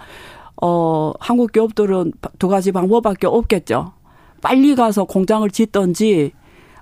어, 0.60 1.12
한국 1.18 1.52
기업들은 1.52 2.12
두 2.38 2.48
가지 2.48 2.70
방법밖에 2.72 3.26
없겠죠. 3.26 3.92
빨리 4.40 4.74
가서 4.74 5.04
공장을 5.04 5.48
짓던지 5.50 6.32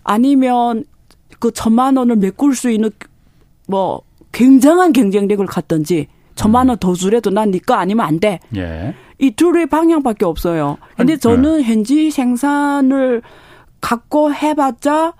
아니면 0.03 0.85
그 1.39 1.51
천만 1.53 1.97
원을 1.97 2.17
메꿀 2.17 2.55
수 2.55 2.71
있는 2.71 2.91
뭐 3.67 4.03
굉장한 4.33 4.93
경쟁력을 4.93 5.45
갖던지 5.47 6.09
천만 6.35 6.69
원 6.69 6.79
더 6.79 6.93
주래도 6.95 7.31
난 7.31 7.51
네 7.51 7.59
거 7.59 7.75
아니면 7.75 8.07
안 8.07 8.21
돼. 8.21 8.41
예. 8.57 8.95
이 9.19 9.31
둘의 9.31 9.67
방향밖에 9.67 10.25
없어요. 10.27 10.77
근데 10.97 11.15
네. 11.15 11.19
저는 11.19 11.63
현지 11.63 12.11
생산을 12.11 13.23
갖고 13.81 14.33
해봤자 14.35 15.15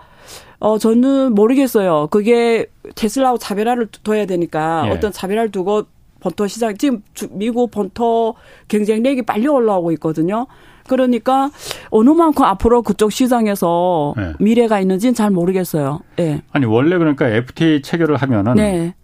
어 0.59 0.79
저는 0.79 1.35
모르겠어요. 1.35 2.09
그게 2.11 2.67
테슬라하고 2.95 3.39
차별화를 3.39 3.89
둬야 4.03 4.27
되니까 4.27 4.85
예. 4.87 4.91
어떤 4.91 5.13
차별화를 5.13 5.51
두고 5.51 5.85
본토 6.21 6.47
시장 6.47 6.77
지금 6.77 7.03
미국 7.31 7.71
본토 7.71 8.35
경쟁력이 8.69 9.23
빨리 9.23 9.47
올라오고 9.47 9.93
있거든요. 9.93 10.47
그러니까 10.87 11.51
어느 11.91 12.11
만큼 12.11 12.45
앞으로 12.45 12.83
그쪽 12.83 13.13
시장에서 13.13 14.15
네. 14.17 14.33
미래가 14.39 14.81
있는지는 14.81 15.15
잘 15.15 15.31
모르겠어요. 15.31 16.01
예. 16.19 16.43
아니 16.53 16.67
원래 16.67 16.99
그러니까 16.99 17.29
FTA 17.29 17.83
체결을 17.83 18.17
하면은 18.17 18.55
네. 18.55 18.95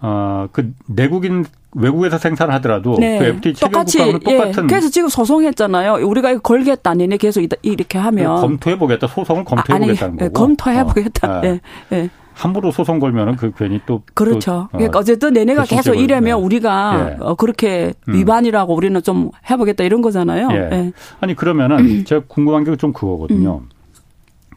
어, 0.00 0.48
그 0.52 0.72
내국인 0.86 1.44
외국에서 1.72 2.18
생산을 2.18 2.54
하더라도 2.54 2.96
네. 2.98 3.18
그 3.18 3.24
FTA 3.24 3.54
체결 3.54 3.84
국가하고 3.84 4.18
똑같은. 4.18 4.64
예. 4.64 4.66
그래서 4.66 4.88
지금 4.88 5.08
소송했잖아요. 5.08 6.06
우리가 6.06 6.30
이거 6.30 6.40
걸겠다. 6.40 6.94
내내 6.94 7.16
계속 7.16 7.42
이렇게 7.62 7.98
하면 7.98 8.36
검토해 8.36 8.78
보겠다. 8.78 9.06
소송을 9.06 9.44
검토해 9.44 9.78
보겠다는 9.78 10.16
거고. 10.16 10.32
검토해 10.32 10.84
보겠다. 10.84 11.40
어. 11.40 11.42
예. 11.44 11.60
예. 11.92 12.10
함부로 12.36 12.70
소송 12.70 12.98
걸면은 12.98 13.36
그 13.36 13.50
괜히 13.56 13.80
또 13.86 14.02
그렇죠. 14.12 14.50
또, 14.50 14.58
어, 14.58 14.68
그러니까 14.72 14.98
어쨌든 14.98 15.32
내내가 15.32 15.64
계속 15.64 15.94
이래면 15.94 16.38
네. 16.38 16.44
우리가 16.44 17.10
예. 17.12 17.16
어, 17.20 17.34
그렇게 17.34 17.94
음. 18.08 18.14
위반이라고 18.14 18.74
우리는 18.74 19.02
좀 19.02 19.30
해보겠다 19.50 19.84
이런 19.84 20.02
거잖아요. 20.02 20.48
예. 20.52 20.56
예. 20.70 20.92
아니 21.20 21.34
그러면은 21.34 22.04
제가 22.04 22.24
궁금한 22.28 22.64
게 22.64 22.76
좀 22.76 22.92
그거거든요. 22.92 23.62
음. 23.64 23.68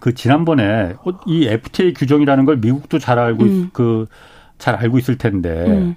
그 0.02 0.14
지난번에 0.14 0.96
이 1.26 1.48
FTA 1.48 1.94
규정이라는 1.94 2.44
걸 2.46 2.58
미국도 2.58 3.00
잘 3.00 3.18
알고 3.18 3.44
음. 3.46 3.70
그잘 3.72 4.76
알고 4.76 4.98
있을 4.98 5.18
텐데 5.18 5.50
음. 5.68 5.96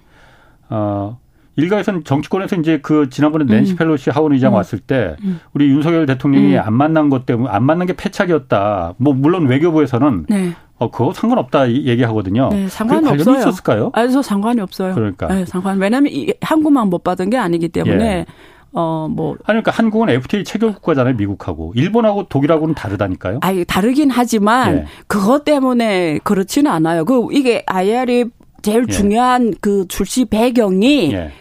어 0.71 1.19
일각에서는 1.57 2.05
정치권에서 2.05 2.57
이제 2.57 2.79
그 2.83 3.09
지난번에 3.11 3.45
낸시 3.45 3.73
음. 3.73 3.77
펠로시 3.77 4.11
하원 4.11 4.33
의장 4.33 4.53
음. 4.53 4.57
왔을 4.57 4.79
때 4.79 5.17
음. 5.23 5.41
우리 5.53 5.69
윤석열 5.69 6.07
대통령이 6.07 6.55
음. 6.55 6.61
안 6.63 6.73
만난 6.75 7.11
것 7.11 7.27
때문에 7.27 7.51
안 7.51 7.65
만난 7.65 7.87
게 7.87 7.95
패착이었다. 7.95 8.95
뭐 8.97 9.13
물론 9.13 9.47
외교부에서는 9.47 10.27
네. 10.29 10.53
어 10.79 10.91
그거 10.91 11.13
상관없다 11.13 11.71
얘기하거든요. 11.71 12.49
네, 12.51 12.69
상관이 12.69 13.07
없어요. 13.09 13.39
있었을까요? 13.39 13.91
아니 13.93 14.11
저 14.13 14.23
상관이 14.23 14.61
없어요. 14.61 14.95
그러니까. 14.95 15.29
네, 15.29 15.45
상관. 15.45 15.79
왜냐하면 15.79 16.11
이 16.13 16.33
한국만 16.41 16.89
못 16.89 17.05
받은 17.05 17.31
게 17.31 17.37
아니기 17.37 17.69
때문에. 17.69 18.05
예. 18.05 18.27
어 18.75 19.07
뭐 19.11 19.33
아니 19.45 19.63
그러니까 19.63 19.71
한국은 19.71 20.09
FTA 20.09 20.45
체결 20.45 20.73
국가잖아요 20.73 21.15
미국하고 21.17 21.75
일본하고 21.77 22.29
독일하고는 22.29 22.75
다르다니까요. 22.75 23.41
아니 23.43 23.67
다르긴 23.67 24.11
하지만 24.11 24.77
예. 24.79 24.85
그것 25.07 25.45
때문에 25.45 26.19
그렇지는 26.25 26.71
않아요. 26.73 27.05
그 27.05 27.27
이게 27.33 27.63
IR이 27.67 28.25
제일 28.63 28.87
예. 28.89 28.93
중요한 28.93 29.53
그 29.61 29.87
출시 29.89 30.25
배경이 30.25 31.13
예. 31.13 31.33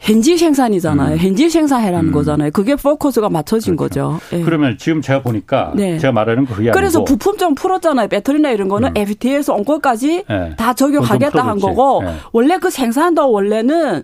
현지 0.00 0.38
생산이잖아요. 0.38 1.12
음. 1.14 1.18
현지 1.18 1.50
생산해라는 1.50 2.08
음. 2.08 2.12
거잖아요. 2.12 2.50
그게 2.52 2.74
포커스가 2.74 3.28
맞춰진 3.28 3.76
그렇죠. 3.76 4.18
거죠. 4.18 4.36
예. 4.36 4.42
그러면 4.42 4.78
지금 4.78 5.02
제가 5.02 5.22
보니까 5.22 5.72
네. 5.76 5.98
제가 5.98 6.12
말하는 6.12 6.46
거 6.46 6.54
그게 6.54 6.70
그래서 6.70 7.04
부품 7.04 7.36
좀 7.36 7.54
풀었잖아요. 7.54 8.08
배터리나 8.08 8.50
이런 8.50 8.68
거는 8.68 8.88
음. 8.88 8.96
FTA에서 8.96 9.54
온 9.54 9.64
것까지 9.64 10.24
예. 10.28 10.54
다 10.56 10.72
적용하겠다 10.72 11.46
한 11.46 11.58
거고 11.60 12.02
예. 12.04 12.14
원래 12.32 12.56
그 12.56 12.70
생산도 12.70 13.30
원래는 13.30 14.02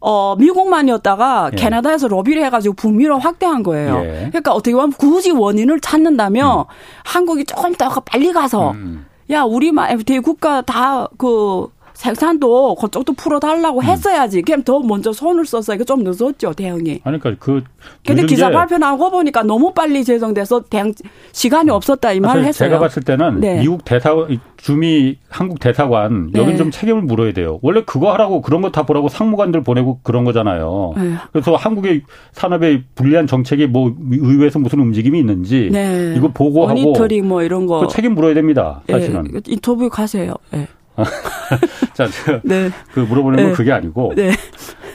어, 0.00 0.34
미국만이었다가 0.36 1.50
예. 1.52 1.56
캐나다에서 1.56 2.08
로비를 2.08 2.44
해가지고 2.46 2.74
북미로 2.74 3.20
확대한 3.20 3.62
거예요. 3.62 4.00
예. 4.04 4.26
그러니까 4.30 4.52
어떻게 4.52 4.74
보면 4.74 4.90
굳이 4.92 5.30
원인을 5.30 5.80
찾는다면 5.80 6.58
음. 6.60 6.64
한국이 7.04 7.44
조금 7.44 7.74
더 7.74 7.88
빨리 8.00 8.32
가서 8.32 8.72
음. 8.72 9.06
야, 9.30 9.42
우리만 9.42 9.90
FTA 9.92 10.20
국가 10.20 10.62
다 10.62 11.08
그 11.16 11.68
생산도 11.98 12.76
그쪽도 12.76 13.12
풀어달라고 13.14 13.80
음. 13.80 13.84
했어야지. 13.84 14.42
그냥 14.42 14.62
더 14.62 14.78
먼저 14.78 15.12
손을 15.12 15.44
써서 15.44 15.74
이거 15.74 15.82
좀 15.82 16.04
늦었죠 16.04 16.52
대응이. 16.52 17.00
아니 17.02 17.18
그러니까 17.18 17.34
그. 17.44 17.64
근데 18.06 18.24
기사 18.24 18.50
발표 18.50 18.78
나오고 18.78 19.10
보니까 19.10 19.42
너무 19.42 19.72
빨리 19.74 20.04
제정돼서 20.04 20.62
대응 20.70 20.92
시간이 21.32 21.70
없었다 21.70 22.12
이 22.12 22.20
말을 22.20 22.44
했어요. 22.44 22.68
제가 22.68 22.78
봤을 22.78 23.02
때는 23.02 23.40
네. 23.40 23.60
미국 23.60 23.84
대사 23.84 24.14
주미 24.56 25.18
한국 25.28 25.58
대사관 25.58 26.30
여긴 26.36 26.52
네. 26.52 26.56
좀 26.56 26.70
책임을 26.70 27.02
물어야 27.02 27.32
돼요. 27.32 27.58
원래 27.62 27.82
그거 27.84 28.12
하라고 28.12 28.42
그런 28.42 28.62
거 28.62 28.68
다 28.68 28.84
보라고 28.84 29.08
상무관들 29.08 29.62
보내고 29.64 29.98
그런 30.04 30.24
거잖아요. 30.24 30.92
네. 30.96 31.14
그래서 31.32 31.56
한국의 31.56 32.02
산업의 32.32 32.84
불리한 32.94 33.26
정책이 33.26 33.66
뭐 33.66 33.92
의회에서 34.10 34.58
무슨 34.60 34.78
움직임이 34.80 35.18
있는지 35.18 35.68
네. 35.72 36.14
이거 36.16 36.28
보고하고 36.28 36.78
모니터링 36.80 37.26
뭐 37.26 37.42
이런 37.42 37.66
거 37.66 37.88
책임 37.88 38.14
물어야 38.14 38.34
됩니다. 38.34 38.82
사실은. 38.88 39.24
네. 39.32 39.40
인터뷰 39.48 39.88
가세요. 39.88 40.34
네. 40.52 40.68
자, 41.94 42.08
제가 42.08 42.40
네. 42.44 42.70
그 42.92 43.00
물어보는 43.00 43.38
건 43.38 43.46
네. 43.48 43.52
그게 43.52 43.72
아니고. 43.72 44.12
네. 44.16 44.32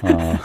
어, 0.02 0.38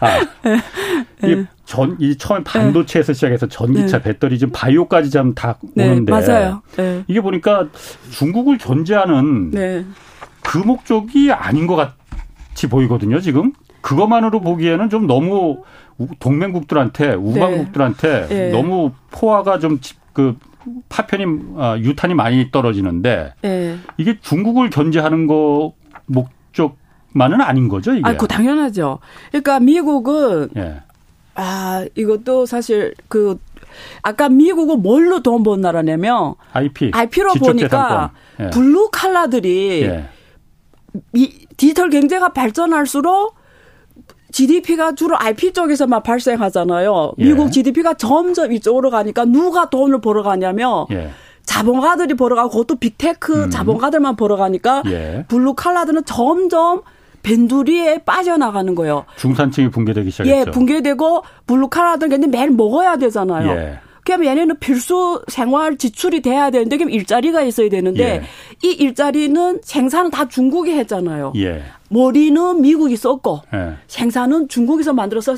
아, 0.00 0.06
아, 0.06 1.26
이 1.26 1.44
전, 1.64 1.96
이 1.98 2.16
처음 2.16 2.44
반도체에서 2.44 3.12
시작해서 3.12 3.46
전기차, 3.46 3.98
네. 3.98 4.04
배터리, 4.04 4.38
지금 4.38 4.52
바이오까지 4.52 5.10
좀다 5.10 5.58
네, 5.74 5.90
오는데. 5.90 6.12
맞아요. 6.12 6.62
네. 6.76 7.04
이게 7.06 7.20
보니까 7.20 7.68
중국을 8.10 8.58
견제하는 8.58 9.50
네. 9.50 9.84
그 10.42 10.58
목적이 10.58 11.32
아닌 11.32 11.66
것 11.66 11.76
같이 11.76 12.68
보이거든요, 12.68 13.20
지금. 13.20 13.52
그것만으로 13.80 14.40
보기에는 14.40 14.88
좀 14.90 15.06
너무 15.06 15.62
동맹국들한테, 16.18 17.14
우방국들한테 17.14 18.26
네. 18.28 18.50
너무 18.50 18.92
포화가 19.10 19.58
좀그 19.58 20.36
파편이 20.88 21.24
어, 21.56 21.76
유탄이 21.78 22.14
많이 22.14 22.50
떨어지는데 22.50 23.34
네. 23.42 23.76
이게 23.96 24.18
중국을 24.20 24.70
견제하는 24.70 25.26
거 25.26 25.72
목적만은 26.06 27.40
아닌 27.40 27.68
거죠 27.68 27.92
이게. 27.94 28.02
아, 28.08 28.16
그 28.16 28.26
당연하죠. 28.26 28.98
그러니까 29.30 29.60
미국은 29.60 30.48
예. 30.56 30.82
아 31.34 31.84
이것도 31.96 32.46
사실 32.46 32.94
그 33.08 33.38
아까 34.02 34.28
미국은 34.28 34.82
뭘로 34.82 35.20
돈 35.22 35.42
번 35.42 35.60
나라냐면 35.60 36.34
IP 36.52 36.92
IP로 36.94 37.34
보니까 37.34 38.12
예. 38.40 38.50
블루 38.50 38.90
칼라들이 38.92 39.82
예. 39.82 40.08
디지털 41.56 41.90
경제가 41.90 42.32
발전할수록 42.32 43.34
GDP가 44.34 44.96
주로 44.96 45.16
IP 45.16 45.52
쪽에서만 45.52 46.02
발생하잖아요. 46.02 47.12
예. 47.18 47.24
미국 47.24 47.52
GDP가 47.52 47.94
점점 47.94 48.50
이쪽으로 48.52 48.90
가니까 48.90 49.24
누가 49.24 49.70
돈을 49.70 50.00
벌어가냐면 50.00 50.86
예. 50.90 51.10
자본가들이 51.44 52.14
벌어가고 52.14 52.50
그것도 52.50 52.76
빅테크 52.76 53.44
음. 53.44 53.50
자본가들만 53.50 54.16
벌어가니까 54.16 54.82
예. 54.86 55.24
블루 55.28 55.54
칼라들은 55.54 56.04
점점 56.04 56.82
변두리에 57.22 57.98
빠져나가는 57.98 58.74
거예요. 58.74 59.04
중산층이 59.16 59.70
붕괴되기 59.70 60.10
시작했죠. 60.10 60.36
예, 60.36 60.44
붕괴되고 60.50 61.22
블루 61.46 61.68
칼라들은 61.68 62.10
근데 62.10 62.26
매일 62.26 62.50
먹어야 62.50 62.96
되잖아요. 62.96 63.50
예. 63.52 63.78
그럼 64.04 64.26
얘네는 64.26 64.58
필수 64.58 65.22
생활 65.28 65.78
지출이 65.78 66.20
돼야 66.22 66.50
되는데 66.50 66.76
그럼 66.76 66.90
일자리가 66.90 67.42
있어야 67.42 67.68
되는데 67.68 68.04
예. 68.04 68.68
이 68.68 68.72
일자리는 68.72 69.60
생산은 69.62 70.10
다 70.10 70.28
중국이 70.28 70.72
했잖아요. 70.72 71.32
예. 71.36 71.62
머리는 71.94 72.60
미국이 72.60 72.96
썼고 72.96 73.42
예. 73.54 73.74
생산은 73.86 74.48
중국에서 74.48 74.92
만들어서 74.92 75.36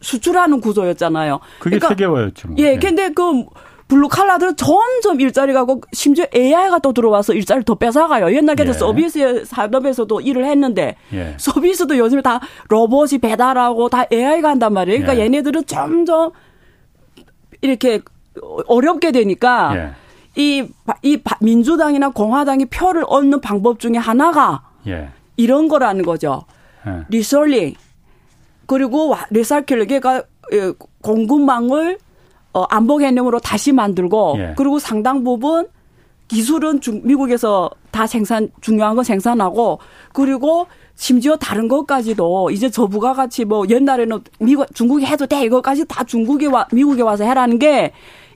수출하는 0.00 0.60
구조였잖아요. 0.60 1.38
그게 1.60 1.78
그러니까, 1.78 1.88
세계화였죠. 1.88 2.48
뭐. 2.48 2.56
예, 2.58 2.72
예, 2.72 2.76
근데 2.78 3.10
그 3.10 3.44
블루 3.86 4.08
칼라들은 4.08 4.56
점점 4.56 5.20
일자리 5.20 5.52
가 5.52 5.64
고 5.64 5.80
심지어 5.92 6.26
AI가 6.34 6.80
또 6.80 6.92
들어와서 6.92 7.32
일자리를 7.32 7.64
더 7.64 7.74
뺏어가요. 7.76 8.34
옛날에 8.34 8.56
예. 8.66 8.72
서비스 8.72 9.44
산업에서도 9.44 10.20
일을 10.20 10.44
했는데 10.46 10.96
예. 11.12 11.34
서비스도 11.38 11.96
요즘에 11.96 12.22
다 12.22 12.40
로봇이 12.70 13.18
배달하고 13.22 13.88
다 13.88 14.04
AI가 14.12 14.48
한단 14.50 14.72
말이에요. 14.72 15.00
그러니까 15.00 15.20
예. 15.20 15.26
얘네들은 15.26 15.66
점점 15.66 16.32
이렇게 17.60 18.00
어렵게 18.66 19.12
되니까 19.12 19.72
예. 19.76 19.90
이, 20.36 20.66
이 21.02 21.18
민주당이나 21.40 22.08
공화당이 22.08 22.66
표를 22.66 23.04
얻는 23.06 23.40
방법 23.40 23.78
중에 23.78 23.96
하나가 23.96 24.62
예. 24.88 25.10
이런 25.36 25.68
거라는 25.68 26.04
거죠. 26.04 26.44
예. 26.86 27.04
리솔링 27.08 27.74
그리고 28.66 29.14
recycle 29.30 29.86
그러니까 29.86 30.22
공급망을 31.02 31.98
어, 32.52 32.62
안보 32.64 32.98
개념으로 32.98 33.40
다시 33.40 33.72
만들고 33.72 34.36
예. 34.38 34.54
그리고 34.56 34.78
상당 34.78 35.24
부분 35.24 35.66
기술은 36.28 36.80
중, 36.80 37.00
미국에서 37.04 37.70
다 37.90 38.06
생산 38.06 38.48
중요한 38.60 38.94
건 38.94 39.04
생산하고 39.04 39.78
그리고 40.12 40.66
심지어 40.94 41.36
다른 41.36 41.68
것까지도 41.68 42.50
이제 42.50 42.70
저부가 42.70 43.14
같이 43.14 43.44
뭐 43.44 43.64
옛날에는 43.68 44.20
미국 44.40 44.72
중국이 44.74 45.04
해도 45.04 45.26
돼 45.26 45.44
이거까지 45.44 45.84
다 45.86 46.04
중국에 46.04 46.46
와 46.46 46.66
미국에 46.72 47.02
와서 47.02 47.24
해라는 47.24 47.58
게 47.58 47.92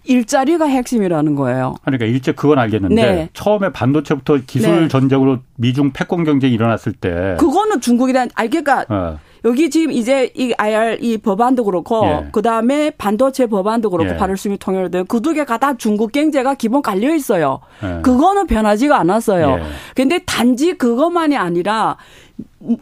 일자리가 0.08 0.64
핵심이라는 0.64 1.34
거예요. 1.34 1.74
그러니까 1.84 2.06
일제 2.06 2.32
그건 2.32 2.58
알겠는데 2.58 2.94
네. 2.94 3.28
처음에 3.34 3.70
반도체부터 3.72 4.38
기술 4.46 4.82
네. 4.82 4.88
전쟁으로 4.88 5.38
미중 5.56 5.92
패권 5.92 6.24
경쟁이 6.24 6.54
일어났을 6.54 6.92
때 6.92 7.36
그거는 7.38 7.80
중국에 7.80 8.12
대한 8.12 8.30
알겠까 8.34 8.86
어. 8.88 9.18
여기 9.44 9.70
지금 9.70 9.92
이제 9.92 10.32
이 10.34 10.52
IR 10.56 10.98
이 11.00 11.18
법안도 11.18 11.64
그렇고 11.64 12.04
예. 12.06 12.28
그 12.32 12.42
다음에 12.42 12.90
반도체 12.90 13.46
법안도 13.46 13.90
그렇고 13.90 14.12
예. 14.12 14.16
발을심이 14.16 14.58
통일된 14.58 15.06
그 15.06 15.20
두 15.20 15.32
개가 15.34 15.58
다 15.58 15.76
중국 15.76 16.10
경제가 16.12 16.54
기본 16.54 16.80
깔려 16.82 17.14
있어요. 17.14 17.60
예. 17.82 18.00
그거는 18.02 18.46
변하지가 18.46 18.98
않았어요. 18.98 19.58
예. 19.60 19.62
근데 19.94 20.20
단지 20.26 20.72
그것만이 20.72 21.36
아니라 21.36 21.96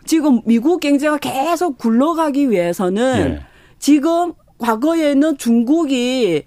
지금 0.05 0.41
미국 0.47 0.81
경제가 0.81 1.18
계속 1.18 1.77
굴러가기 1.77 2.51
위해서는 2.51 3.18
예. 3.18 3.41
지금 3.79 4.33
과거에는 4.59 5.37
중국이 5.39 6.45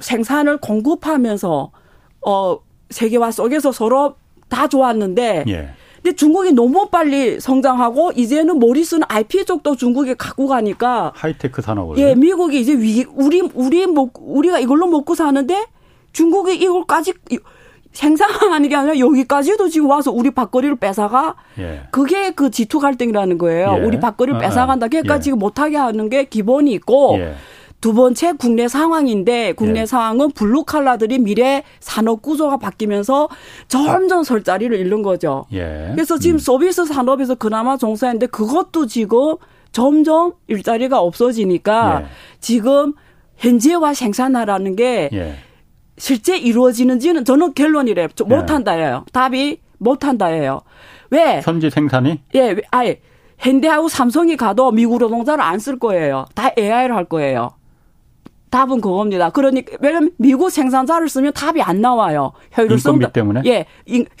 생산을 0.00 0.58
공급하면서 0.58 1.70
어 2.26 2.58
세계화 2.90 3.30
속에서 3.30 3.72
서로 3.72 4.14
다 4.48 4.68
좋았는데 4.68 5.44
예. 5.48 5.70
근데 6.02 6.14
중국이 6.14 6.52
너무 6.52 6.88
빨리 6.88 7.40
성장하고 7.40 8.12
이제는 8.14 8.58
머리 8.60 8.84
쓰는 8.84 9.04
IP 9.08 9.44
쪽도 9.44 9.76
중국에 9.76 10.14
갖고 10.14 10.46
가니까 10.46 11.12
하이테크 11.16 11.62
산업을 11.62 11.98
예, 11.98 12.14
미국이 12.14 12.60
이제 12.60 12.74
위 12.74 13.04
우리 13.14 13.40
우리 13.54 13.86
먹 13.86 14.12
우리가 14.14 14.60
이걸로 14.60 14.86
먹고 14.86 15.14
사는데 15.14 15.66
중국이 16.12 16.54
이걸까지 16.54 17.12
생산하는 17.96 18.68
게 18.68 18.76
아니라 18.76 18.98
여기까지도 18.98 19.68
지금 19.68 19.88
와서 19.88 20.12
우리 20.12 20.30
밥거리를 20.30 20.76
뺏어가 20.76 21.34
예. 21.58 21.84
그게 21.90 22.30
그 22.30 22.50
G2 22.50 22.78
갈등이라는 22.78 23.38
거예요. 23.38 23.78
예. 23.80 23.84
우리 23.84 23.98
밥거리를 23.98 24.36
어, 24.36 24.40
뺏어간다. 24.40 24.88
그러니까 24.88 25.16
예. 25.16 25.20
지금 25.20 25.38
못하게 25.38 25.76
하는 25.76 26.10
게 26.10 26.24
기본이 26.24 26.72
있고 26.72 27.16
예. 27.18 27.34
두 27.86 27.94
번째 27.94 28.32
국내 28.32 28.66
상황인데 28.66 29.52
국내 29.52 29.82
예. 29.82 29.86
상황은 29.86 30.32
블루 30.32 30.64
칼라들이 30.64 31.20
미래 31.20 31.62
산업 31.78 32.20
구조가 32.20 32.56
바뀌면서 32.56 33.28
점점 33.68 34.24
설 34.24 34.42
자리를 34.42 34.76
잃는 34.76 35.02
거죠. 35.02 35.46
예. 35.52 35.92
그래서 35.94 36.18
지금 36.18 36.34
음. 36.34 36.38
서비스 36.40 36.84
산업에서 36.84 37.36
그나마 37.36 37.76
종사했는데 37.76 38.26
그것도 38.26 38.86
지금 38.86 39.36
점점 39.70 40.32
일자리가 40.48 40.98
없어지니까 41.00 42.00
예. 42.02 42.06
지금 42.40 42.94
현지화 43.36 43.94
생산하라는 43.94 44.74
게 44.74 45.08
예. 45.12 45.36
실제 45.96 46.36
이루어지는지는 46.36 47.24
저는 47.24 47.54
결론이래요. 47.54 48.08
예. 48.18 48.24
못한다예요. 48.24 49.04
답이 49.12 49.60
못한다예요. 49.78 50.62
왜? 51.10 51.40
현지 51.44 51.70
생산이? 51.70 52.20
예, 52.34 52.56
아예 52.72 53.00
현대하고 53.38 53.88
삼성이 53.88 54.36
가도 54.36 54.72
미국 54.72 54.98
노동자를 54.98 55.44
안 55.44 55.60
쓸 55.60 55.78
거예요. 55.78 56.24
다 56.34 56.50
AI를 56.58 56.96
할 56.96 57.04
거예요. 57.04 57.50
답은 58.56 58.80
그겁니다. 58.80 59.28
그러니까 59.28 59.76
왜냐면 59.80 60.10
미국 60.16 60.48
생산자를 60.50 61.10
쓰면 61.10 61.34
답이 61.34 61.60
안 61.60 61.82
나와요. 61.82 62.32
효율성도 62.56 63.12
때문에 63.12 63.42
예, 63.44 63.66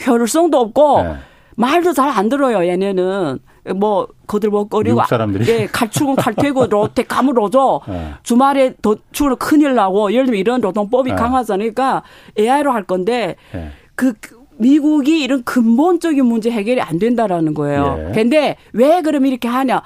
효율성도 0.06 0.58
없고 0.58 1.02
네. 1.02 1.14
말도 1.56 1.94
잘 1.94 2.10
안 2.10 2.28
들어요. 2.28 2.66
얘네는 2.68 3.38
뭐 3.76 4.06
거들 4.26 4.50
먹거리고 4.50 5.02
사람들이 5.06 5.48
예 5.48 5.66
갈출은 5.66 6.16
갈퇴고 6.16 6.66
롯데 6.66 7.02
까물어줘 7.02 7.80
네. 7.88 8.10
주말에 8.22 8.74
도출 8.82 9.36
큰일 9.36 9.74
나고 9.74 10.12
예를 10.12 10.26
들면 10.26 10.38
이런 10.38 10.60
노동법이 10.60 11.10
네. 11.10 11.16
강하자니까 11.16 12.02
AI로 12.38 12.72
할 12.72 12.84
건데 12.84 13.36
네. 13.52 13.70
그 13.94 14.12
미국이 14.58 15.22
이런 15.22 15.42
근본적인 15.44 16.24
문제 16.26 16.50
해결이 16.50 16.80
안 16.82 16.98
된다라는 16.98 17.54
거예요. 17.54 18.06
예. 18.08 18.12
근데 18.12 18.56
왜 18.72 19.00
그럼 19.00 19.24
이렇게 19.26 19.48
하냐? 19.48 19.82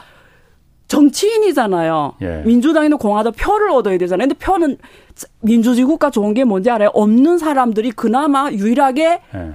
정치인이잖아요. 0.91 2.15
예. 2.21 2.43
민주당이나 2.45 2.97
공화당 2.97 3.33
표를 3.33 3.71
얻어야 3.71 3.97
되잖아요. 3.97 4.29
근데 4.29 4.45
표는 4.45 4.77
민주주의 5.41 5.87
국가 5.87 6.11
좋은 6.11 6.35
게 6.35 6.43
뭔지 6.45 6.69
알아요? 6.69 6.91
없는 6.95 7.39
사람들이 7.39 7.93
그나마 7.93 8.51
유일하게 8.51 9.21
예. 9.35 9.53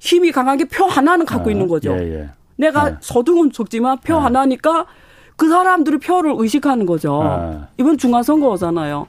힘이 0.00 0.32
강한 0.32 0.58
게 0.58 0.64
표 0.64 0.84
하나는 0.86 1.24
갖고 1.24 1.48
아, 1.48 1.52
있는 1.52 1.68
거죠. 1.68 1.92
예, 1.92 2.20
예. 2.22 2.28
내가 2.56 2.90
예. 2.90 2.96
소득은 3.00 3.52
적지만 3.52 3.98
표 4.02 4.16
아. 4.16 4.24
하나니까 4.24 4.86
그 5.36 5.48
사람들이 5.48 5.98
표를 5.98 6.34
의식하는 6.36 6.84
거죠. 6.86 7.20
아. 7.22 7.68
이번 7.78 7.96
중앙선거잖아요. 7.96 9.06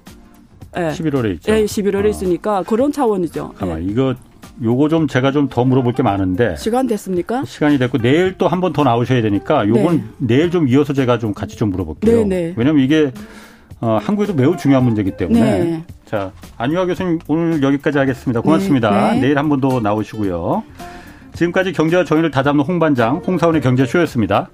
예. 0.77 0.81
11월에 0.89 1.33
있죠. 1.35 1.51
예, 1.51 1.65
11월에 1.65 2.05
어. 2.05 2.09
있으니까 2.09 2.63
그런 2.63 2.91
차원이죠. 2.91 3.53
예. 3.63 3.83
이거 3.83 4.13
요거 4.61 4.89
좀 4.89 5.07
제가 5.07 5.31
좀 5.31 5.47
더 5.49 5.63
물어볼 5.65 5.93
게 5.93 6.03
많은데 6.03 6.55
시간 6.57 6.85
됐습니까? 6.87 7.43
시간이 7.45 7.77
됐고 7.79 7.97
내일 7.97 8.37
또 8.37 8.47
한 8.47 8.61
번 8.61 8.71
더 8.73 8.83
나오셔야 8.83 9.21
되니까 9.21 9.67
요건 9.67 9.97
네. 10.19 10.35
내일 10.35 10.51
좀 10.51 10.67
이어서 10.67 10.93
제가 10.93 11.17
좀 11.19 11.33
같이 11.33 11.57
좀 11.57 11.69
물어볼게요. 11.71 12.19
네, 12.19 12.23
네. 12.23 12.53
왜냐하면 12.55 12.83
이게 12.83 13.11
어, 13.81 13.97
한국에도 14.01 14.33
매우 14.33 14.55
중요한 14.55 14.83
문제이기 14.85 15.17
때문에 15.17 15.41
네. 15.41 15.83
자 16.05 16.31
안유아 16.57 16.85
교수님 16.85 17.19
오늘 17.27 17.61
여기까지 17.63 17.97
하겠습니다. 17.97 18.41
고맙습니다. 18.41 18.91
네, 19.09 19.13
네. 19.15 19.21
내일 19.21 19.37
한 19.37 19.49
번 19.49 19.59
더 19.59 19.79
나오시고요. 19.79 20.63
지금까지 21.33 21.71
경제와 21.73 22.03
정의를 22.05 22.29
다잡는 22.31 22.63
홍반장 22.63 23.17
홍사원의 23.25 23.61
경제쇼였습니다. 23.61 24.49